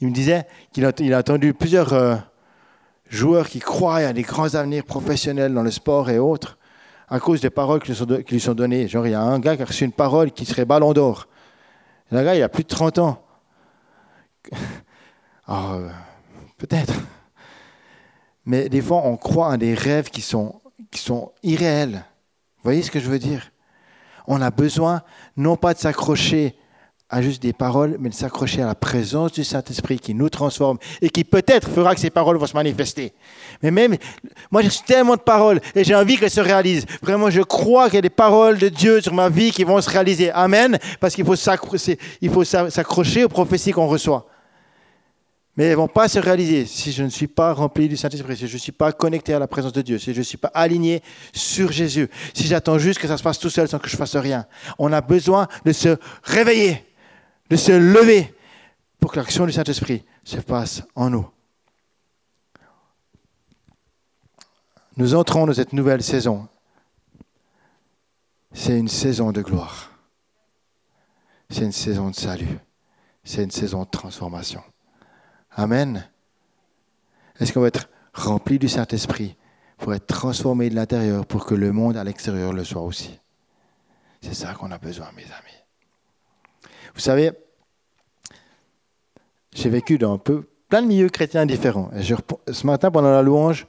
il 0.00 0.08
me 0.08 0.12
disait 0.12 0.46
qu'il 0.72 0.84
a, 0.84 1.18
entendu 1.18 1.54
plusieurs 1.54 1.92
euh, 1.92 2.16
joueurs 3.08 3.48
qui 3.48 3.60
croient 3.60 3.96
à 3.96 4.12
des 4.12 4.22
grands 4.22 4.54
avenirs 4.54 4.84
professionnels 4.84 5.54
dans 5.54 5.62
le 5.62 5.70
sport 5.70 6.10
et 6.10 6.18
autres 6.18 6.58
à 7.08 7.20
cause 7.20 7.40
des 7.40 7.50
paroles 7.50 7.80
qui 7.80 7.92
lui 8.30 8.40
sont, 8.40 8.54
données. 8.54 8.88
Genre, 8.88 9.06
il 9.06 9.10
y 9.10 9.14
a 9.14 9.20
un 9.20 9.38
gars 9.38 9.54
qui 9.54 9.62
a 9.62 9.66
reçu 9.66 9.84
une 9.84 9.92
parole 9.92 10.32
qui 10.32 10.46
serait 10.46 10.64
ballon 10.64 10.94
d'or. 10.94 11.28
Le 12.10 12.22
gars, 12.24 12.34
il 12.34 12.42
a 12.42 12.48
plus 12.48 12.62
de 12.62 12.68
30 12.68 12.98
ans. 12.98 13.22
Alors, 15.46 15.78
peut-être. 16.56 16.94
Mais 18.46 18.70
des 18.70 18.80
fois, 18.80 19.02
on 19.04 19.16
croit 19.18 19.52
à 19.52 19.56
des 19.58 19.74
rêves 19.74 20.08
qui 20.08 20.22
sont, 20.22 20.60
qui 20.90 21.00
sont 21.00 21.32
irréels. 21.42 22.04
Vous 22.56 22.64
voyez 22.64 22.82
ce 22.82 22.90
que 22.90 22.98
je 22.98 23.10
veux 23.10 23.18
dire? 23.18 23.51
On 24.26 24.40
a 24.40 24.50
besoin 24.50 25.02
non 25.36 25.56
pas 25.56 25.74
de 25.74 25.78
s'accrocher 25.78 26.54
à 27.12 27.20
juste 27.20 27.42
des 27.42 27.52
paroles, 27.52 27.98
mais 28.00 28.08
de 28.08 28.14
s'accrocher 28.14 28.62
à 28.62 28.66
la 28.66 28.74
présence 28.74 29.32
du 29.32 29.44
Saint-Esprit 29.44 29.98
qui 29.98 30.14
nous 30.14 30.30
transforme 30.30 30.78
et 31.02 31.10
qui 31.10 31.24
peut-être 31.24 31.68
fera 31.68 31.94
que 31.94 32.00
ces 32.00 32.08
paroles 32.08 32.38
vont 32.38 32.46
se 32.46 32.54
manifester. 32.54 33.12
Mais 33.62 33.70
même, 33.70 33.96
moi 34.50 34.62
j'ai 34.62 34.70
tellement 34.86 35.16
de 35.16 35.20
paroles 35.20 35.60
et 35.74 35.84
j'ai 35.84 35.94
envie 35.94 36.16
qu'elles 36.16 36.30
se 36.30 36.40
réalisent. 36.40 36.86
Vraiment, 37.02 37.28
je 37.28 37.42
crois 37.42 37.86
qu'il 37.86 37.96
y 37.96 37.98
a 37.98 38.02
des 38.02 38.08
paroles 38.08 38.56
de 38.58 38.70
Dieu 38.70 39.02
sur 39.02 39.12
ma 39.12 39.28
vie 39.28 39.50
qui 39.50 39.62
vont 39.62 39.78
se 39.82 39.90
réaliser. 39.90 40.30
Amen. 40.30 40.78
Parce 41.00 41.14
qu'il 41.14 41.26
faut 41.26 41.36
s'accrocher 41.36 41.98
aux 43.24 43.28
prophéties 43.28 43.72
qu'on 43.72 43.88
reçoit 43.88 44.26
mais 45.56 45.64
elles 45.64 45.72
ne 45.72 45.76
vont 45.76 45.88
pas 45.88 46.08
se 46.08 46.18
réaliser 46.18 46.64
si 46.64 46.92
je 46.92 47.02
ne 47.02 47.10
suis 47.10 47.26
pas 47.26 47.52
rempli 47.52 47.88
du 47.88 47.96
Saint-Esprit, 47.96 48.36
si 48.36 48.48
je 48.48 48.54
ne 48.54 48.58
suis 48.58 48.72
pas 48.72 48.92
connecté 48.92 49.34
à 49.34 49.38
la 49.38 49.46
présence 49.46 49.72
de 49.72 49.82
Dieu, 49.82 49.98
si 49.98 50.14
je 50.14 50.18
ne 50.18 50.24
suis 50.24 50.38
pas 50.38 50.50
aligné 50.54 51.02
sur 51.32 51.70
Jésus, 51.70 52.08
si 52.32 52.46
j'attends 52.46 52.78
juste 52.78 52.98
que 52.98 53.06
ça 53.06 53.18
se 53.18 53.22
passe 53.22 53.38
tout 53.38 53.50
seul 53.50 53.68
sans 53.68 53.78
que 53.78 53.88
je 53.88 53.96
fasse 53.96 54.16
rien. 54.16 54.46
On 54.78 54.92
a 54.92 55.02
besoin 55.02 55.48
de 55.64 55.72
se 55.72 55.98
réveiller, 56.22 56.84
de 57.50 57.56
se 57.56 57.72
lever 57.72 58.34
pour 58.98 59.12
que 59.12 59.18
l'action 59.18 59.44
du 59.44 59.52
Saint-Esprit 59.52 60.04
se 60.24 60.38
passe 60.38 60.82
en 60.94 61.10
nous. 61.10 61.28
Nous 64.96 65.14
entrons 65.14 65.46
dans 65.46 65.54
cette 65.54 65.72
nouvelle 65.72 66.02
saison. 66.02 66.48
C'est 68.54 68.78
une 68.78 68.88
saison 68.88 69.32
de 69.32 69.42
gloire. 69.42 69.90
C'est 71.50 71.64
une 71.64 71.72
saison 71.72 72.10
de 72.10 72.14
salut. 72.14 72.58
C'est 73.24 73.42
une 73.42 73.50
saison 73.50 73.84
de 73.84 73.90
transformation. 73.90 74.62
Amen. 75.54 76.08
Est-ce 77.38 77.52
qu'on 77.52 77.60
va 77.60 77.68
être 77.68 77.88
rempli 78.14 78.58
du 78.58 78.68
Saint-Esprit 78.68 79.36
pour 79.78 79.94
être 79.94 80.06
transformé 80.06 80.70
de 80.70 80.74
l'intérieur 80.74 81.26
pour 81.26 81.44
que 81.44 81.54
le 81.54 81.72
monde 81.72 81.96
à 81.96 82.04
l'extérieur 82.04 82.52
le 82.52 82.64
soit 82.64 82.82
aussi? 82.82 83.18
C'est 84.20 84.34
ça 84.34 84.54
qu'on 84.54 84.70
a 84.70 84.78
besoin, 84.78 85.08
mes 85.16 85.24
amis. 85.24 85.62
Vous 86.94 87.00
savez, 87.00 87.32
j'ai 89.54 89.68
vécu 89.68 89.98
dans 89.98 90.14
un 90.14 90.18
peu, 90.18 90.48
plein 90.68 90.82
de 90.82 90.86
milieux 90.86 91.08
chrétiens 91.08 91.44
différents. 91.44 91.90
ce 92.00 92.66
matin, 92.66 92.90
pendant 92.90 93.10
la 93.10 93.22
louange, 93.22 93.66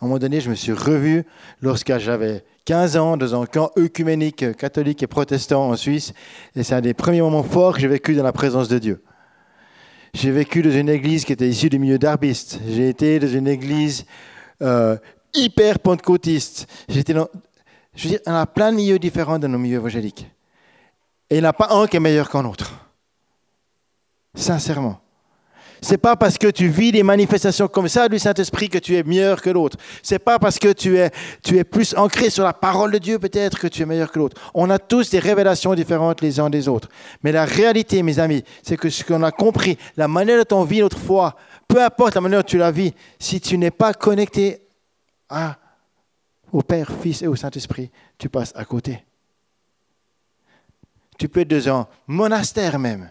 à 0.00 0.04
un 0.04 0.08
moment 0.08 0.18
donné, 0.18 0.40
je 0.40 0.50
me 0.50 0.54
suis 0.54 0.72
revu 0.72 1.24
lorsque 1.60 1.96
j'avais 1.98 2.44
15 2.64 2.96
ans 2.96 3.16
dans 3.16 3.40
un 3.40 3.46
camp 3.46 3.70
œcuménique 3.78 4.56
catholique 4.56 5.02
et 5.02 5.06
protestant 5.06 5.70
en 5.70 5.76
Suisse. 5.76 6.12
Et 6.54 6.62
c'est 6.62 6.74
un 6.74 6.80
des 6.80 6.94
premiers 6.94 7.22
moments 7.22 7.42
forts 7.42 7.74
que 7.74 7.80
j'ai 7.80 7.88
vécu 7.88 8.14
dans 8.14 8.22
la 8.22 8.32
présence 8.32 8.68
de 8.68 8.78
Dieu. 8.78 9.02
J'ai 10.14 10.30
vécu 10.30 10.62
dans 10.62 10.70
une 10.70 10.88
église 10.88 11.24
qui 11.24 11.32
était 11.32 11.48
issue 11.48 11.68
du 11.68 11.78
milieu 11.80 11.98
d'arbistes. 11.98 12.60
J'ai 12.68 12.88
été 12.88 13.18
dans 13.18 13.28
une 13.28 13.48
église 13.48 14.06
euh, 14.62 14.96
hyper 15.34 15.80
pentecôtiste. 15.80 16.68
J'étais 16.88 17.12
dans, 17.12 17.28
je 17.96 18.04
veux 18.04 18.10
dire, 18.10 18.20
on 18.24 18.32
a 18.32 18.46
plein 18.46 18.70
de 18.70 18.76
milieux 18.76 19.00
différents 19.00 19.40
dans 19.40 19.48
nos 19.48 19.58
milieux 19.58 19.78
évangéliques. 19.78 20.30
Et 21.28 21.36
il 21.36 21.40
n'y 21.40 21.46
en 21.46 21.50
a 21.50 21.52
pas 21.52 21.68
un 21.70 21.88
qui 21.88 21.96
est 21.96 22.00
meilleur 22.00 22.30
qu'un 22.30 22.44
autre. 22.44 22.72
Sincèrement. 24.36 25.00
C'est 25.84 25.98
pas 25.98 26.16
parce 26.16 26.38
que 26.38 26.46
tu 26.46 26.68
vis 26.68 26.92
des 26.92 27.02
manifestations 27.02 27.68
comme 27.68 27.88
ça 27.88 28.08
du 28.08 28.18
Saint-Esprit 28.18 28.70
que 28.70 28.78
tu 28.78 28.96
es 28.96 29.02
meilleur 29.02 29.42
que 29.42 29.50
l'autre. 29.50 29.76
C'est 30.02 30.18
pas 30.18 30.38
parce 30.38 30.58
que 30.58 30.72
tu 30.72 30.96
es, 30.96 31.10
tu 31.42 31.58
es 31.58 31.64
plus 31.64 31.94
ancré 31.94 32.30
sur 32.30 32.42
la 32.42 32.54
parole 32.54 32.90
de 32.90 32.96
Dieu 32.96 33.18
peut-être 33.18 33.58
que 33.58 33.66
tu 33.66 33.82
es 33.82 33.84
meilleur 33.84 34.10
que 34.10 34.18
l'autre. 34.18 34.40
On 34.54 34.70
a 34.70 34.78
tous 34.78 35.10
des 35.10 35.18
révélations 35.18 35.74
différentes 35.74 36.22
les 36.22 36.40
uns 36.40 36.48
des 36.48 36.68
autres. 36.68 36.88
Mais 37.22 37.32
la 37.32 37.44
réalité, 37.44 38.02
mes 38.02 38.18
amis, 38.18 38.44
c'est 38.62 38.78
que 38.78 38.88
ce 38.88 39.04
qu'on 39.04 39.22
a 39.22 39.30
compris, 39.30 39.76
la 39.98 40.08
manière 40.08 40.42
dont 40.46 40.60
on 40.60 40.64
vit 40.64 40.80
notre 40.80 40.96
foi, 40.96 41.36
peu 41.68 41.84
importe 41.84 42.14
la 42.14 42.22
manière 42.22 42.40
dont 42.40 42.48
tu 42.48 42.56
la 42.56 42.70
vis, 42.70 42.94
si 43.18 43.38
tu 43.38 43.58
n'es 43.58 43.70
pas 43.70 43.92
connecté 43.92 44.62
à, 45.28 45.58
au 46.50 46.62
Père, 46.62 46.90
Fils 47.02 47.20
et 47.20 47.26
au 47.26 47.36
Saint-Esprit, 47.36 47.90
tu 48.16 48.30
passes 48.30 48.54
à 48.56 48.64
côté. 48.64 49.04
Tu 51.18 51.28
peux 51.28 51.40
être 51.40 51.48
dans 51.48 51.68
un 51.80 51.86
monastère 52.06 52.78
même 52.78 53.10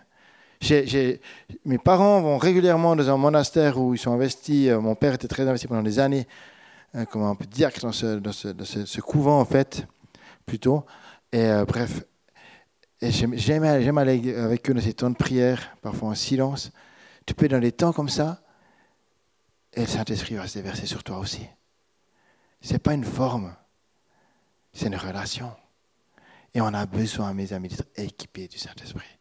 mes 1.66 1.78
parents 1.78 2.22
vont 2.22 2.38
régulièrement 2.38 2.96
dans 2.96 3.10
un 3.10 3.18
monastère 3.18 3.78
où 3.78 3.94
ils 3.94 3.98
sont 3.98 4.14
investis. 4.14 4.70
Euh, 4.70 4.80
mon 4.80 4.96
père 4.96 5.14
était 5.14 5.28
très 5.28 5.48
investi 5.48 5.68
pendant 5.68 5.84
des 5.84 6.00
années, 6.00 6.28
euh, 6.96 7.06
comme 7.06 7.24
un 7.24 7.38
diacre 7.50 7.82
dans 7.82 7.92
ce, 7.92 8.18
dans 8.20 8.32
ce, 8.32 9.02
couvent, 9.02 9.40
en 9.40 9.46
fait, 9.46 9.86
plutôt. 10.46 10.86
Et 11.32 11.46
euh, 11.46 11.66
bref, 11.66 12.04
j'aime 13.02 13.64
aller 13.64 14.36
avec 14.36 14.70
eux 14.70 14.74
dans 14.74 14.82
ces 14.82 14.94
temps 14.94 15.10
de 15.10 15.16
prière, 15.16 15.76
parfois 15.82 16.10
en 16.10 16.16
silence. 16.16 16.72
Tu 17.26 17.34
peux 17.34 17.48
dans 17.48 17.60
des 17.60 17.72
temps 17.72 17.94
comme 17.94 18.10
ça, 18.10 18.42
et 19.74 19.82
le 19.82 19.88
Saint-Esprit 19.88 20.36
va 20.36 20.48
se 20.48 20.56
déverser 20.56 20.86
sur 20.86 21.04
toi 21.04 21.18
aussi. 21.18 21.46
Ce 22.62 22.74
n'est 22.74 22.80
pas 22.80 22.94
une 22.94 23.04
forme, 23.04 23.56
c'est 24.72 24.88
une 24.88 24.96
relation. 24.96 25.52
Et 26.54 26.62
on 26.62 26.74
a 26.74 26.86
besoin, 26.86 27.34
mes 27.34 27.52
amis, 27.52 27.70
d'être 27.70 27.88
équipés 27.96 28.48
du 28.48 28.58
Saint-Esprit. 28.58 29.18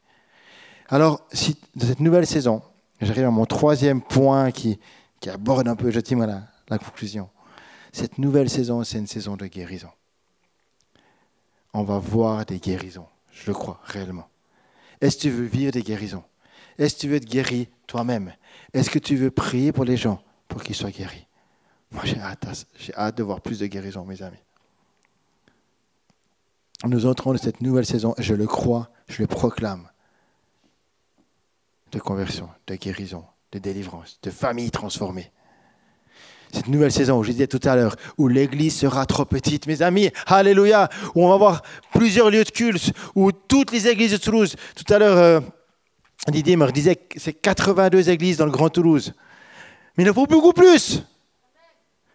Alors, 0.89 1.27
si, 1.33 1.57
dans 1.75 1.87
cette 1.87 2.01
nouvelle 2.01 2.27
saison, 2.27 2.63
j'arrive 3.01 3.25
à 3.25 3.31
mon 3.31 3.47
troisième 3.47 4.03
point 4.03 4.51
qui, 4.51 4.79
qui 5.21 5.31
aborde 5.31 5.69
un 5.69 5.77
peu, 5.77 5.91
je 5.91 6.01
tiens 6.01 6.27
la, 6.27 6.43
la 6.69 6.79
conclusion. 6.79 7.29
Cette 7.93 8.19
nouvelle 8.19 8.51
saison, 8.51 8.85
c'est 8.85 8.99
une 8.99 9.07
saison 9.07 9.37
de 9.37 9.47
guérison. 9.47 9.91
On 11.75 11.83
va 11.85 11.99
voir 11.99 12.45
des 12.45 12.59
guérisons, 12.59 13.07
je 13.33 13.47
le 13.47 13.55
crois 13.55 13.81
réellement. 13.85 14.29
Est-ce 15.01 15.17
que 15.17 15.23
tu 15.23 15.31
veux 15.31 15.47
vivre 15.47 15.73
des 15.73 15.83
guérisons? 15.83 16.25
Est-ce 16.79 16.95
que 16.95 17.01
tu 17.01 17.09
veux 17.09 17.17
être 17.17 17.29
guéri 17.29 17.69
toi-même? 17.87 18.33
Est-ce 18.73 18.91
que 18.91 18.99
tu 18.99 19.17
veux 19.17 19.31
prier 19.31 19.73
pour 19.73 19.85
les 19.85 19.97
gens 19.97 20.23
pour 20.49 20.63
qu'ils 20.63 20.75
soient 20.75 20.91
guéris? 20.91 21.27
Moi, 21.91 22.03
j'ai 22.05 22.19
hâte, 22.19 22.67
j'ai 22.79 22.95
hâte 22.95 23.17
de 23.17 23.23
voir 23.23 23.41
plus 23.41 23.59
de 23.59 23.67
guérisons, 23.67 24.05
mes 24.05 24.23
amis. 24.23 24.39
Nous 26.85 27.07
entrons 27.07 27.33
dans 27.33 27.39
cette 27.39 27.61
nouvelle 27.61 27.87
saison, 27.87 28.15
je 28.19 28.35
le 28.35 28.47
crois, 28.47 28.91
je 29.09 29.23
le 29.23 29.27
proclame, 29.27 29.89
de 31.93 31.99
conversion, 31.99 32.49
de 32.67 32.75
guérison, 32.75 33.25
de 33.53 33.59
délivrance, 33.59 34.19
de 34.23 34.31
famille 34.31 34.71
transformée. 34.71 35.31
Cette 36.53 36.69
nouvelle 36.69 36.93
saison, 36.93 37.19
où 37.19 37.23
je 37.23 37.33
disais 37.33 37.47
tout 37.47 37.61
à 37.65 37.77
l'heure, 37.77 37.97
où 38.19 38.29
l'église 38.29 38.77
sera 38.77 39.07
trop 39.07 39.25
petite, 39.25 39.67
mes 39.67 39.81
amis, 39.81 40.11
alléluia, 40.27 40.89
où 41.15 41.25
on 41.25 41.29
va 41.29 41.35
avoir 41.35 41.63
plusieurs 41.93 42.31
lieux 42.31 42.45
de 42.45 42.51
culte, 42.51 42.93
où 43.15 43.33
toutes 43.33 43.73
les 43.73 43.89
églises 43.89 44.13
de 44.13 44.17
Toulouse, 44.19 44.57
tout 44.75 44.93
à 44.93 44.99
l'heure, 44.99 45.17
euh, 45.17 45.41
Didier 46.29 46.57
me 46.57 46.71
disait 46.71 46.97
que 46.97 47.19
c'est 47.19 47.33
82 47.33 48.11
églises 48.11 48.37
dans 48.37 48.45
le 48.45 48.51
Grand 48.51 48.69
Toulouse. 48.69 49.15
Mais 49.97 50.05
il 50.05 50.11
en 50.11 50.15
faut 50.15 50.27
beaucoup 50.27 50.53
plus. 50.53 51.03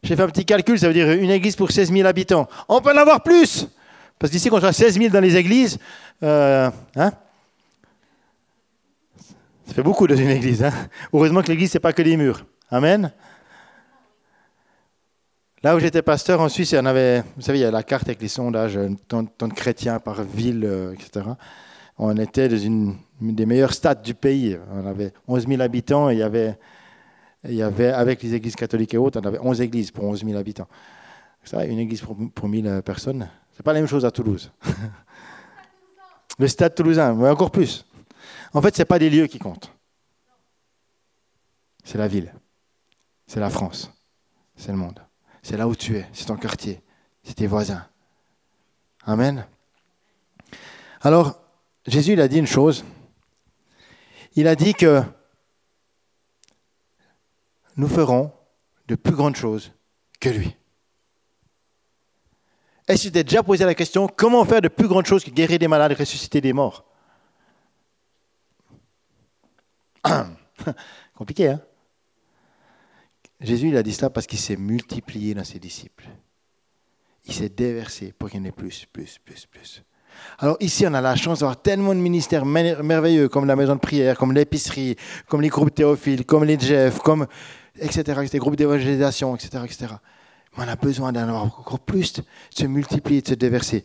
J'ai 0.03 0.15
fait 0.15 0.21
un 0.21 0.30
petit 0.30 0.45
calcul, 0.45 0.80
ça 0.80 0.88
veut 0.88 0.93
dire 0.93 1.11
une 1.11 1.32
église 1.32 1.55
pour 1.55 1.71
16 1.71 1.91
000 1.91 2.07
habitants. 2.07 2.47
On 2.69 2.80
peut 2.80 2.93
en 2.93 2.97
avoir 2.97 3.21
plus. 3.23 3.67
Parce 4.19 4.32
qu'ici, 4.32 4.49
quand 4.49 4.59
on 4.59 4.63
a 4.63 4.73
16 4.73 4.97
000 4.97 5.09
dans 5.09 5.19
les 5.19 5.36
églises, 5.36 5.78
euh, 6.23 6.69
hein, 6.95 7.11
ça 9.68 9.74
fait 9.74 9.84
beaucoup 9.84 10.07
dans 10.07 10.15
une 10.15 10.30
église. 10.30 10.63
Hein. 10.63 10.72
Heureusement 11.13 11.41
que 11.41 11.49
l'église, 11.49 11.72
ce 11.72 11.78
n'est 11.78 11.82
pas 11.82 11.91
que 11.91 12.01
des 12.01 12.15
murs. 12.15 12.45
Amen. 12.72 13.11
Là 15.61 15.76
où 15.76 15.80
j'étais 15.80 16.01
pasteur 16.01 16.39
en 16.39 16.47
Suisse, 16.47 16.72
il 16.72 16.76
y 16.76 16.80
en 16.80 16.86
avait, 16.86 17.22
vous 17.36 17.41
savez, 17.41 17.59
il 17.59 17.61
y 17.63 17.65
a 17.65 17.72
la 17.72 17.84
carte 17.84 18.07
avec 18.07 18.22
les 18.22 18.30
sondages, 18.30 18.80
tant, 19.07 19.24
de 19.24 19.53
chrétiens 19.53 19.99
par 19.99 20.24
ville, 20.24 20.63
euh, 20.63 20.93
etc. 20.93 21.26
On 21.97 22.15
était 22.15 22.47
dans 22.47 22.57
une, 22.57 22.95
des 23.20 23.45
meilleurs 23.45 23.74
stades 23.74 24.01
du 24.01 24.13
pays. 24.13 24.57
On 24.72 24.86
avait 24.86 25.11
11 25.28 25.47
000 25.47 25.61
habitants 25.61 26.09
et 26.09 26.13
il 26.13 26.20
y 26.20 26.24
avait, 26.24 26.57
il 27.43 27.55
y 27.55 27.63
avait 27.63 27.91
avec 27.91 28.24
les 28.24 28.36
églises 28.36 28.55
catholiques 28.55 28.93
et 28.93 28.97
autres, 28.97 29.20
on 29.22 29.28
avait 29.28 29.39
11 29.39 29.59
églises 29.61 29.91
pour 29.91 30.05
11 30.05 30.24
000 30.24 30.38
habitants. 30.38 30.68
Ça, 31.43 31.65
une 31.65 31.80
église 31.80 32.01
pour, 32.01 32.15
pour 32.34 32.47
1000 32.47 32.82
personnes, 32.86 33.28
c'est 33.55 33.63
pas 33.63 33.74
la 33.74 33.80
même 33.80 33.89
chose 33.89 34.05
à 34.05 34.11
Toulouse. 34.11 34.51
Le 36.39 36.47
stade 36.47 36.76
toulousain, 36.76 37.15
mais 37.15 37.30
encore 37.30 37.49
plus. 37.49 37.86
En 38.53 38.61
fait, 38.61 38.75
ce 38.75 38.81
n'est 38.81 38.85
pas 38.85 38.99
des 38.99 39.09
lieux 39.09 39.27
qui 39.27 39.39
comptent. 39.39 39.71
C'est 41.83 41.97
la 41.97 42.07
ville. 42.07 42.33
C'est 43.27 43.39
la 43.39 43.49
France. 43.49 43.91
C'est 44.55 44.71
le 44.71 44.77
monde. 44.77 44.99
C'est 45.41 45.57
là 45.57 45.67
où 45.67 45.75
tu 45.75 45.97
es. 45.97 46.07
C'est 46.13 46.25
ton 46.25 46.37
quartier. 46.37 46.81
C'est 47.23 47.35
tes 47.35 47.47
voisins. 47.47 47.87
Amen. 49.05 49.45
Alors, 51.01 51.39
Jésus, 51.85 52.13
il 52.13 52.21
a 52.21 52.27
dit 52.27 52.39
une 52.39 52.47
chose. 52.47 52.83
Il 54.35 54.47
a 54.47 54.55
dit 54.55 54.73
que 54.73 55.01
nous 57.75 57.87
ferons 57.87 58.31
de 58.87 58.95
plus 58.95 59.15
grandes 59.15 59.35
choses 59.35 59.71
que 60.19 60.29
lui. 60.29 60.55
Est-ce 62.87 63.03
que 63.03 63.07
tu 63.07 63.11
t'es 63.11 63.23
déjà 63.23 63.43
posé 63.43 63.65
la 63.65 63.75
question 63.75 64.07
comment 64.07 64.45
faire 64.45 64.61
de 64.61 64.69
plus 64.69 64.87
grandes 64.87 65.05
choses 65.05 65.23
que 65.23 65.29
guérir 65.29 65.59
des 65.59 65.67
malades 65.67 65.93
ressusciter 65.93 66.41
des 66.41 66.53
morts? 66.53 66.86
Compliqué, 71.15 71.49
hein 71.49 71.61
Jésus, 73.39 73.69
il 73.69 73.77
a 73.77 73.83
dit 73.83 73.93
cela 73.93 74.09
parce 74.09 74.25
qu'il 74.25 74.39
s'est 74.39 74.57
multiplié 74.57 75.33
dans 75.33 75.43
ses 75.43 75.59
disciples. 75.59 76.07
Il 77.25 77.33
s'est 77.33 77.49
déversé 77.49 78.13
pour 78.17 78.29
qu'il 78.29 78.39
y 78.39 78.43
en 78.43 78.45
ait 78.45 78.51
plus, 78.51 78.85
plus, 78.91 79.19
plus, 79.23 79.45
plus. 79.45 79.83
Alors 80.39 80.57
ici, 80.59 80.85
on 80.87 80.93
a 80.93 81.01
la 81.01 81.15
chance 81.15 81.39
d'avoir 81.39 81.61
tellement 81.61 81.93
de 81.93 81.99
ministères 81.99 82.45
merveilleux, 82.45 83.29
comme 83.29 83.45
la 83.45 83.55
maison 83.55 83.75
de 83.75 83.79
prière, 83.79 84.17
comme 84.17 84.33
l'épicerie, 84.33 84.95
comme 85.27 85.41
les 85.41 85.49
groupes 85.49 85.73
théophiles, 85.73 86.25
comme 86.25 86.45
les 86.45 86.57
Jeff, 86.57 86.99
comme 86.99 87.27
etc., 87.79 88.21
les 88.31 88.39
groupes 88.39 88.55
d'évangélisation, 88.55 89.35
etc., 89.35 89.63
etc 89.65 89.95
on 90.57 90.67
a 90.67 90.75
besoin 90.75 91.11
d'en 91.11 91.21
avoir 91.21 91.43
encore 91.43 91.79
plus, 91.79 92.13
de 92.13 92.23
se 92.49 92.65
multiplier, 92.65 93.21
de 93.21 93.27
se 93.29 93.33
déverser. 93.35 93.83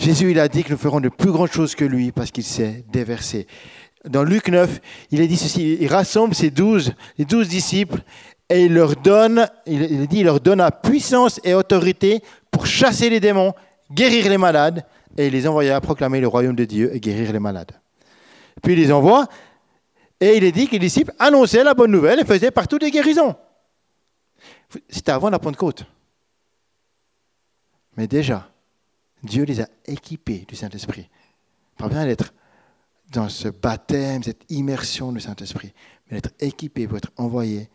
Jésus, 0.00 0.30
il 0.30 0.40
a 0.40 0.48
dit 0.48 0.64
que 0.64 0.72
nous 0.72 0.78
ferons 0.78 0.98
de 0.98 1.10
plus 1.10 1.30
grandes 1.30 1.52
choses 1.52 1.74
que 1.74 1.84
lui 1.84 2.10
parce 2.10 2.30
qu'il 2.30 2.42
s'est 2.42 2.86
déversé. 2.90 3.46
Dans 4.06 4.24
Luc 4.24 4.48
9, 4.48 4.80
il 5.10 5.20
a 5.20 5.26
dit 5.26 5.36
ceci, 5.36 5.76
il 5.78 5.88
rassemble 5.88 6.34
ses 6.34 6.50
douze, 6.50 6.94
les 7.18 7.26
douze 7.26 7.48
disciples 7.48 8.00
et 8.48 8.64
il 8.64 8.72
leur 8.72 8.96
donne, 8.96 9.46
il 9.66 10.06
dit, 10.06 10.22
leur 10.22 10.40
donne 10.40 10.60
la 10.60 10.70
puissance 10.70 11.38
et 11.44 11.52
autorité 11.52 12.22
pour 12.50 12.64
chasser 12.64 13.10
les 13.10 13.20
démons, 13.20 13.52
guérir 13.92 14.30
les 14.30 14.38
malades 14.38 14.86
et 15.18 15.26
il 15.26 15.34
les 15.34 15.46
envoya 15.46 15.78
proclamer 15.82 16.22
le 16.22 16.28
royaume 16.28 16.56
de 16.56 16.64
Dieu 16.64 16.94
et 16.94 16.98
guérir 16.98 17.30
les 17.30 17.38
malades. 17.38 17.72
Puis 18.62 18.72
il 18.72 18.78
les 18.78 18.90
envoie 18.90 19.28
et 20.18 20.34
il 20.34 20.44
est 20.44 20.52
dit 20.52 20.66
que 20.66 20.72
les 20.72 20.78
disciples 20.78 21.12
annonçaient 21.18 21.62
la 21.62 21.74
bonne 21.74 21.90
nouvelle 21.90 22.20
et 22.20 22.24
faisaient 22.24 22.50
partout 22.50 22.78
des 22.78 22.90
guérisons. 22.90 23.36
C'était 24.88 25.12
avant 25.12 25.28
la 25.28 25.38
Pentecôte. 25.38 25.84
Mais 27.98 28.06
déjà, 28.06 28.49
Dieu 29.22 29.44
les 29.44 29.60
a 29.60 29.68
équipés 29.86 30.44
du 30.48 30.56
Saint-Esprit. 30.56 31.08
Pas 31.76 31.88
besoin 31.88 32.06
d'être 32.06 32.32
dans 33.12 33.28
ce 33.28 33.48
baptême, 33.48 34.22
cette 34.22 34.44
immersion 34.50 35.12
du 35.12 35.20
Saint-Esprit, 35.20 35.72
mais 36.06 36.20
d'être 36.20 36.34
équipés 36.40 36.86
pour 36.86 36.98
être 36.98 37.10
envoyés 37.16 37.68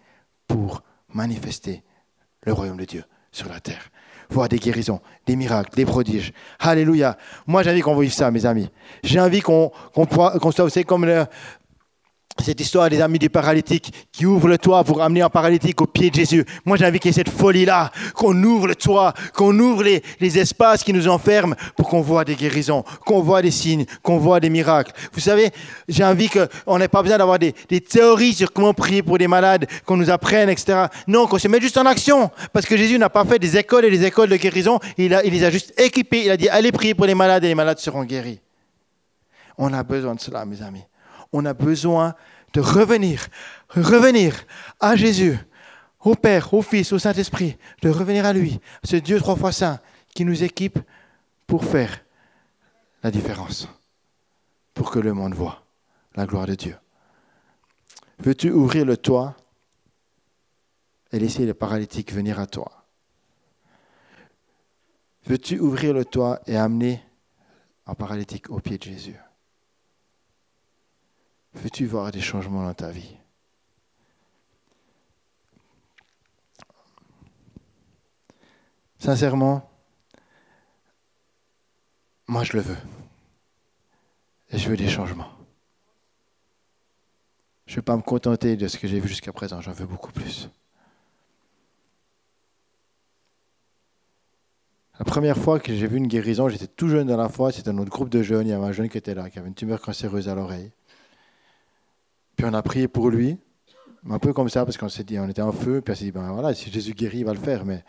pour 0.47 0.83
manifester 1.13 1.83
le 2.43 2.53
royaume 2.53 2.77
de 2.77 2.85
Dieu 2.85 3.03
sur 3.31 3.49
la 3.49 3.59
terre. 3.59 3.89
Voir 4.29 4.49
des 4.49 4.57
guérisons, 4.57 5.01
des 5.25 5.35
miracles, 5.35 5.75
des 5.75 5.85
prodiges. 5.85 6.33
Alléluia. 6.59 7.17
Moi, 7.45 7.61
j'ai 7.63 7.71
envie 7.71 7.81
qu'on 7.81 7.97
vive 7.97 8.13
ça, 8.13 8.31
mes 8.31 8.45
amis. 8.45 8.69
J'ai 9.03 9.19
envie 9.19 9.41
qu'on 9.41 9.71
soit 9.93 10.63
aussi 10.63 10.83
comme 10.83 11.05
le, 11.05 11.25
cette 12.43 12.59
histoire 12.59 12.89
des 12.89 13.01
amis 13.01 13.17
du 13.17 13.29
paralytique 13.29 13.93
qui 14.11 14.25
ouvrent 14.25 14.49
le 14.49 14.57
toit 14.57 14.83
pour 14.83 15.01
amener 15.01 15.21
un 15.21 15.29
paralytique 15.29 15.81
au 15.81 15.87
pied 15.87 16.09
de 16.09 16.15
Jésus. 16.15 16.45
Moi, 16.65 16.77
j'ai 16.77 16.85
envie 16.85 16.99
qu'il 16.99 17.09
y 17.09 17.13
ait 17.13 17.13
cette 17.13 17.29
folie-là, 17.29 17.91
qu'on 18.13 18.35
ouvre 18.43 18.67
le 18.67 18.75
toit, 18.75 19.13
qu'on 19.33 19.57
ouvre 19.57 19.83
les, 19.83 20.01
espaces 20.37 20.83
qui 20.83 20.91
nous 20.91 21.07
enferment 21.07 21.55
pour 21.77 21.87
qu'on 21.87 22.01
voit 22.01 22.25
des 22.25 22.35
guérisons, 22.35 22.83
qu'on 23.05 23.21
voit 23.21 23.41
des 23.41 23.51
signes, 23.51 23.85
qu'on 24.03 24.17
voit 24.17 24.41
des 24.41 24.49
miracles. 24.49 24.91
Vous 25.13 25.21
savez, 25.21 25.49
j'ai 25.87 26.03
envie 26.03 26.29
qu'on 26.29 26.77
n'ait 26.77 26.89
pas 26.89 27.01
besoin 27.01 27.17
d'avoir 27.17 27.39
des, 27.39 27.55
des, 27.69 27.79
théories 27.79 28.33
sur 28.33 28.51
comment 28.51 28.73
prier 28.73 29.01
pour 29.01 29.17
des 29.17 29.29
malades, 29.29 29.65
qu'on 29.85 29.95
nous 29.95 30.09
apprenne, 30.09 30.49
etc. 30.49 30.87
Non, 31.07 31.27
qu'on 31.27 31.39
se 31.39 31.47
mette 31.47 31.61
juste 31.61 31.77
en 31.77 31.85
action. 31.85 32.29
Parce 32.51 32.65
que 32.65 32.75
Jésus 32.75 32.99
n'a 32.99 33.09
pas 33.09 33.23
fait 33.23 33.39
des 33.39 33.55
écoles 33.55 33.85
et 33.85 33.91
des 33.91 34.03
écoles 34.03 34.29
de 34.29 34.35
guérison, 34.35 34.79
il, 34.97 35.17
il 35.23 35.31
les 35.31 35.43
a 35.45 35.51
juste 35.51 35.73
équipés. 35.79 36.25
Il 36.25 36.31
a 36.31 36.37
dit, 36.37 36.49
allez 36.49 36.73
prier 36.73 36.95
pour 36.95 37.05
les 37.05 37.15
malades 37.15 37.45
et 37.45 37.47
les 37.47 37.55
malades 37.55 37.79
seront 37.79 38.03
guéris. 38.03 38.41
On 39.57 39.71
a 39.73 39.83
besoin 39.83 40.15
de 40.15 40.19
cela, 40.19 40.43
mes 40.45 40.61
amis 40.61 40.83
on 41.35 41.45
a 41.45 41.53
besoin 41.53 42.15
de 42.53 42.61
revenir, 42.61 43.27
revenir 43.69 44.45
à 44.79 44.95
Jésus, 44.95 45.37
au 45.99 46.15
Père, 46.15 46.53
au 46.53 46.61
Fils, 46.61 46.93
au 46.93 46.99
Saint-Esprit, 46.99 47.57
de 47.81 47.89
revenir 47.89 48.25
à 48.25 48.31
lui, 48.31 48.59
ce 48.83 48.95
Dieu 48.95 49.19
trois 49.19 49.35
fois 49.35 49.51
saint 49.51 49.79
qui 50.13 50.23
nous 50.23 50.43
équipe 50.43 50.79
pour 51.45 51.65
faire 51.65 52.03
la 53.03 53.11
différence, 53.11 53.67
pour 54.73 54.91
que 54.91 54.99
le 54.99 55.13
monde 55.13 55.33
voit 55.33 55.63
la 56.15 56.25
gloire 56.25 56.47
de 56.47 56.55
Dieu. 56.55 56.77
Veux-tu 58.19 58.49
ouvrir 58.51 58.85
le 58.85 58.95
toit 58.95 59.35
et 61.11 61.19
laisser 61.19 61.45
les 61.45 61.53
paralytiques 61.53 62.13
venir 62.13 62.39
à 62.39 62.47
toi? 62.47 62.85
Veux-tu 65.25 65.59
ouvrir 65.59 65.93
le 65.93 66.05
toit 66.05 66.39
et 66.47 66.55
amener 66.55 67.03
un 67.87 67.95
paralytique 67.95 68.49
au 68.49 68.59
pied 68.59 68.77
de 68.77 68.83
Jésus? 68.83 69.19
Veux-tu 71.55 71.85
voir 71.85 72.11
des 72.11 72.21
changements 72.21 72.63
dans 72.63 72.73
ta 72.73 72.91
vie? 72.91 73.17
Sincèrement, 78.99 79.69
moi 82.27 82.43
je 82.43 82.53
le 82.53 82.61
veux. 82.61 82.77
Et 84.51 84.57
je 84.57 84.69
veux 84.69 84.77
des 84.77 84.89
changements. 84.89 85.31
Je 87.65 87.73
ne 87.73 87.75
vais 87.77 87.81
pas 87.81 87.95
me 87.97 88.01
contenter 88.01 88.55
de 88.57 88.67
ce 88.67 88.77
que 88.77 88.87
j'ai 88.87 88.99
vu 88.99 89.07
jusqu'à 89.07 89.33
présent, 89.33 89.61
j'en 89.61 89.73
veux 89.73 89.85
beaucoup 89.85 90.11
plus. 90.11 90.49
La 94.97 95.05
première 95.05 95.37
fois 95.37 95.59
que 95.59 95.75
j'ai 95.75 95.87
vu 95.87 95.97
une 95.97 96.07
guérison, 96.07 96.47
j'étais 96.47 96.67
tout 96.67 96.87
jeune 96.87 97.07
dans 97.07 97.17
la 97.17 97.27
foi, 97.27 97.51
c'était 97.51 97.69
un 97.69 97.77
autre 97.77 97.91
groupe 97.91 98.09
de 98.09 98.23
jeunes, 98.23 98.47
il 98.47 98.51
y 98.51 98.53
avait 98.53 98.65
un 98.65 98.71
jeune 98.71 98.87
qui 98.87 98.97
était 98.97 99.13
là, 99.13 99.29
qui 99.29 99.39
avait 99.39 99.49
une 99.49 99.55
tumeur 99.55 99.81
cancéreuse 99.81 100.29
à 100.29 100.35
l'oreille. 100.35 100.71
Puis 102.35 102.45
on 102.45 102.53
a 102.53 102.61
prié 102.61 102.87
pour 102.87 103.09
lui. 103.09 103.37
Un 104.09 104.19
peu 104.19 104.33
comme 104.33 104.49
ça, 104.49 104.65
parce 104.65 104.77
qu'on 104.77 104.89
s'est 104.89 105.03
dit, 105.03 105.17
on 105.17 105.27
était 105.27 105.41
en 105.41 105.51
feu, 105.51 105.81
puis 105.81 105.91
on 105.91 105.95
s'est 105.95 106.05
dit, 106.05 106.11
ben 106.11 106.31
voilà, 106.31 106.53
si 106.53 106.71
Jésus 106.71 106.93
guérit, 106.93 107.19
il 107.19 107.25
va 107.25 107.33
le 107.33 107.39
faire. 107.39 107.65
Mais 107.65 107.83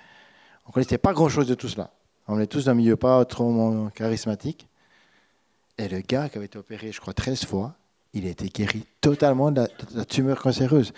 on 0.65 0.71
ne 0.71 0.73
connaissait 0.73 0.99
pas 0.99 1.13
grand-chose 1.13 1.47
de 1.47 1.55
tout 1.55 1.69
cela. 1.69 1.91
On 2.27 2.41
est 2.41 2.47
tous 2.47 2.65
dans 2.65 2.73
un 2.73 2.75
milieu 2.75 2.97
pas 2.97 3.25
trop 3.25 3.89
charismatique. 3.95 4.69
Et 5.79 5.89
le 5.89 6.01
gars 6.01 6.29
qui 6.29 6.39
avait 6.39 6.47
été 6.47 6.59
opéré, 6.59 6.91
je 6.91 7.01
crois, 7.01 7.13
13 7.13 7.45
fois, 7.45 7.75
il 8.15 8.27
a 8.27 8.31
été 8.31 8.49
guéri 8.49 8.87
totalement 9.01 9.51
de 9.53 9.69
la, 9.95 10.05
tumeur 10.07 10.41
cancéreuse 10.41 10.93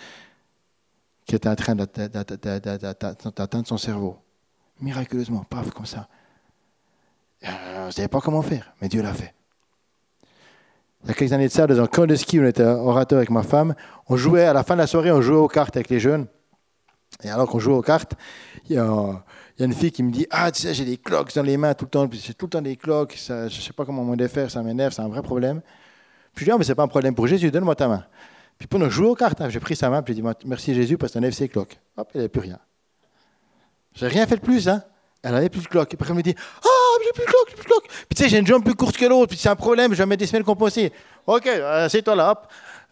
qui 1.25 1.35
était 1.35 1.49
en 1.49 1.55
train 1.55 1.75
d'atteindre 1.75 3.67
son 3.67 3.77
cerveau. 3.77 4.17
Miraculeusement, 4.79 5.43
paf, 5.43 5.69
comme 5.71 5.85
ça. 5.85 6.07
Euh, 7.43 7.83
on 7.83 7.85
ne 7.87 7.91
savait 7.91 8.07
pas 8.07 8.21
comment 8.21 8.41
faire, 8.41 8.73
mais 8.81 8.87
Dieu 8.87 9.01
l'a 9.01 9.13
fait. 9.13 9.33
Il 11.03 11.07
y 11.07 11.11
a 11.11 11.13
quelques 11.13 11.31
années 11.31 11.47
de 11.47 11.53
ça, 11.53 11.65
dans 11.65 11.81
un 11.81 11.87
camp 11.87 12.05
de 12.05 12.15
ski, 12.15 12.39
on 12.39 12.45
était 12.45 12.63
orateur 12.63 13.17
avec 13.17 13.29
ma 13.29 13.43
femme. 13.43 13.73
On 14.07 14.17
jouait, 14.17 14.43
à 14.43 14.53
la 14.53 14.63
fin 14.63 14.73
de 14.75 14.79
la 14.79 14.87
soirée, 14.87 15.11
on 15.11 15.21
jouait 15.21 15.37
aux 15.37 15.47
cartes 15.47 15.75
avec 15.77 15.89
les 15.89 15.99
jeunes. 15.99 16.27
Et 17.23 17.29
alors 17.29 17.49
qu'on 17.49 17.59
jouait 17.59 17.73
aux 17.73 17.81
cartes, 17.81 18.13
il 18.69 18.75
y 18.75 18.79
a, 18.79 19.23
une 19.59 19.73
fille 19.73 19.91
qui 19.91 20.03
me 20.03 20.11
dit 20.11 20.27
Ah, 20.29 20.51
tu 20.51 20.61
sais, 20.61 20.73
j'ai 20.73 20.85
des 20.85 20.97
cloques 20.97 21.33
dans 21.33 21.43
les 21.43 21.57
mains 21.57 21.73
tout 21.73 21.85
le 21.85 21.89
temps. 21.89 22.09
J'ai 22.11 22.33
tout 22.33 22.45
le 22.45 22.49
temps 22.49 22.61
des 22.61 22.75
cloques. 22.75 23.17
Je 23.17 23.45
ne 23.45 23.49
sais 23.49 23.73
pas 23.73 23.85
comment 23.85 24.03
m'en 24.03 24.15
défaire, 24.15 24.51
ça 24.51 24.61
m'énerve, 24.61 24.93
c'est 24.93 25.01
un 25.01 25.09
vrai 25.09 25.21
problème. 25.21 25.61
Puis 26.33 26.45
je 26.45 26.49
dis 26.49 26.51
Ah, 26.51 26.57
mais 26.57 26.63
ce 26.63 26.69
n'est 26.69 26.75
pas 26.75 26.83
un 26.83 26.87
problème 26.87 27.15
pour 27.15 27.27
Jésus, 27.27 27.49
donne-moi 27.51 27.75
ta 27.75 27.87
main. 27.87 28.05
Puis 28.57 28.67
pendant 28.67 28.89
jouer 28.89 29.07
aux 29.07 29.15
cartes, 29.15 29.39
hein, 29.41 29.49
j'ai 29.49 29.59
pris 29.59 29.75
sa 29.75 29.89
main, 29.89 30.01
puis 30.01 30.13
j'ai 30.13 30.21
dit 30.21 30.27
Merci 30.45 30.73
Jésus, 30.73 30.97
parce 30.97 31.11
que 31.11 31.13
tu 31.13 31.19
enlèves 31.19 31.33
ses 31.33 31.47
cloques. 31.47 31.79
Hop, 31.97 32.09
il 32.13 32.17
n'y 32.17 32.21
avait 32.21 32.29
plus 32.29 32.41
rien. 32.41 32.59
J'ai 33.93 34.07
rien 34.07 34.27
fait 34.27 34.35
de 34.35 34.41
plus, 34.41 34.67
hein. 34.67 34.83
Elle 35.23 35.33
n'avait 35.33 35.49
plus 35.49 35.61
de 35.61 35.67
cloques. 35.67 35.93
Et 35.93 35.97
puis 35.97 36.07
elle 36.09 36.15
me 36.15 36.21
dit 36.21 36.35
Ah, 36.63 36.78
j'ai 37.03 37.13
plus 37.13 37.25
de 37.25 37.29
cloques, 37.29 37.49
j'ai 37.49 37.55
plus 37.55 37.63
de 37.63 37.69
cloques. 37.69 37.87
Puis 37.87 38.15
tu 38.15 38.23
sais, 38.23 38.29
j'ai 38.29 38.37
une 38.39 38.47
jambe 38.47 38.63
plus 38.63 38.75
courte 38.75 38.97
que 38.97 39.05
l'autre, 39.05 39.27
puis 39.27 39.37
c'est 39.37 39.49
un 39.49 39.55
problème, 39.55 39.93
je 39.93 39.97
vais 39.97 40.05
mettre 40.05 40.19
des 40.19 40.27
semaines 40.27 40.43
composées. 40.43 40.91
Ok, 41.27 41.47
euh, 41.47 41.89
c'est 41.89 42.01
toi 42.01 42.15
là. 42.15 42.41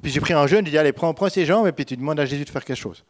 Puis 0.01 0.11
j'ai 0.11 0.19
pris 0.19 0.33
un 0.33 0.45
jeune, 0.47 0.65
j'ai 0.65 0.71
dit 0.71 0.77
Allez, 0.77 0.93
prends, 0.93 1.13
prends 1.13 1.29
ses 1.29 1.45
jambes, 1.45 1.67
et 1.67 1.71
puis 1.71 1.85
tu 1.85 1.97
demandes 1.97 2.19
à 2.19 2.25
Jésus 2.25 2.45
de 2.45 2.49
faire 2.49 2.63
quelque 2.63 2.77
chose. 2.77 3.03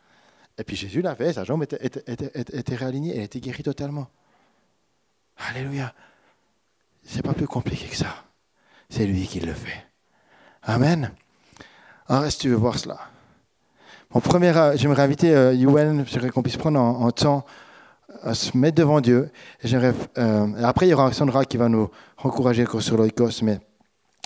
Et 0.57 0.63
puis 0.63 0.75
Jésus 0.75 1.01
l'a 1.01 1.15
fait, 1.15 1.33
sa 1.33 1.43
jambe 1.43 1.63
était, 1.63 1.79
était, 1.85 2.75
réalignée, 2.75 3.15
elle 3.15 3.23
était 3.23 3.39
guérie 3.39 3.63
totalement. 3.63 4.07
Alléluia. 5.49 5.93
C'est 7.03 7.21
pas 7.21 7.33
plus 7.33 7.47
compliqué 7.47 7.85
que 7.87 7.95
ça. 7.95 8.23
C'est 8.89 9.05
lui 9.05 9.27
qui 9.27 9.39
le 9.39 9.53
fait. 9.53 9.85
Amen. 10.63 11.11
Alors, 12.07 12.23
que 12.23 12.37
tu 12.37 12.49
veux 12.49 12.55
voir 12.55 12.79
cela? 12.79 12.99
Mon 14.13 14.21
premier, 14.21 14.55
euh, 14.55 14.75
j'aimerais 14.77 15.03
inviter 15.03 15.35
euh, 15.35 15.53
Yuwen, 15.53 16.05
j'aimerais 16.07 16.29
qu'on 16.29 16.41
puisse 16.41 16.57
prendre 16.57 16.79
en, 16.79 17.11
temps 17.11 17.45
à 18.21 18.33
se 18.33 18.57
mettre 18.57 18.75
devant 18.75 19.01
Dieu. 19.01 19.29
Euh, 19.65 20.63
après, 20.63 20.87
il 20.87 20.89
y 20.89 20.93
aura 20.93 21.11
Sandra 21.11 21.45
qui 21.45 21.57
va 21.57 21.69
nous 21.69 21.89
encourager 22.17 22.65
sur 22.79 22.97
l'oikos, 22.97 23.41
mais 23.43 23.59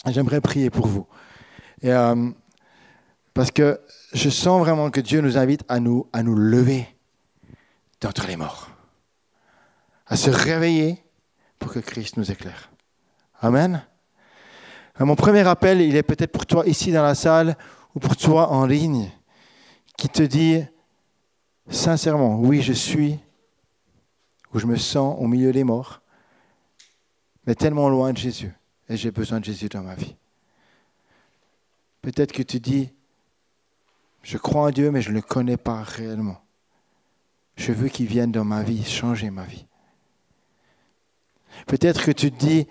j'aimerais 0.07 0.41
prier 0.41 0.69
pour 0.69 0.88
vous. 0.88 1.07
Et, 1.82 1.91
parce 3.34 3.51
que 3.51 3.79
je 4.13 4.29
sens 4.29 4.59
vraiment 4.59 4.89
que 4.89 5.01
Dieu 5.01 5.21
nous 5.21 5.38
invite 5.38 5.63
à 5.67 5.79
nous, 5.79 6.07
à 6.13 6.21
nous 6.23 6.36
lever 6.36 6.88
d'entre 8.01 8.27
les 8.27 8.36
morts, 8.36 8.69
à 10.07 10.15
se 10.15 10.29
réveiller 10.29 11.03
pour 11.59 11.71
que 11.71 11.79
Christ 11.79 12.17
nous 12.17 12.32
éclaire. 12.32 12.71
Amen. 13.41 13.84
Mon 14.99 15.15
premier 15.15 15.47
appel, 15.47 15.82
il 15.82 15.95
est 15.95 16.03
peut-être 16.03 16.32
pour 16.32 16.45
toi 16.45 16.65
ici 16.67 16.91
dans 16.91 17.03
la 17.03 17.15
salle 17.15 17.55
ou 17.95 17.99
pour 17.99 18.15
toi 18.15 18.49
en 18.51 18.65
ligne, 18.65 19.09
qui 19.97 20.09
te 20.09 20.21
dit 20.21 20.63
sincèrement, 21.69 22.39
oui, 22.39 22.61
je 22.61 22.73
suis, 22.73 23.19
où 24.54 24.60
je 24.60 24.66
me 24.66 24.76
sens 24.76 25.16
au 25.20 25.28
milieu 25.28 25.52
des 25.52 25.64
morts, 25.64 26.02
mais 27.45 27.56
tellement 27.56 27.89
loin 27.89 28.14
de 28.14 28.18
Jésus, 28.18 28.54
et 28.89 28.97
j'ai 28.97 29.12
besoin 29.12 29.39
de 29.39 29.45
Jésus 29.45 29.70
dans 29.70 29.82
ma 29.82 29.95
vie. 29.95 30.16
Peut-être 32.02 32.32
que 32.32 32.43
tu 32.43 32.60
dis, 32.60 32.89
je 34.24 34.38
crois 34.38 34.64
en 34.64 34.72
Dieu, 34.72 34.91
mais 34.91 35.02
je 35.02 35.10
ne 35.10 35.16
le 35.16 35.22
connais 35.22 35.58
pas 35.58 35.82
réellement. 35.84 36.41
Je 37.56 37.72
veux 37.72 37.89
qu'il 37.89 38.08
vienne 38.08 38.32
dans 38.32 38.45
ma 38.45 38.64
vie, 38.64 38.84
changer 38.84 39.30
ma 39.30 39.45
vie. 39.45 39.66
Peut-être 41.68 42.04
que 42.04 42.12
tu 42.12 42.32
dis, 42.32 42.68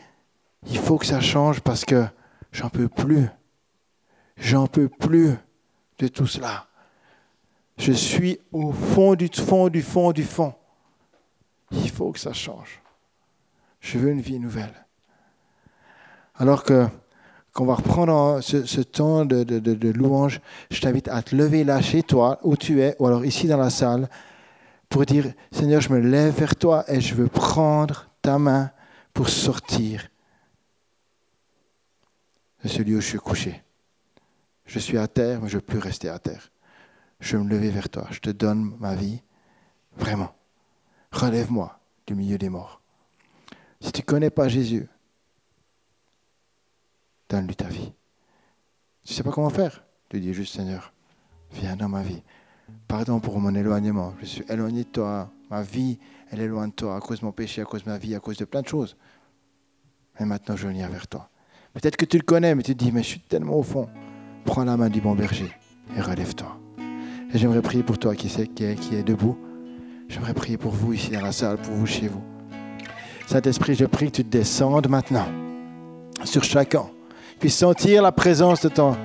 il 0.66 0.78
faut 0.78 0.98
que 0.98 1.06
ça 1.06 1.20
change 1.20 1.60
parce 1.60 1.84
que 1.84 2.06
j'en 2.52 2.70
peux 2.70 2.88
plus. 2.88 3.28
J'en 4.36 4.66
peux 4.66 4.88
plus 4.88 5.34
de 5.98 6.08
tout 6.08 6.26
cela. 6.26 6.66
Je 7.78 7.92
suis 7.92 8.38
au 8.52 8.72
fond 8.72 9.14
du 9.14 9.28
fond 9.28 9.68
du 9.68 9.82
fond 9.82 10.12
du 10.12 10.24
fond. 10.24 10.54
Il 11.70 11.90
faut 11.90 12.12
que 12.12 12.18
ça 12.18 12.32
change. 12.32 12.80
Je 13.80 13.98
veux 13.98 14.10
une 14.10 14.20
vie 14.20 14.38
nouvelle. 14.38 14.74
Alors 16.34 16.64
que 16.64 16.86
qu'on 17.52 17.64
va 17.64 17.74
reprendre 17.74 18.40
ce, 18.40 18.80
temps 18.80 19.24
de, 19.24 19.90
louange, 19.90 20.40
je 20.70 20.80
t'invite 20.80 21.08
à 21.08 21.20
te 21.20 21.34
lever 21.34 21.64
là 21.64 21.80
chez 21.80 22.02
toi, 22.02 22.38
où 22.42 22.56
tu 22.56 22.80
es, 22.80 22.94
ou 22.98 23.06
alors 23.06 23.24
ici 23.24 23.48
dans 23.48 23.56
la 23.56 23.70
salle, 23.70 24.08
pour 24.88 25.04
dire, 25.04 25.32
Seigneur, 25.50 25.80
je 25.80 25.92
me 25.92 25.98
lève 25.98 26.34
vers 26.34 26.54
toi 26.54 26.84
et 26.88 27.00
je 27.00 27.14
veux 27.14 27.28
prendre 27.28 28.08
ta 28.22 28.38
main 28.38 28.70
pour 29.12 29.28
sortir 29.28 30.08
de 32.62 32.68
ce 32.68 32.82
lieu 32.82 32.98
où 32.98 33.00
je 33.00 33.08
suis 33.08 33.18
couché. 33.18 33.62
Je 34.66 34.78
suis 34.78 34.98
à 34.98 35.08
terre, 35.08 35.40
mais 35.42 35.48
je 35.48 35.56
ne 35.56 35.60
veux 35.60 35.66
plus 35.66 35.78
rester 35.78 36.08
à 36.08 36.18
terre. 36.18 36.50
Je 37.18 37.36
veux 37.36 37.42
me 37.42 37.50
lever 37.50 37.70
vers 37.70 37.88
toi. 37.88 38.06
Je 38.10 38.20
te 38.20 38.30
donne 38.30 38.76
ma 38.78 38.94
vie. 38.94 39.20
Vraiment. 39.96 40.32
Relève-moi 41.12 41.78
du 42.06 42.14
milieu 42.14 42.38
des 42.38 42.48
morts. 42.48 42.80
Si 43.80 43.92
tu 43.92 44.00
ne 44.00 44.06
connais 44.06 44.30
pas 44.30 44.48
Jésus, 44.48 44.88
donne-lui 47.28 47.56
ta 47.56 47.68
vie. 47.68 47.92
Tu 49.04 49.12
ne 49.12 49.16
sais 49.16 49.22
pas 49.22 49.30
comment 49.30 49.50
faire 49.50 49.84
Tu 50.08 50.20
dis 50.20 50.34
juste, 50.34 50.54
Seigneur, 50.54 50.92
viens 51.52 51.76
dans 51.76 51.88
ma 51.88 52.02
vie. 52.02 52.22
Pardon 52.86 53.20
pour 53.20 53.40
mon 53.40 53.54
éloignement. 53.54 54.14
Je 54.20 54.26
suis 54.26 54.44
éloigné 54.48 54.84
de 54.84 54.88
toi. 54.88 55.30
Ma 55.50 55.62
vie, 55.62 55.98
elle 56.30 56.40
est 56.40 56.46
loin 56.46 56.68
de 56.68 56.72
toi 56.72 56.96
à 56.96 57.00
cause 57.00 57.20
de 57.20 57.24
mon 57.24 57.32
péché, 57.32 57.62
à 57.62 57.64
cause 57.64 57.82
de 57.84 57.90
ma 57.90 57.98
vie, 57.98 58.14
à 58.14 58.20
cause 58.20 58.36
de 58.36 58.44
plein 58.44 58.62
de 58.62 58.68
choses. 58.68 58.96
Mais 60.18 60.26
maintenant, 60.26 60.54
je 60.54 60.68
viens 60.68 60.88
vers 60.88 61.08
toi. 61.08 61.28
Peut-être 61.72 61.96
que 61.96 62.04
tu 62.04 62.18
le 62.18 62.22
connais, 62.22 62.54
mais 62.54 62.62
tu 62.62 62.74
te 62.76 62.84
dis, 62.84 62.92
mais 62.92 63.02
je 63.02 63.08
suis 63.08 63.20
tellement 63.20 63.56
au 63.56 63.62
fond. 63.62 63.88
Prends 64.44 64.64
la 64.64 64.76
main 64.76 64.90
du 64.90 65.00
bon 65.00 65.14
berger 65.14 65.50
et 65.96 66.00
relève-toi. 66.00 66.56
Et 67.32 67.38
j'aimerais 67.38 67.62
prier 67.62 67.82
pour 67.82 67.98
toi 67.98 68.14
qui, 68.14 68.28
qui, 68.28 68.64
est, 68.64 68.76
qui 68.76 68.94
est 68.94 69.02
debout. 69.02 69.38
J'aimerais 70.10 70.34
prier 70.34 70.56
pour 70.56 70.72
vous 70.72 70.92
ici 70.92 71.12
dans 71.12 71.20
la 71.20 71.30
salle, 71.30 71.56
pour 71.58 71.72
vous 71.72 71.86
chez 71.86 72.08
vous. 72.08 72.22
Saint-Esprit, 73.28 73.76
je 73.76 73.84
prie 73.84 74.06
que 74.06 74.16
tu 74.16 74.24
descendes 74.24 74.88
maintenant 74.88 75.26
sur 76.24 76.42
chacun 76.42 76.86
puissent 77.38 77.56
sentir 77.56 78.02
la 78.02 78.10
présence 78.10 78.60
de 78.60 78.68
ton, 78.68 78.96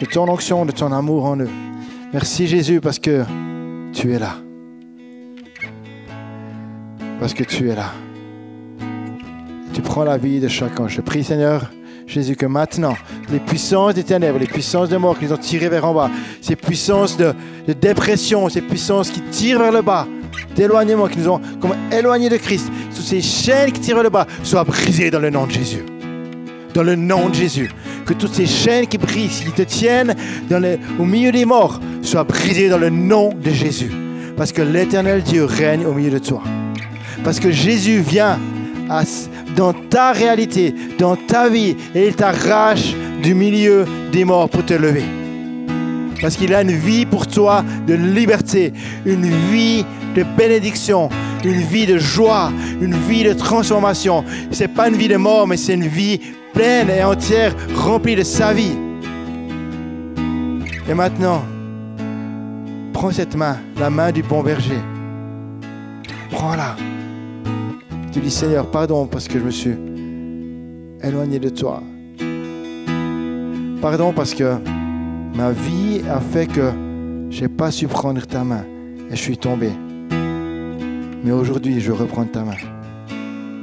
de 0.00 0.06
ton 0.06 0.28
onction, 0.28 0.64
de 0.64 0.72
ton 0.72 0.90
amour 0.92 1.26
en 1.26 1.36
eux. 1.40 1.50
Merci 2.14 2.46
Jésus 2.46 2.80
parce 2.80 2.98
que 2.98 3.22
tu 3.92 4.14
es 4.14 4.18
là. 4.18 4.36
Parce 7.20 7.34
que 7.34 7.44
tu 7.44 7.68
es 7.68 7.76
là. 7.76 7.92
Tu 9.74 9.82
prends 9.82 10.04
la 10.04 10.16
vie 10.16 10.40
de 10.40 10.48
chacun. 10.48 10.88
Je 10.88 11.02
prie 11.02 11.22
Seigneur 11.22 11.70
Jésus 12.06 12.36
que 12.36 12.46
maintenant, 12.46 12.96
les 13.30 13.40
puissances 13.40 13.94
des 13.94 14.04
ténèbres, 14.04 14.38
les 14.38 14.46
puissances 14.46 14.88
de 14.88 14.96
mort 14.96 15.18
qui 15.18 15.26
nous 15.26 15.32
ont 15.32 15.38
tirés 15.38 15.68
vers 15.68 15.84
en 15.84 15.94
bas, 15.94 16.10
ces 16.40 16.56
puissances 16.56 17.16
de, 17.16 17.34
dépression, 17.80 18.48
ces 18.48 18.60
puissances 18.60 19.10
qui 19.10 19.20
tirent 19.22 19.60
vers 19.60 19.72
le 19.72 19.82
bas, 19.82 20.06
d'éloignement, 20.54 21.08
qui 21.08 21.18
nous 21.18 21.28
ont 21.28 21.40
comme 21.60 21.74
éloignés 21.90 22.28
de 22.28 22.36
Christ, 22.36 22.70
toutes 22.94 23.04
ces 23.04 23.20
chaînes 23.20 23.72
qui 23.72 23.80
tirent 23.80 23.96
vers 23.96 24.04
le 24.04 24.10
bas, 24.10 24.26
soient 24.42 24.64
brisées 24.64 25.10
dans 25.10 25.20
le 25.20 25.30
nom 25.30 25.46
de 25.46 25.52
Jésus 25.52 25.84
dans 26.74 26.82
le 26.82 26.96
nom 26.96 27.28
de 27.28 27.34
Jésus. 27.34 27.70
Que 28.06 28.14
toutes 28.14 28.34
ces 28.34 28.46
chaînes 28.46 28.86
qui 28.86 28.98
brisent, 28.98 29.40
qui 29.40 29.52
te 29.52 29.62
tiennent 29.62 30.14
au 30.98 31.04
milieu 31.04 31.30
des 31.30 31.44
morts, 31.44 31.80
soient 32.02 32.24
brisées 32.24 32.68
dans 32.68 32.78
le 32.78 32.90
nom 32.90 33.30
de 33.32 33.50
Jésus. 33.50 33.92
Parce 34.36 34.52
que 34.52 34.62
l'éternel 34.62 35.22
Dieu 35.22 35.44
règne 35.44 35.86
au 35.86 35.92
milieu 35.92 36.10
de 36.10 36.18
toi. 36.18 36.42
Parce 37.22 37.38
que 37.38 37.50
Jésus 37.50 38.00
vient 38.00 38.38
dans 39.56 39.72
ta 39.72 40.12
réalité, 40.12 40.74
dans 40.98 41.16
ta 41.16 41.48
vie, 41.48 41.76
et 41.94 42.08
il 42.08 42.14
t'arrache 42.14 42.94
du 43.22 43.34
milieu 43.34 43.84
des 44.12 44.24
morts 44.24 44.48
pour 44.48 44.64
te 44.64 44.74
lever. 44.74 45.04
Parce 46.20 46.36
qu'il 46.36 46.54
a 46.54 46.62
une 46.62 46.70
vie 46.70 47.04
pour 47.04 47.26
toi 47.26 47.64
de 47.86 47.94
liberté, 47.94 48.72
une 49.04 49.26
vie 49.50 49.84
de 50.14 50.22
bénédiction, 50.22 51.08
une 51.44 51.60
vie 51.60 51.86
de 51.86 51.98
joie, 51.98 52.52
une 52.80 52.94
vie 52.94 53.24
de 53.24 53.32
transformation. 53.32 54.24
Ce 54.50 54.62
n'est 54.62 54.68
pas 54.68 54.88
une 54.88 54.96
vie 54.96 55.08
de 55.08 55.16
mort, 55.16 55.46
mais 55.46 55.56
c'est 55.56 55.74
une 55.74 55.88
vie 55.88 56.20
pleine 56.52 56.90
et 56.90 57.02
entière, 57.02 57.54
remplie 57.74 58.14
de 58.14 58.22
sa 58.22 58.52
vie. 58.52 58.76
Et 60.88 60.94
maintenant, 60.94 61.42
prends 62.92 63.10
cette 63.10 63.34
main, 63.34 63.56
la 63.78 63.90
main 63.90 64.12
du 64.12 64.22
bon 64.22 64.42
berger. 64.42 64.80
Prends-la. 66.30 66.76
Tu 68.12 68.20
dis 68.20 68.30
Seigneur, 68.30 68.70
pardon 68.70 69.06
parce 69.06 69.26
que 69.26 69.38
je 69.38 69.44
me 69.44 69.50
suis 69.50 69.74
éloigné 71.02 71.38
de 71.38 71.48
toi. 71.48 71.82
Pardon 73.80 74.12
parce 74.12 74.34
que 74.34 74.58
ma 75.34 75.52
vie 75.52 76.02
a 76.10 76.20
fait 76.20 76.46
que 76.46 76.70
je 77.30 77.40
n'ai 77.40 77.48
pas 77.48 77.70
su 77.70 77.88
prendre 77.88 78.20
ta 78.26 78.44
main 78.44 78.66
et 79.10 79.16
je 79.16 79.20
suis 79.20 79.38
tombé. 79.38 79.70
Mais 81.24 81.32
aujourd'hui, 81.32 81.80
je 81.80 81.90
reprends 81.90 82.26
ta 82.26 82.44
main 82.44 82.56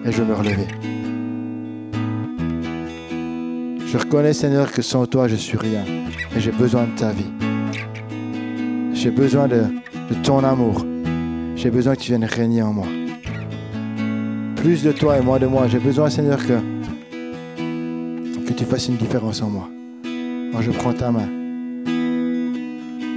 et 0.04 0.12
je 0.12 0.24
me 0.24 0.34
relever. 0.34 0.68
Je 3.86 3.97
reconnais, 3.97 4.34
Seigneur, 4.34 4.72
que 4.72 4.82
sans 4.82 5.06
toi, 5.06 5.28
je 5.28 5.36
suis 5.36 5.58
rien 5.60 5.84
et 6.36 6.39
j'ai 6.39 6.52
besoin 6.52 6.86
de 6.86 7.00
ta 7.00 7.12
vie. 7.12 7.32
J'ai 8.93 9.12
besoin 9.12 9.47
de, 9.47 9.62
de 10.10 10.16
ton 10.24 10.43
amour. 10.43 10.84
J'ai 11.56 11.70
besoin 11.70 11.93
que 11.95 12.02
tu 12.02 12.10
viennes 12.10 12.26
régner 12.26 12.64
en 12.64 12.74
moi. 12.74 12.88
Plus 14.62 14.84
de 14.84 14.91
toi 14.91 15.18
et 15.18 15.22
moins 15.22 15.39
de 15.39 15.45
moi. 15.47 15.68
J'ai 15.70 15.80
besoin, 15.80 16.10
Seigneur, 16.10 16.38
que, 16.45 16.60
que 18.45 18.53
tu 18.53 18.66
fasses 18.66 18.89
une 18.89 18.97
différence 18.97 19.41
en 19.41 19.49
moi. 19.49 19.70
Moi, 20.51 20.62
je 20.62 20.72
prends 20.72 20.91
ta 20.91 21.12
main. 21.12 21.30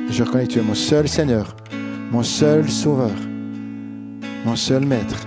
Je 0.09 0.23
reconnais 0.23 0.47
que 0.47 0.53
tu 0.53 0.61
es 0.61 0.63
mon 0.63 0.77
seul 0.77 1.09
Seigneur, 1.09 1.57
mon 2.13 2.23
seul 2.23 2.71
Sauveur, 2.71 3.11
mon 4.45 4.55
seul 4.55 4.87
Maître 4.87 5.27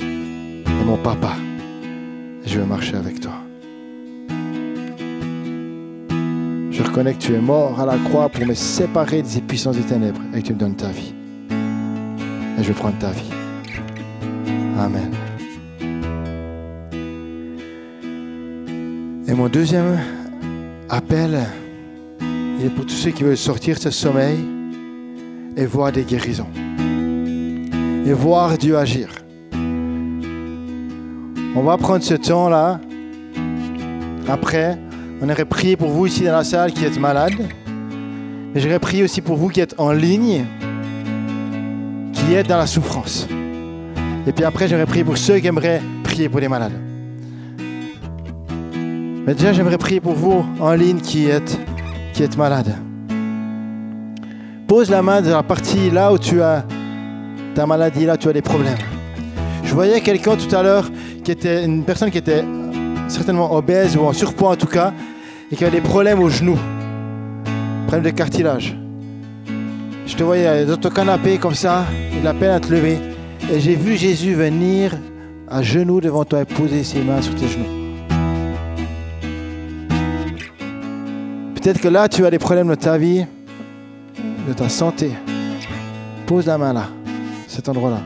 et 0.00 0.84
mon 0.84 0.96
Papa. 0.96 1.34
Je 2.44 2.58
veux 2.58 2.66
marcher 2.66 2.96
avec 2.96 3.20
toi. 3.20 3.34
Je 6.72 6.82
reconnais 6.82 7.14
que 7.14 7.18
tu 7.18 7.32
es 7.32 7.40
mort 7.40 7.78
à 7.78 7.86
la 7.86 7.96
croix 7.98 8.28
pour 8.28 8.44
me 8.44 8.54
séparer 8.54 9.22
des 9.22 9.40
puissances 9.40 9.76
des 9.76 9.84
ténèbres 9.84 10.20
et 10.34 10.42
que 10.42 10.48
tu 10.48 10.54
me 10.54 10.58
donnes 10.58 10.74
ta 10.74 10.88
vie. 10.88 11.14
Et 12.58 12.62
je 12.64 12.68
veux 12.68 12.74
prendre 12.74 12.98
ta 12.98 13.10
vie. 13.12 13.35
Amen. 14.78 15.10
Et 19.26 19.32
mon 19.32 19.48
deuxième 19.48 19.98
appel, 20.90 21.38
il 22.20 22.66
est 22.66 22.70
pour 22.70 22.84
tous 22.84 22.94
ceux 22.94 23.10
qui 23.10 23.24
veulent 23.24 23.36
sortir 23.36 23.76
de 23.76 23.80
ce 23.80 23.90
sommeil 23.90 24.38
et 25.56 25.64
voir 25.64 25.92
des 25.92 26.04
guérisons. 26.04 26.48
Et 28.06 28.12
voir 28.12 28.56
Dieu 28.58 28.76
agir. 28.76 29.08
On 31.56 31.62
va 31.62 31.78
prendre 31.78 32.04
ce 32.04 32.14
temps-là. 32.14 32.78
Après, 34.28 34.78
on 35.22 35.28
aurait 35.30 35.46
prié 35.46 35.76
pour 35.76 35.88
vous 35.88 36.06
ici 36.06 36.24
dans 36.24 36.32
la 36.32 36.44
salle 36.44 36.72
qui 36.72 36.84
êtes 36.84 37.00
malade. 37.00 37.32
Mais 38.54 38.60
j'aurais 38.60 38.78
prié 38.78 39.02
aussi 39.02 39.22
pour 39.22 39.36
vous 39.36 39.48
qui 39.48 39.60
êtes 39.60 39.74
en 39.78 39.92
ligne, 39.92 40.44
qui 42.12 42.34
êtes 42.34 42.48
dans 42.48 42.58
la 42.58 42.66
souffrance. 42.66 43.26
Et 44.26 44.32
puis 44.32 44.44
après, 44.44 44.66
j'aurais 44.66 44.86
prié 44.86 45.04
pour 45.04 45.16
ceux 45.16 45.38
qui 45.38 45.46
aimeraient 45.46 45.80
prier 46.02 46.28
pour 46.28 46.40
les 46.40 46.48
malades. 46.48 46.72
Mais 49.26 49.34
déjà, 49.34 49.52
j'aimerais 49.52 49.78
prier 49.78 50.00
pour 50.00 50.14
vous 50.14 50.44
en 50.60 50.72
ligne 50.72 51.00
qui 51.00 51.28
êtes, 51.28 51.58
qui 52.12 52.22
êtes 52.22 52.36
malade. 52.36 52.74
Pose 54.66 54.90
la 54.90 55.00
main 55.00 55.22
dans 55.22 55.30
la 55.30 55.42
partie 55.44 55.90
là 55.90 56.12
où 56.12 56.18
tu 56.18 56.42
as 56.42 56.64
ta 57.54 57.66
maladie, 57.66 58.04
là 58.04 58.16
tu 58.16 58.28
as 58.28 58.32
des 58.32 58.42
problèmes. 58.42 58.78
Je 59.62 59.72
voyais 59.72 60.00
quelqu'un 60.00 60.36
tout 60.36 60.54
à 60.54 60.62
l'heure 60.62 60.90
qui 61.22 61.30
était 61.30 61.64
une 61.64 61.84
personne 61.84 62.10
qui 62.10 62.18
était 62.18 62.44
certainement 63.08 63.54
obèse 63.54 63.96
ou 63.96 64.00
en 64.00 64.12
surpoids 64.12 64.50
en 64.50 64.56
tout 64.56 64.66
cas, 64.66 64.92
et 65.50 65.56
qui 65.56 65.64
avait 65.64 65.80
des 65.80 65.86
problèmes 65.86 66.20
aux 66.20 66.28
genoux, 66.28 66.58
problème 67.86 68.10
de 68.12 68.16
cartilage. 68.16 68.76
Je 70.06 70.16
te 70.16 70.22
voyais 70.24 70.64
dans 70.64 70.76
ton 70.76 70.90
canapé 70.90 71.38
comme 71.38 71.54
ça, 71.54 71.84
il 72.18 72.26
a 72.26 72.34
peine 72.34 72.50
à 72.50 72.60
te 72.60 72.72
lever, 72.72 72.98
et 73.52 73.60
j'ai 73.60 73.76
vu 73.76 73.96
Jésus 73.96 74.34
venir 74.34 74.92
à 75.48 75.62
genoux 75.62 76.00
devant 76.00 76.24
toi 76.24 76.42
et 76.42 76.44
poser 76.44 76.82
ses 76.82 77.00
mains 77.00 77.22
sur 77.22 77.34
tes 77.34 77.46
genoux. 77.46 77.86
Peut-être 81.54 81.80
que 81.80 81.88
là, 81.88 82.08
tu 82.08 82.24
as 82.26 82.30
des 82.30 82.38
problèmes 82.38 82.68
de 82.68 82.74
ta 82.74 82.98
vie, 82.98 83.24
de 84.48 84.52
ta 84.52 84.68
santé. 84.68 85.10
Pose 86.26 86.46
la 86.46 86.58
main 86.58 86.72
là, 86.72 86.88
cet 87.46 87.68
endroit-là. 87.68 88.00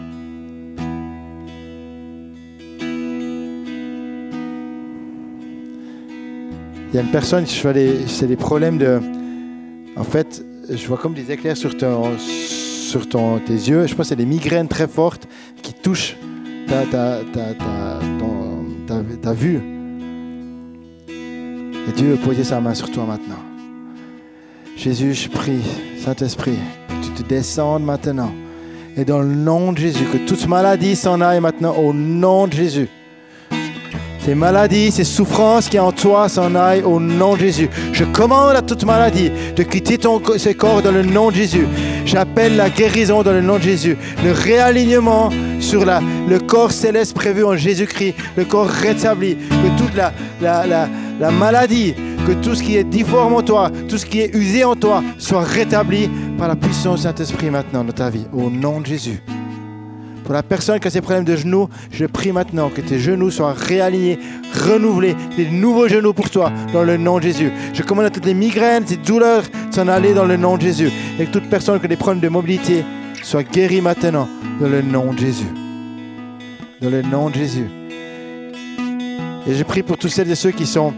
Il 6.93 6.97
y 6.97 6.99
a 6.99 7.03
une 7.03 7.11
personne, 7.12 7.47
c'est 7.47 8.26
des 8.26 8.36
problèmes 8.36 8.78
de. 8.78 9.01
En 9.97 10.05
fait, 10.05 10.45
je 10.68 10.86
vois 10.86 10.99
comme 10.99 11.14
des 11.14 11.30
éclairs 11.30 11.57
sur, 11.57 11.76
ton, 11.76 12.11
sur 12.91 13.09
tes 13.09 13.53
yeux. 13.53 13.86
Je 13.86 13.95
pense 13.95 14.07
que 14.07 14.09
c'est 14.11 14.16
des 14.16 14.26
migraines 14.26 14.68
très 14.68 14.88
fortes 14.88 15.28
qui 15.62 15.72
touchent 15.72 16.16
ta, 16.68 16.84
ta 19.22 19.32
vue. 19.32 19.61
Et 21.09 21.93
Dieu 21.93 22.11
veut 22.11 22.16
poser 22.16 22.45
sa 22.45 22.61
main 22.61 22.74
sur 22.74 22.91
toi 22.91 23.05
maintenant. 23.05 23.38
Jésus, 24.76 25.14
je 25.14 25.28
prie, 25.28 25.62
Saint-Esprit, 26.05 26.59
que 26.88 27.07
tu 27.07 27.11
te 27.12 27.28
descendes 27.28 27.84
maintenant. 27.84 28.32
Et 28.97 29.05
dans 29.05 29.20
le 29.20 29.34
nom 29.34 29.72
de 29.72 29.78
Jésus, 29.78 30.05
que 30.12 30.18
toute 30.18 30.49
maladie 30.49 30.97
s'en 30.97 31.20
aille 31.20 31.41
maintenant 31.41 31.76
au 31.76 31.93
nom 31.93 32.49
de 32.49 32.55
Jésus. 32.55 32.88
Ces 34.25 34.35
maladies, 34.35 34.91
ces 34.91 35.05
souffrances 35.05 35.68
qui 35.68 35.79
en 35.79 35.93
toi 35.93 36.29
s'en 36.29 36.55
aillent 36.55 36.83
au 36.83 37.01
nom 37.01 37.35
de 37.35 37.41
Jésus. 37.41 37.71
Je 37.93 38.05
commande 38.05 38.55
à 38.55 38.62
toute 38.62 38.85
maladie 38.85 39.31
de 39.57 39.62
quitter 39.62 39.97
ton, 39.97 40.21
ce 40.37 40.51
corps 40.51 40.83
dans 40.83 40.93
le 40.93 41.03
nom 41.03 41.31
de 41.31 41.37
Jésus. 41.37 41.66
J'appelle 42.05 42.57
la 42.57 42.68
guérison 42.68 43.23
dans 43.23 43.33
le 43.33 43.41
nom 43.41 43.57
de 43.57 43.62
Jésus. 43.62 43.97
Le 44.23 44.33
réalignement 44.33 45.31
sur 45.59 45.87
le 45.87 46.39
corps 46.39 46.71
céleste 46.71 47.14
prévu 47.14 47.45
en 47.45 47.57
Jésus-Christ. 47.57 48.14
Le 48.37 48.45
corps 48.45 48.68
rétabli. 48.68 49.37
Que 49.37 49.83
toute 49.83 49.95
la, 49.95 50.12
la 51.21 51.31
maladie, 51.31 51.95
que 52.27 52.33
tout 52.33 52.55
ce 52.55 52.62
qui 52.62 52.77
est 52.77 52.85
difforme 52.85 53.35
en 53.35 53.43
toi, 53.43 53.71
tout 53.89 53.99
ce 53.99 54.07
qui 54.07 54.21
est 54.21 54.35
usé 54.35 54.64
en 54.64 54.77
toi, 54.77 55.03
soit 55.18 55.43
rétabli 55.43 56.11
par 56.39 56.49
la 56.49 56.57
puissance 56.57 56.97
du 57.01 57.03
Saint-Esprit 57.05 57.51
maintenant 57.51 57.85
dans 57.85 57.93
ta 57.93 58.11
vie, 58.11 58.27
au 58.33 58.51
nom 58.51 58.81
de 58.81 58.87
Jésus. 58.87 59.23
Pour 60.31 60.37
la 60.37 60.45
personne 60.45 60.78
qui 60.78 60.87
a 60.87 60.91
ses 60.93 61.01
problèmes 61.01 61.24
de 61.24 61.35
genoux, 61.35 61.68
je 61.91 62.07
prie 62.07 62.31
maintenant 62.31 62.68
que 62.68 62.81
tes 62.81 63.01
genoux 63.01 63.33
soient 63.33 63.53
réalignés, 63.53 64.16
renouvelés, 64.64 65.16
des 65.37 65.51
nouveaux 65.51 65.89
genoux 65.89 66.12
pour 66.12 66.31
toi, 66.31 66.53
dans 66.72 66.85
le 66.85 66.97
nom 66.97 67.18
de 67.18 67.24
Jésus. 67.24 67.51
Je 67.74 67.83
commande 67.83 68.05
à 68.05 68.11
toutes 68.11 68.26
les 68.26 68.35
migraines, 68.35 68.87
ces 68.87 68.97
douleurs, 68.97 69.43
s'en 69.72 69.89
aller 69.89 70.14
dans 70.14 70.26
le 70.26 70.37
nom 70.37 70.57
de 70.57 70.62
Jésus. 70.62 70.89
Et 71.18 71.26
que 71.26 71.33
toute 71.33 71.51
personne 71.51 71.81
qui 71.81 71.87
a 71.87 71.89
des 71.89 71.97
problèmes 71.97 72.20
de 72.22 72.28
mobilité 72.28 72.85
soit 73.24 73.43
guérie 73.43 73.81
maintenant, 73.81 74.28
dans 74.61 74.68
le 74.68 74.83
nom 74.83 75.12
de 75.12 75.18
Jésus. 75.18 75.49
Dans 76.81 76.91
le 76.91 77.03
nom 77.03 77.28
de 77.28 77.35
Jésus. 77.35 77.66
Et 79.49 79.55
je 79.57 79.64
prie 79.64 79.83
pour 79.83 79.99
tous 79.99 80.11
celles 80.11 80.31
et 80.31 80.37
ceux 80.37 80.53
qui 80.53 80.66
sont 80.66 80.95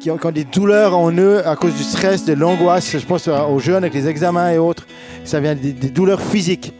qui 0.00 0.10
ont, 0.10 0.18
des 0.32 0.42
douleurs 0.42 0.98
en 0.98 1.12
eux 1.12 1.46
à 1.46 1.54
cause 1.54 1.74
du 1.76 1.84
stress, 1.84 2.24
de 2.24 2.32
l'angoisse. 2.32 2.90
Je 2.90 3.06
pense 3.06 3.28
aux 3.28 3.60
jeunes 3.60 3.84
avec 3.84 3.94
les 3.94 4.08
examens 4.08 4.50
et 4.50 4.58
autres. 4.58 4.84
Ça 5.24 5.38
vient 5.38 5.54
des, 5.54 5.72
des 5.72 5.90
douleurs 5.90 6.20
physiques. 6.20 6.74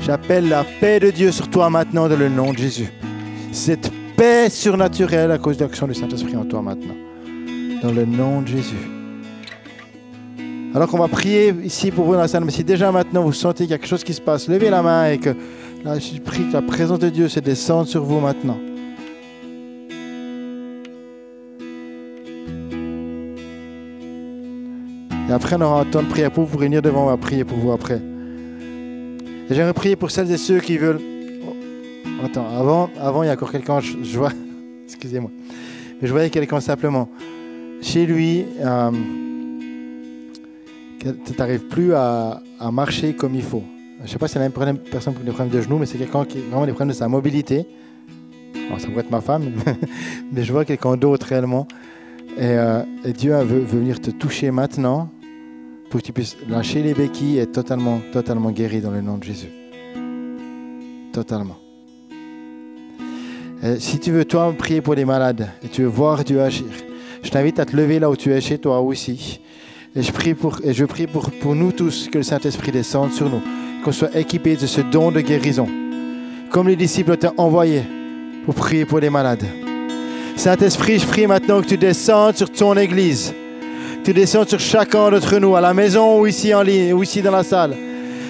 J'appelle 0.00 0.48
la 0.48 0.64
paix 0.64 1.00
de 1.00 1.10
Dieu 1.10 1.32
sur 1.32 1.48
toi 1.48 1.68
maintenant 1.70 2.08
dans 2.08 2.16
le 2.16 2.28
nom 2.28 2.52
de 2.52 2.58
Jésus. 2.58 2.90
Cette 3.52 3.90
paix 4.16 4.48
surnaturelle 4.48 5.30
à 5.30 5.38
cause 5.38 5.56
de 5.56 5.64
l'action 5.64 5.86
du 5.86 5.94
Saint-Esprit 5.94 6.36
en 6.36 6.44
toi 6.44 6.62
maintenant. 6.62 6.94
Dans 7.82 7.92
le 7.92 8.04
nom 8.04 8.42
de 8.42 8.48
Jésus. 8.48 8.76
Alors 10.74 10.88
qu'on 10.88 10.98
va 10.98 11.08
prier 11.08 11.54
ici 11.64 11.90
pour 11.90 12.04
vous 12.04 12.12
dans 12.12 12.20
la 12.20 12.28
salle, 12.28 12.44
mais 12.44 12.50
si 12.50 12.62
déjà 12.62 12.92
maintenant 12.92 13.22
vous 13.22 13.32
sentez 13.32 13.64
qu'il 13.64 13.70
y 13.70 13.74
a 13.74 13.78
quelque 13.78 13.88
chose 13.88 14.04
qui 14.04 14.14
se 14.14 14.20
passe, 14.20 14.48
levez 14.48 14.70
la 14.70 14.82
main 14.82 15.10
et 15.10 15.18
que 15.18 15.34
je 15.84 16.20
prie 16.20 16.48
que 16.48 16.52
la 16.52 16.62
présence 16.62 16.98
de 16.98 17.08
Dieu 17.08 17.28
se 17.28 17.40
descende 17.40 17.86
sur 17.86 18.04
vous 18.04 18.20
maintenant. 18.20 18.58
Et 25.28 25.32
après, 25.32 25.56
on 25.56 25.60
aura 25.60 25.80
un 25.82 25.84
temps 25.84 26.02
de 26.02 26.08
prière 26.08 26.30
pour 26.30 26.44
vous. 26.44 26.50
Pour 26.50 26.60
venir 26.60 26.80
devant, 26.80 27.04
on 27.04 27.10
va 27.10 27.16
prier 27.18 27.44
pour 27.44 27.58
vous 27.58 27.72
après. 27.72 28.00
J'aimerais 29.50 29.72
prier 29.72 29.96
pour 29.96 30.10
celles 30.10 30.30
et 30.30 30.36
ceux 30.36 30.60
qui 30.60 30.76
veulent. 30.76 31.00
Oh, 31.46 32.24
attends, 32.24 32.46
avant, 32.54 32.90
avant, 33.00 33.22
il 33.22 33.26
y 33.26 33.30
a 33.30 33.32
encore 33.32 33.50
quelqu'un, 33.50 33.80
je, 33.80 34.18
vois. 34.18 34.32
Excusez-moi. 34.84 35.30
Mais 36.00 36.06
je 36.06 36.12
voyais 36.12 36.28
quelqu'un 36.28 36.60
simplement. 36.60 37.08
Chez 37.80 38.04
lui, 38.04 38.44
euh, 38.60 38.90
tu 41.00 41.32
n'arrives 41.38 41.66
plus 41.66 41.94
à, 41.94 42.42
marcher 42.70 43.14
comme 43.14 43.34
il 43.34 43.42
faut. 43.42 43.62
Je 44.00 44.02
ne 44.02 44.08
sais 44.08 44.18
pas 44.18 44.28
si 44.28 44.34
c'est 44.34 44.38
la 44.38 44.50
même 44.50 44.78
personne 44.78 45.14
qui 45.14 45.22
a 45.22 45.24
des 45.24 45.30
problèmes 45.30 45.54
de 45.54 45.62
genoux, 45.62 45.78
mais 45.78 45.86
c'est 45.86 45.98
quelqu'un 45.98 46.26
qui 46.26 46.38
a 46.38 46.40
vraiment 46.42 46.66
des 46.66 46.72
problèmes 46.72 46.90
de 46.90 46.98
sa 46.98 47.08
mobilité. 47.08 47.66
ça 48.54 48.86
pourrait 48.86 49.00
être 49.00 49.10
ma 49.10 49.22
femme, 49.22 49.50
mais 50.32 50.44
je 50.44 50.52
vois 50.52 50.66
quelqu'un 50.66 50.96
d'autre 50.96 51.26
réellement. 51.26 51.66
Et, 52.36 52.42
euh, 52.42 52.82
Dieu 53.16 53.34
veut, 53.38 53.60
venir 53.60 54.00
te 54.00 54.10
toucher 54.10 54.50
maintenant 54.50 55.10
pour 55.88 56.00
que 56.00 56.06
tu 56.06 56.12
puisses 56.12 56.36
lâcher 56.48 56.82
les 56.82 56.94
béquilles 56.94 57.38
et 57.38 57.42
être 57.42 57.52
totalement, 57.52 58.00
totalement 58.12 58.50
guéri 58.50 58.80
dans 58.80 58.90
le 58.90 59.00
nom 59.00 59.18
de 59.18 59.24
Jésus. 59.24 59.50
Totalement. 61.12 61.56
si 63.78 63.98
tu 63.98 64.12
veux, 64.12 64.24
toi, 64.24 64.54
prier 64.56 64.80
pour 64.80 64.94
les 64.94 65.04
malades 65.04 65.48
et 65.62 65.68
tu 65.68 65.82
veux 65.82 65.88
voir 65.88 66.22
Dieu 66.24 66.40
agir, 66.40 66.66
je 67.22 67.30
t'invite 67.30 67.58
à 67.58 67.64
te 67.64 67.76
lever 67.76 67.98
là 67.98 68.10
où 68.10 68.16
tu 68.16 68.32
es 68.32 68.40
chez 68.40 68.58
toi 68.58 68.80
aussi. 68.80 69.40
Et 69.96 70.02
je 70.02 70.12
prie 70.12 70.34
pour, 70.34 70.60
et 70.62 70.74
je 70.74 70.84
prie 70.84 71.06
pour, 71.06 71.30
pour 71.30 71.54
nous 71.54 71.72
tous 71.72 72.08
que 72.08 72.18
le 72.18 72.24
Saint-Esprit 72.24 72.70
descende 72.70 73.12
sur 73.12 73.28
nous, 73.28 73.42
qu'on 73.82 73.92
soit 73.92 74.14
équipés 74.16 74.56
de 74.56 74.66
ce 74.66 74.80
don 74.80 75.10
de 75.10 75.20
guérison, 75.20 75.66
comme 76.50 76.68
les 76.68 76.76
disciples 76.76 77.16
t'ont 77.16 77.32
envoyé 77.36 77.82
pour 78.44 78.54
prier 78.54 78.84
pour 78.84 79.00
les 79.00 79.10
malades. 79.10 79.46
Saint-Esprit, 80.36 81.00
je 81.00 81.06
prie 81.06 81.26
maintenant 81.26 81.60
que 81.60 81.66
tu 81.66 81.76
descendes 81.76 82.36
sur 82.36 82.52
ton 82.52 82.76
Église 82.76 83.34
tu 84.08 84.14
descends 84.14 84.48
sur 84.48 84.58
chacun 84.58 85.10
d'entre 85.10 85.36
nous, 85.38 85.54
à 85.54 85.60
la 85.60 85.74
maison 85.74 86.18
ou 86.18 86.26
ici 86.26 86.54
en 86.54 86.62
ligne, 86.62 86.94
ou 86.94 87.02
ici 87.02 87.20
dans 87.20 87.30
la 87.30 87.42
salle. 87.42 87.76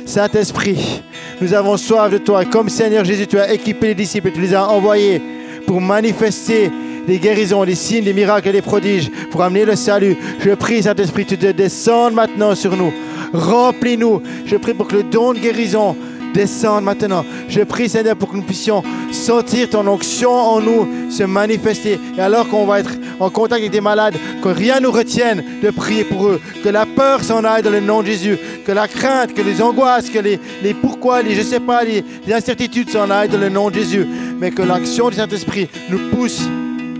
Saint-Esprit, 0.06 1.04
nous 1.40 1.54
avons 1.54 1.76
soif 1.76 2.10
de 2.10 2.18
toi. 2.18 2.44
Comme 2.44 2.68
Seigneur 2.68 3.04
Jésus, 3.04 3.28
tu 3.28 3.38
as 3.38 3.52
équipé 3.52 3.86
les 3.86 3.94
disciples, 3.94 4.32
tu 4.32 4.40
les 4.40 4.54
as 4.54 4.68
envoyés 4.68 5.22
pour 5.68 5.80
manifester 5.80 6.68
des 7.06 7.20
guérisons, 7.20 7.64
des 7.64 7.76
signes, 7.76 8.02
des 8.02 8.12
miracles 8.12 8.48
et 8.48 8.52
des 8.54 8.60
prodiges 8.60 9.08
pour 9.30 9.40
amener 9.40 9.64
le 9.64 9.76
salut. 9.76 10.16
Je 10.40 10.50
prie, 10.50 10.82
Saint-Esprit, 10.82 11.26
tu 11.26 11.38
te 11.38 11.46
descendes 11.46 12.14
maintenant 12.14 12.56
sur 12.56 12.76
nous. 12.76 12.92
Remplis-nous. 13.32 14.20
Je 14.46 14.56
prie 14.56 14.74
pour 14.74 14.88
que 14.88 14.96
le 14.96 15.04
don 15.04 15.32
de 15.32 15.38
guérison 15.38 15.94
descende 16.34 16.82
maintenant. 16.82 17.24
Je 17.48 17.60
prie, 17.60 17.88
Seigneur, 17.88 18.16
pour 18.16 18.30
que 18.30 18.36
nous 18.36 18.42
puissions 18.42 18.82
sentir 19.12 19.70
ton 19.70 19.86
onction 19.86 20.32
en 20.32 20.60
nous 20.60 21.10
se 21.10 21.22
manifester. 21.22 22.00
Et 22.16 22.20
alors 22.20 22.48
qu'on 22.48 22.66
va 22.66 22.80
être 22.80 22.96
en 23.20 23.30
contact 23.30 23.60
avec 23.60 23.70
des 23.70 23.80
malades, 23.80 24.16
que 24.42 24.48
rien 24.48 24.80
nous 24.80 24.90
retienne 24.90 25.42
de 25.62 25.70
prier 25.70 26.04
pour 26.04 26.28
eux. 26.28 26.40
Que 26.62 26.68
la 26.68 26.86
peur 26.86 27.22
s'en 27.22 27.44
aille 27.44 27.62
dans 27.62 27.70
le 27.70 27.80
nom 27.80 28.02
de 28.02 28.06
Jésus. 28.06 28.38
Que 28.66 28.72
la 28.72 28.88
crainte, 28.88 29.34
que 29.34 29.42
les 29.42 29.60
angoisses, 29.60 30.10
que 30.10 30.18
les, 30.18 30.38
pourquoi, 30.74 31.22
les 31.22 31.34
je 31.34 31.42
sais 31.42 31.60
pas, 31.60 31.84
les, 31.84 32.04
incertitudes 32.32 32.90
s'en 32.90 33.10
aillent 33.10 33.28
dans 33.28 33.40
le 33.40 33.48
nom 33.48 33.70
de 33.70 33.74
Jésus. 33.74 34.06
Mais 34.38 34.50
que 34.50 34.62
l'action 34.62 35.10
du 35.10 35.16
Saint-Esprit 35.16 35.68
nous 35.90 36.10
pousse 36.10 36.42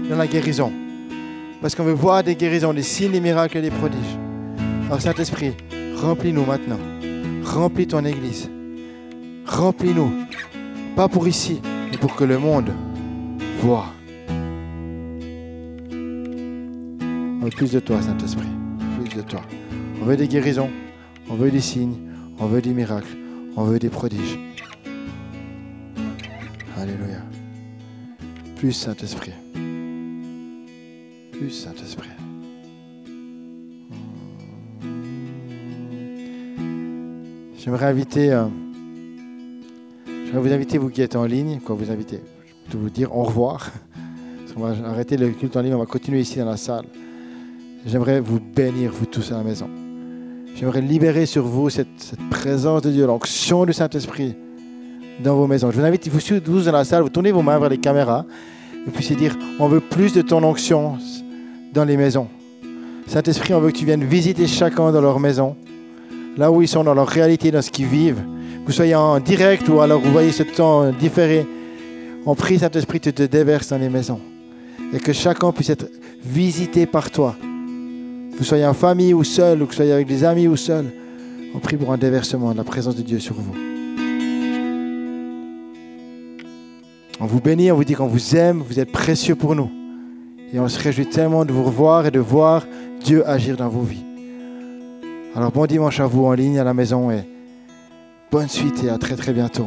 dans 0.08 0.16
la 0.16 0.26
guérison. 0.26 0.72
Parce 1.60 1.74
qu'on 1.74 1.84
veut 1.84 1.92
voir 1.92 2.22
des 2.22 2.36
guérisons, 2.36 2.72
des 2.72 2.82
signes, 2.82 3.12
des 3.12 3.20
miracles 3.20 3.58
et 3.58 3.62
des 3.62 3.70
prodiges. 3.70 4.18
Alors 4.86 5.00
Saint-Esprit, 5.00 5.52
remplis-nous 5.96 6.44
maintenant. 6.44 6.78
Remplis 7.44 7.86
ton 7.86 8.04
Église. 8.04 8.48
Remplis-nous. 9.46 10.12
Pas 10.94 11.08
pour 11.08 11.26
ici, 11.28 11.60
mais 11.90 11.96
pour 11.96 12.14
que 12.14 12.24
le 12.24 12.38
monde 12.38 12.70
voit. 13.60 13.86
Plus 17.50 17.72
de 17.72 17.80
toi, 17.80 18.00
Saint-Esprit. 18.02 18.46
Plus 19.00 19.16
de 19.16 19.22
toi. 19.22 19.40
On 20.00 20.04
veut 20.04 20.16
des 20.16 20.28
guérisons. 20.28 20.70
On 21.28 21.34
veut 21.34 21.50
des 21.50 21.60
signes. 21.60 21.96
On 22.38 22.46
veut 22.46 22.60
des 22.60 22.72
miracles. 22.72 23.16
On 23.56 23.64
veut 23.64 23.78
des 23.78 23.88
prodiges. 23.88 24.38
Alléluia. 26.76 27.22
Plus 28.56 28.72
Saint-Esprit. 28.72 29.32
Plus 31.32 31.50
Saint-Esprit. 31.50 32.08
J'aimerais 37.58 37.86
inviter, 37.86 38.32
euh, 38.32 38.46
vous 40.32 40.52
inviter, 40.52 40.78
vous 40.78 40.90
qui 40.90 41.02
êtes 41.02 41.16
en 41.16 41.24
ligne, 41.24 41.60
quoi 41.60 41.74
vous 41.74 41.90
inviter, 41.90 42.20
je 42.68 42.76
vais 42.76 42.82
vous 42.82 42.90
dire 42.90 43.14
au 43.14 43.24
revoir. 43.24 43.70
On 44.56 44.60
va 44.60 44.88
arrêter 44.88 45.16
le 45.16 45.30
culte 45.30 45.56
en 45.56 45.60
ligne, 45.60 45.74
on 45.74 45.78
va 45.78 45.86
continuer 45.86 46.20
ici 46.20 46.38
dans 46.38 46.46
la 46.46 46.56
salle. 46.56 46.86
J'aimerais 47.88 48.20
vous 48.20 48.38
bénir, 48.38 48.92
vous 48.92 49.06
tous 49.06 49.32
à 49.32 49.38
la 49.38 49.42
maison. 49.42 49.66
J'aimerais 50.54 50.82
libérer 50.82 51.24
sur 51.24 51.44
vous 51.44 51.70
cette, 51.70 51.88
présence 52.28 52.82
de 52.82 52.90
Dieu, 52.90 53.06
l'onction 53.06 53.64
du 53.64 53.72
Saint-Esprit 53.72 54.36
dans 55.24 55.34
vos 55.34 55.46
maisons. 55.46 55.70
Je 55.70 55.80
vous 55.80 55.86
invite, 55.86 56.06
vous 56.08 56.40
tous 56.40 56.66
dans 56.66 56.72
la 56.72 56.84
salle, 56.84 57.02
vous 57.02 57.08
tournez 57.08 57.32
vos 57.32 57.40
mains 57.40 57.58
vers 57.58 57.70
les 57.70 57.78
caméras 57.78 58.26
et 58.74 58.84
vous 58.84 58.90
puissiez 58.90 59.16
dire, 59.16 59.34
on 59.58 59.68
veut 59.68 59.80
plus 59.80 60.12
de 60.12 60.20
ton 60.20 60.42
onction 60.44 60.98
dans 61.72 61.86
les 61.86 61.96
maisons. 61.96 62.28
Saint-Esprit, 63.06 63.54
on 63.54 63.60
veut 63.60 63.70
que 63.70 63.78
tu 63.78 63.86
viennes 63.86 64.04
visiter 64.04 64.46
chacun 64.46 64.92
dans 64.92 65.00
leur 65.00 65.18
maison, 65.18 65.56
là 66.36 66.52
où 66.52 66.60
ils 66.60 66.68
sont, 66.68 66.84
dans 66.84 66.94
leur 66.94 67.08
réalité, 67.08 67.50
dans 67.50 67.62
ce 67.62 67.70
qu'ils 67.70 67.86
vivent. 67.86 68.22
Que 68.64 68.66
vous 68.66 68.72
soyez 68.72 68.96
en 68.96 69.18
direct 69.18 69.66
ou 69.70 69.80
alors 69.80 70.02
vous 70.02 70.12
voyez 70.12 70.32
ce 70.32 70.42
temps 70.42 70.90
différé. 70.90 71.46
On 72.26 72.34
prie, 72.34 72.58
Saint-Esprit, 72.58 73.00
tu 73.00 73.14
te 73.14 73.22
déverses 73.22 73.68
dans 73.70 73.78
les 73.78 73.88
maisons. 73.88 74.20
Et 74.92 74.98
que 74.98 75.14
chacun 75.14 75.52
puisse 75.52 75.70
être 75.70 75.86
visité 76.22 76.84
par 76.84 77.10
toi. 77.10 77.34
Que 78.38 78.44
vous 78.44 78.48
soyez 78.50 78.66
en 78.66 78.72
famille 78.72 79.14
ou 79.14 79.24
seul, 79.24 79.60
ou 79.60 79.64
que 79.66 79.72
vous 79.72 79.76
soyez 79.76 79.90
avec 79.90 80.06
des 80.06 80.22
amis 80.22 80.46
ou 80.46 80.54
seul. 80.54 80.92
On 81.56 81.58
prie 81.58 81.76
pour 81.76 81.92
un 81.92 81.98
déversement 81.98 82.52
de 82.52 82.56
la 82.56 82.62
présence 82.62 82.94
de 82.94 83.02
Dieu 83.02 83.18
sur 83.18 83.34
vous. 83.34 83.52
On 87.18 87.26
vous 87.26 87.40
bénit, 87.40 87.72
on 87.72 87.74
vous 87.74 87.82
dit 87.82 87.94
qu'on 87.94 88.06
vous 88.06 88.36
aime, 88.36 88.62
vous 88.62 88.78
êtes 88.78 88.92
précieux 88.92 89.34
pour 89.34 89.56
nous. 89.56 89.68
Et 90.52 90.60
on 90.60 90.68
se 90.68 90.78
réjouit 90.78 91.08
tellement 91.08 91.44
de 91.44 91.52
vous 91.52 91.64
revoir 91.64 92.06
et 92.06 92.12
de 92.12 92.20
voir 92.20 92.64
Dieu 93.04 93.28
agir 93.28 93.56
dans 93.56 93.68
vos 93.68 93.82
vies. 93.82 94.04
Alors 95.34 95.50
bon 95.50 95.66
dimanche 95.66 95.98
à 95.98 96.06
vous 96.06 96.24
en 96.24 96.32
ligne, 96.34 96.60
à 96.60 96.64
la 96.64 96.74
maison 96.74 97.10
et 97.10 97.24
bonne 98.30 98.48
suite 98.48 98.84
et 98.84 98.88
à 98.88 98.98
très 98.98 99.16
très 99.16 99.32
bientôt. 99.32 99.66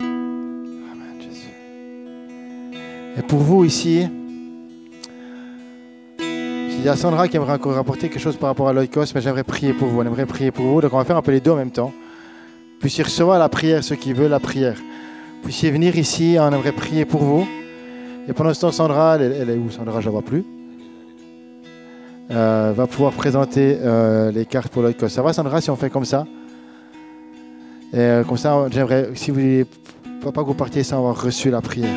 Amen 0.00 1.20
Jésus. 1.20 1.50
Et 3.18 3.22
pour 3.28 3.40
vous 3.40 3.66
ici, 3.66 4.08
il 6.78 6.84
y 6.84 6.88
a 6.88 6.96
Sandra 6.96 7.28
qui 7.28 7.36
aimerait 7.36 7.54
encore 7.54 7.74
rapporter 7.74 8.08
quelque 8.08 8.20
chose 8.20 8.36
par 8.36 8.50
rapport 8.50 8.68
à 8.68 8.72
l'oikos, 8.72 9.06
mais 9.14 9.20
j'aimerais 9.20 9.44
prier 9.44 9.72
pour 9.72 9.88
vous. 9.88 10.00
On 10.00 10.06
aimerait 10.06 10.26
prier 10.26 10.50
pour 10.50 10.66
vous. 10.66 10.80
Donc 10.80 10.92
on 10.92 10.98
va 10.98 11.04
faire 11.04 11.16
un 11.16 11.22
peu 11.22 11.32
les 11.32 11.40
deux 11.40 11.50
en 11.50 11.56
même 11.56 11.70
temps. 11.70 11.92
Puissiez 12.80 13.04
recevoir 13.04 13.38
la 13.38 13.48
prière, 13.48 13.82
ceux 13.82 13.96
qui 13.96 14.12
veulent 14.12 14.30
la 14.30 14.40
prière. 14.40 14.76
Puissiez 15.42 15.70
venir 15.70 15.96
ici, 15.96 16.36
on 16.38 16.48
aimerait 16.48 16.72
prier 16.72 17.04
pour 17.04 17.22
vous. 17.22 17.46
Et 18.28 18.32
pendant 18.32 18.52
ce 18.52 18.60
temps, 18.60 18.72
Sandra, 18.72 19.16
elle, 19.16 19.48
est 19.48 19.56
où 19.56 19.70
Sandra, 19.70 20.00
je 20.00 20.00
ne 20.00 20.04
la 20.06 20.10
vois 20.10 20.22
plus. 20.22 20.44
Euh, 22.30 22.72
va 22.74 22.86
pouvoir 22.86 23.12
présenter 23.12 23.78
euh, 23.82 24.30
les 24.30 24.44
cartes 24.44 24.68
pour 24.68 24.82
l'oikos. 24.82 25.08
Ça 25.08 25.22
va 25.22 25.32
Sandra 25.32 25.60
si 25.60 25.70
on 25.70 25.76
fait 25.76 25.90
comme 25.90 26.04
ça? 26.04 26.26
Et 27.92 27.98
euh, 27.98 28.24
comme 28.24 28.38
ça, 28.38 28.66
j'aimerais, 28.70 29.10
si 29.14 29.30
vous 29.30 29.40
ne 29.40 29.64
pas 30.22 30.32
que 30.32 30.46
vous 30.46 30.54
partiez 30.54 30.82
sans 30.82 30.98
avoir 30.98 31.22
reçu 31.22 31.50
la 31.50 31.60
prière. 31.60 31.96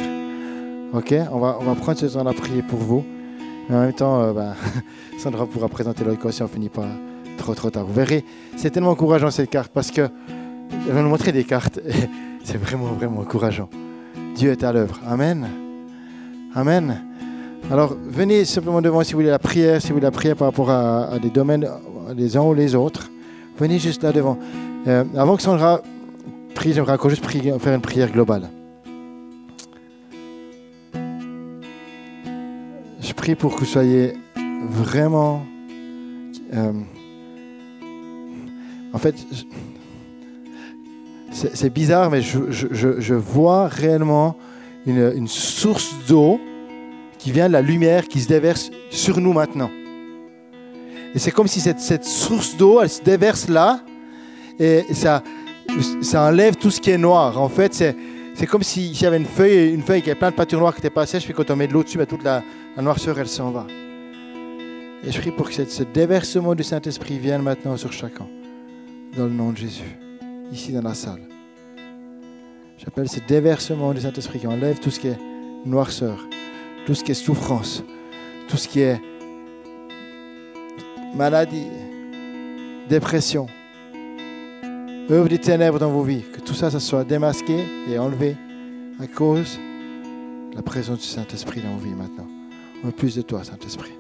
Ok? 0.93 1.13
On 1.31 1.39
va, 1.39 1.57
on 1.59 1.63
va 1.63 1.75
prendre 1.75 1.97
ce 1.97 2.05
temps 2.05 2.25
à 2.25 2.33
prier 2.33 2.61
pour 2.61 2.79
vous. 2.79 3.05
Mais 3.69 3.75
en 3.75 3.81
même 3.81 3.93
temps, 3.93 4.21
euh, 4.21 4.33
ben, 4.33 4.53
Sandra 5.19 5.45
pourra 5.45 5.67
présenter 5.67 6.03
l'oikos 6.03 6.31
si 6.31 6.43
on 6.43 6.47
finit 6.47 6.69
pas 6.69 6.87
trop 7.37 7.53
trop 7.53 7.69
tard. 7.69 7.85
Vous 7.85 7.93
verrez, 7.93 8.23
c'est 8.55 8.69
tellement 8.69 8.91
encourageant 8.91 9.31
cette 9.31 9.49
carte 9.49 9.71
parce 9.73 9.91
que 9.91 10.07
je 10.71 10.91
vais 10.91 11.01
vous 11.01 11.09
montrer 11.09 11.31
des 11.31 11.43
cartes. 11.43 11.79
et 11.79 11.91
C'est 12.43 12.57
vraiment, 12.57 12.85
vraiment 12.93 13.19
encourageant. 13.19 13.69
Dieu 14.35 14.51
est 14.51 14.63
à 14.63 14.71
l'œuvre. 14.71 14.99
Amen. 15.05 15.47
Amen. 16.55 17.03
Alors, 17.69 17.93
venez 18.07 18.45
simplement 18.45 18.81
devant 18.81 19.03
si 19.03 19.11
vous 19.11 19.19
voulez 19.19 19.29
la 19.29 19.39
prière, 19.39 19.81
si 19.81 19.89
vous 19.89 19.95
voulez 19.95 20.05
la 20.05 20.11
prière 20.11 20.37
par 20.37 20.47
rapport 20.47 20.69
à, 20.69 21.19
des 21.21 21.29
domaines, 21.29 21.67
les 22.15 22.37
uns 22.37 22.43
ou 22.43 22.53
les 22.53 22.73
autres. 22.73 23.09
Venez 23.59 23.79
juste 23.79 24.03
là 24.03 24.13
devant. 24.13 24.37
Euh, 24.87 25.03
avant 25.17 25.35
que 25.35 25.41
Sandra 25.41 25.81
prie, 26.55 26.71
j'aimerais 26.71 26.93
encore 26.93 27.09
juste 27.09 27.25
faire 27.25 27.73
une 27.73 27.81
prière 27.81 28.09
globale. 28.11 28.49
Pour 33.35 33.55
que 33.55 33.59
vous 33.61 33.65
soyez 33.65 34.13
vraiment... 34.69 35.45
euh, 36.53 36.71
en 38.93 38.97
fait, 38.97 39.15
c'est 41.31 41.69
bizarre, 41.71 42.09
mais 42.09 42.21
je, 42.21 43.13
vois 43.13 43.67
réellement 43.67 44.35
une, 44.85 45.27
source 45.27 45.93
d'eau 46.07 46.39
qui 47.19 47.31
vient 47.31 47.47
de 47.47 47.53
la 47.53 47.61
lumière 47.61 48.07
qui 48.07 48.21
se 48.21 48.27
déverse 48.27 48.71
sur 48.89 49.19
nous 49.19 49.33
maintenant. 49.33 49.69
Et 51.13 51.19
c'est 51.19 51.31
comme 51.31 51.47
si 51.47 51.59
cette, 51.59 52.05
source 52.05 52.57
d'eau, 52.57 52.81
elle 52.81 52.89
se 52.89 53.01
déverse 53.01 53.49
là, 53.49 53.81
et 54.59 54.85
ça, 54.93 55.21
enlève 56.15 56.55
tout 56.55 56.71
ce 56.71 56.81
qui 56.81 56.89
est 56.89 56.97
noir. 56.97 57.39
En 57.39 57.49
fait, 57.49 57.73
c'est 57.73 58.47
comme 58.47 58.63
s'il 58.63 58.99
y 58.99 59.05
avait 59.05 59.17
une 59.17 59.25
feuille, 59.25 59.73
une 59.73 59.83
feuille 59.83 60.01
qui 60.01 60.09
avait 60.09 60.19
plein 60.19 60.31
de 60.31 60.35
pâture 60.35 60.59
noire 60.59 60.73
qui 60.73 60.79
n'était 60.79 60.89
pas 60.89 61.05
sèche, 61.05 61.25
puis 61.25 61.33
quand 61.33 61.51
on 61.51 61.55
met 61.55 61.67
de 61.67 61.73
l'eau 61.73 61.83
dessus, 61.83 61.97
ben, 61.97 62.07
toute 62.07 62.23
la, 62.23 62.41
la 62.77 62.83
noirceur, 62.83 63.17
elle 63.17 63.27
s'en 63.27 63.49
va. 63.49 63.65
Et 65.03 65.11
je 65.11 65.19
prie 65.19 65.31
pour 65.31 65.49
que 65.49 65.65
ce 65.65 65.83
déversement 65.83 66.53
du 66.53 66.63
Saint-Esprit 66.63 67.17
vienne 67.17 67.41
maintenant 67.41 67.75
sur 67.75 67.91
chacun, 67.91 68.27
dans 69.17 69.25
le 69.25 69.31
nom 69.31 69.51
de 69.51 69.57
Jésus, 69.57 69.97
ici 70.51 70.71
dans 70.71 70.83
la 70.83 70.93
salle. 70.93 71.21
J'appelle 72.77 73.09
ce 73.09 73.19
déversement 73.27 73.93
du 73.93 74.01
Saint-Esprit 74.01 74.39
qui 74.39 74.47
enlève 74.47 74.79
tout 74.79 74.91
ce 74.91 74.99
qui 74.99 75.07
est 75.07 75.17
noirceur, 75.65 76.27
tout 76.85 76.93
ce 76.93 77.03
qui 77.03 77.11
est 77.11 77.15
souffrance, 77.15 77.83
tout 78.47 78.57
ce 78.57 78.67
qui 78.67 78.81
est 78.81 79.01
maladie, 81.15 81.65
dépression, 82.87 83.47
œuvre 85.09 85.29
des 85.29 85.39
ténèbres 85.39 85.79
dans 85.79 85.89
vos 85.89 86.03
vies. 86.03 86.21
Que 86.31 86.41
tout 86.41 86.53
ça, 86.53 86.69
ça 86.69 86.79
soit 86.79 87.03
démasqué 87.03 87.57
et 87.89 87.97
enlevé 87.97 88.35
à 88.99 89.07
cause 89.07 89.57
de 90.51 90.55
la 90.55 90.61
présence 90.61 90.99
du 90.99 91.07
Saint-Esprit 91.07 91.61
dans 91.61 91.73
vos 91.73 91.83
vies 91.83 91.95
maintenant. 91.95 92.36
Plus 92.95 93.15
de 93.15 93.21
toi, 93.21 93.43
Saint-Esprit. 93.43 93.91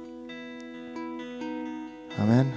Amen. 2.19 2.47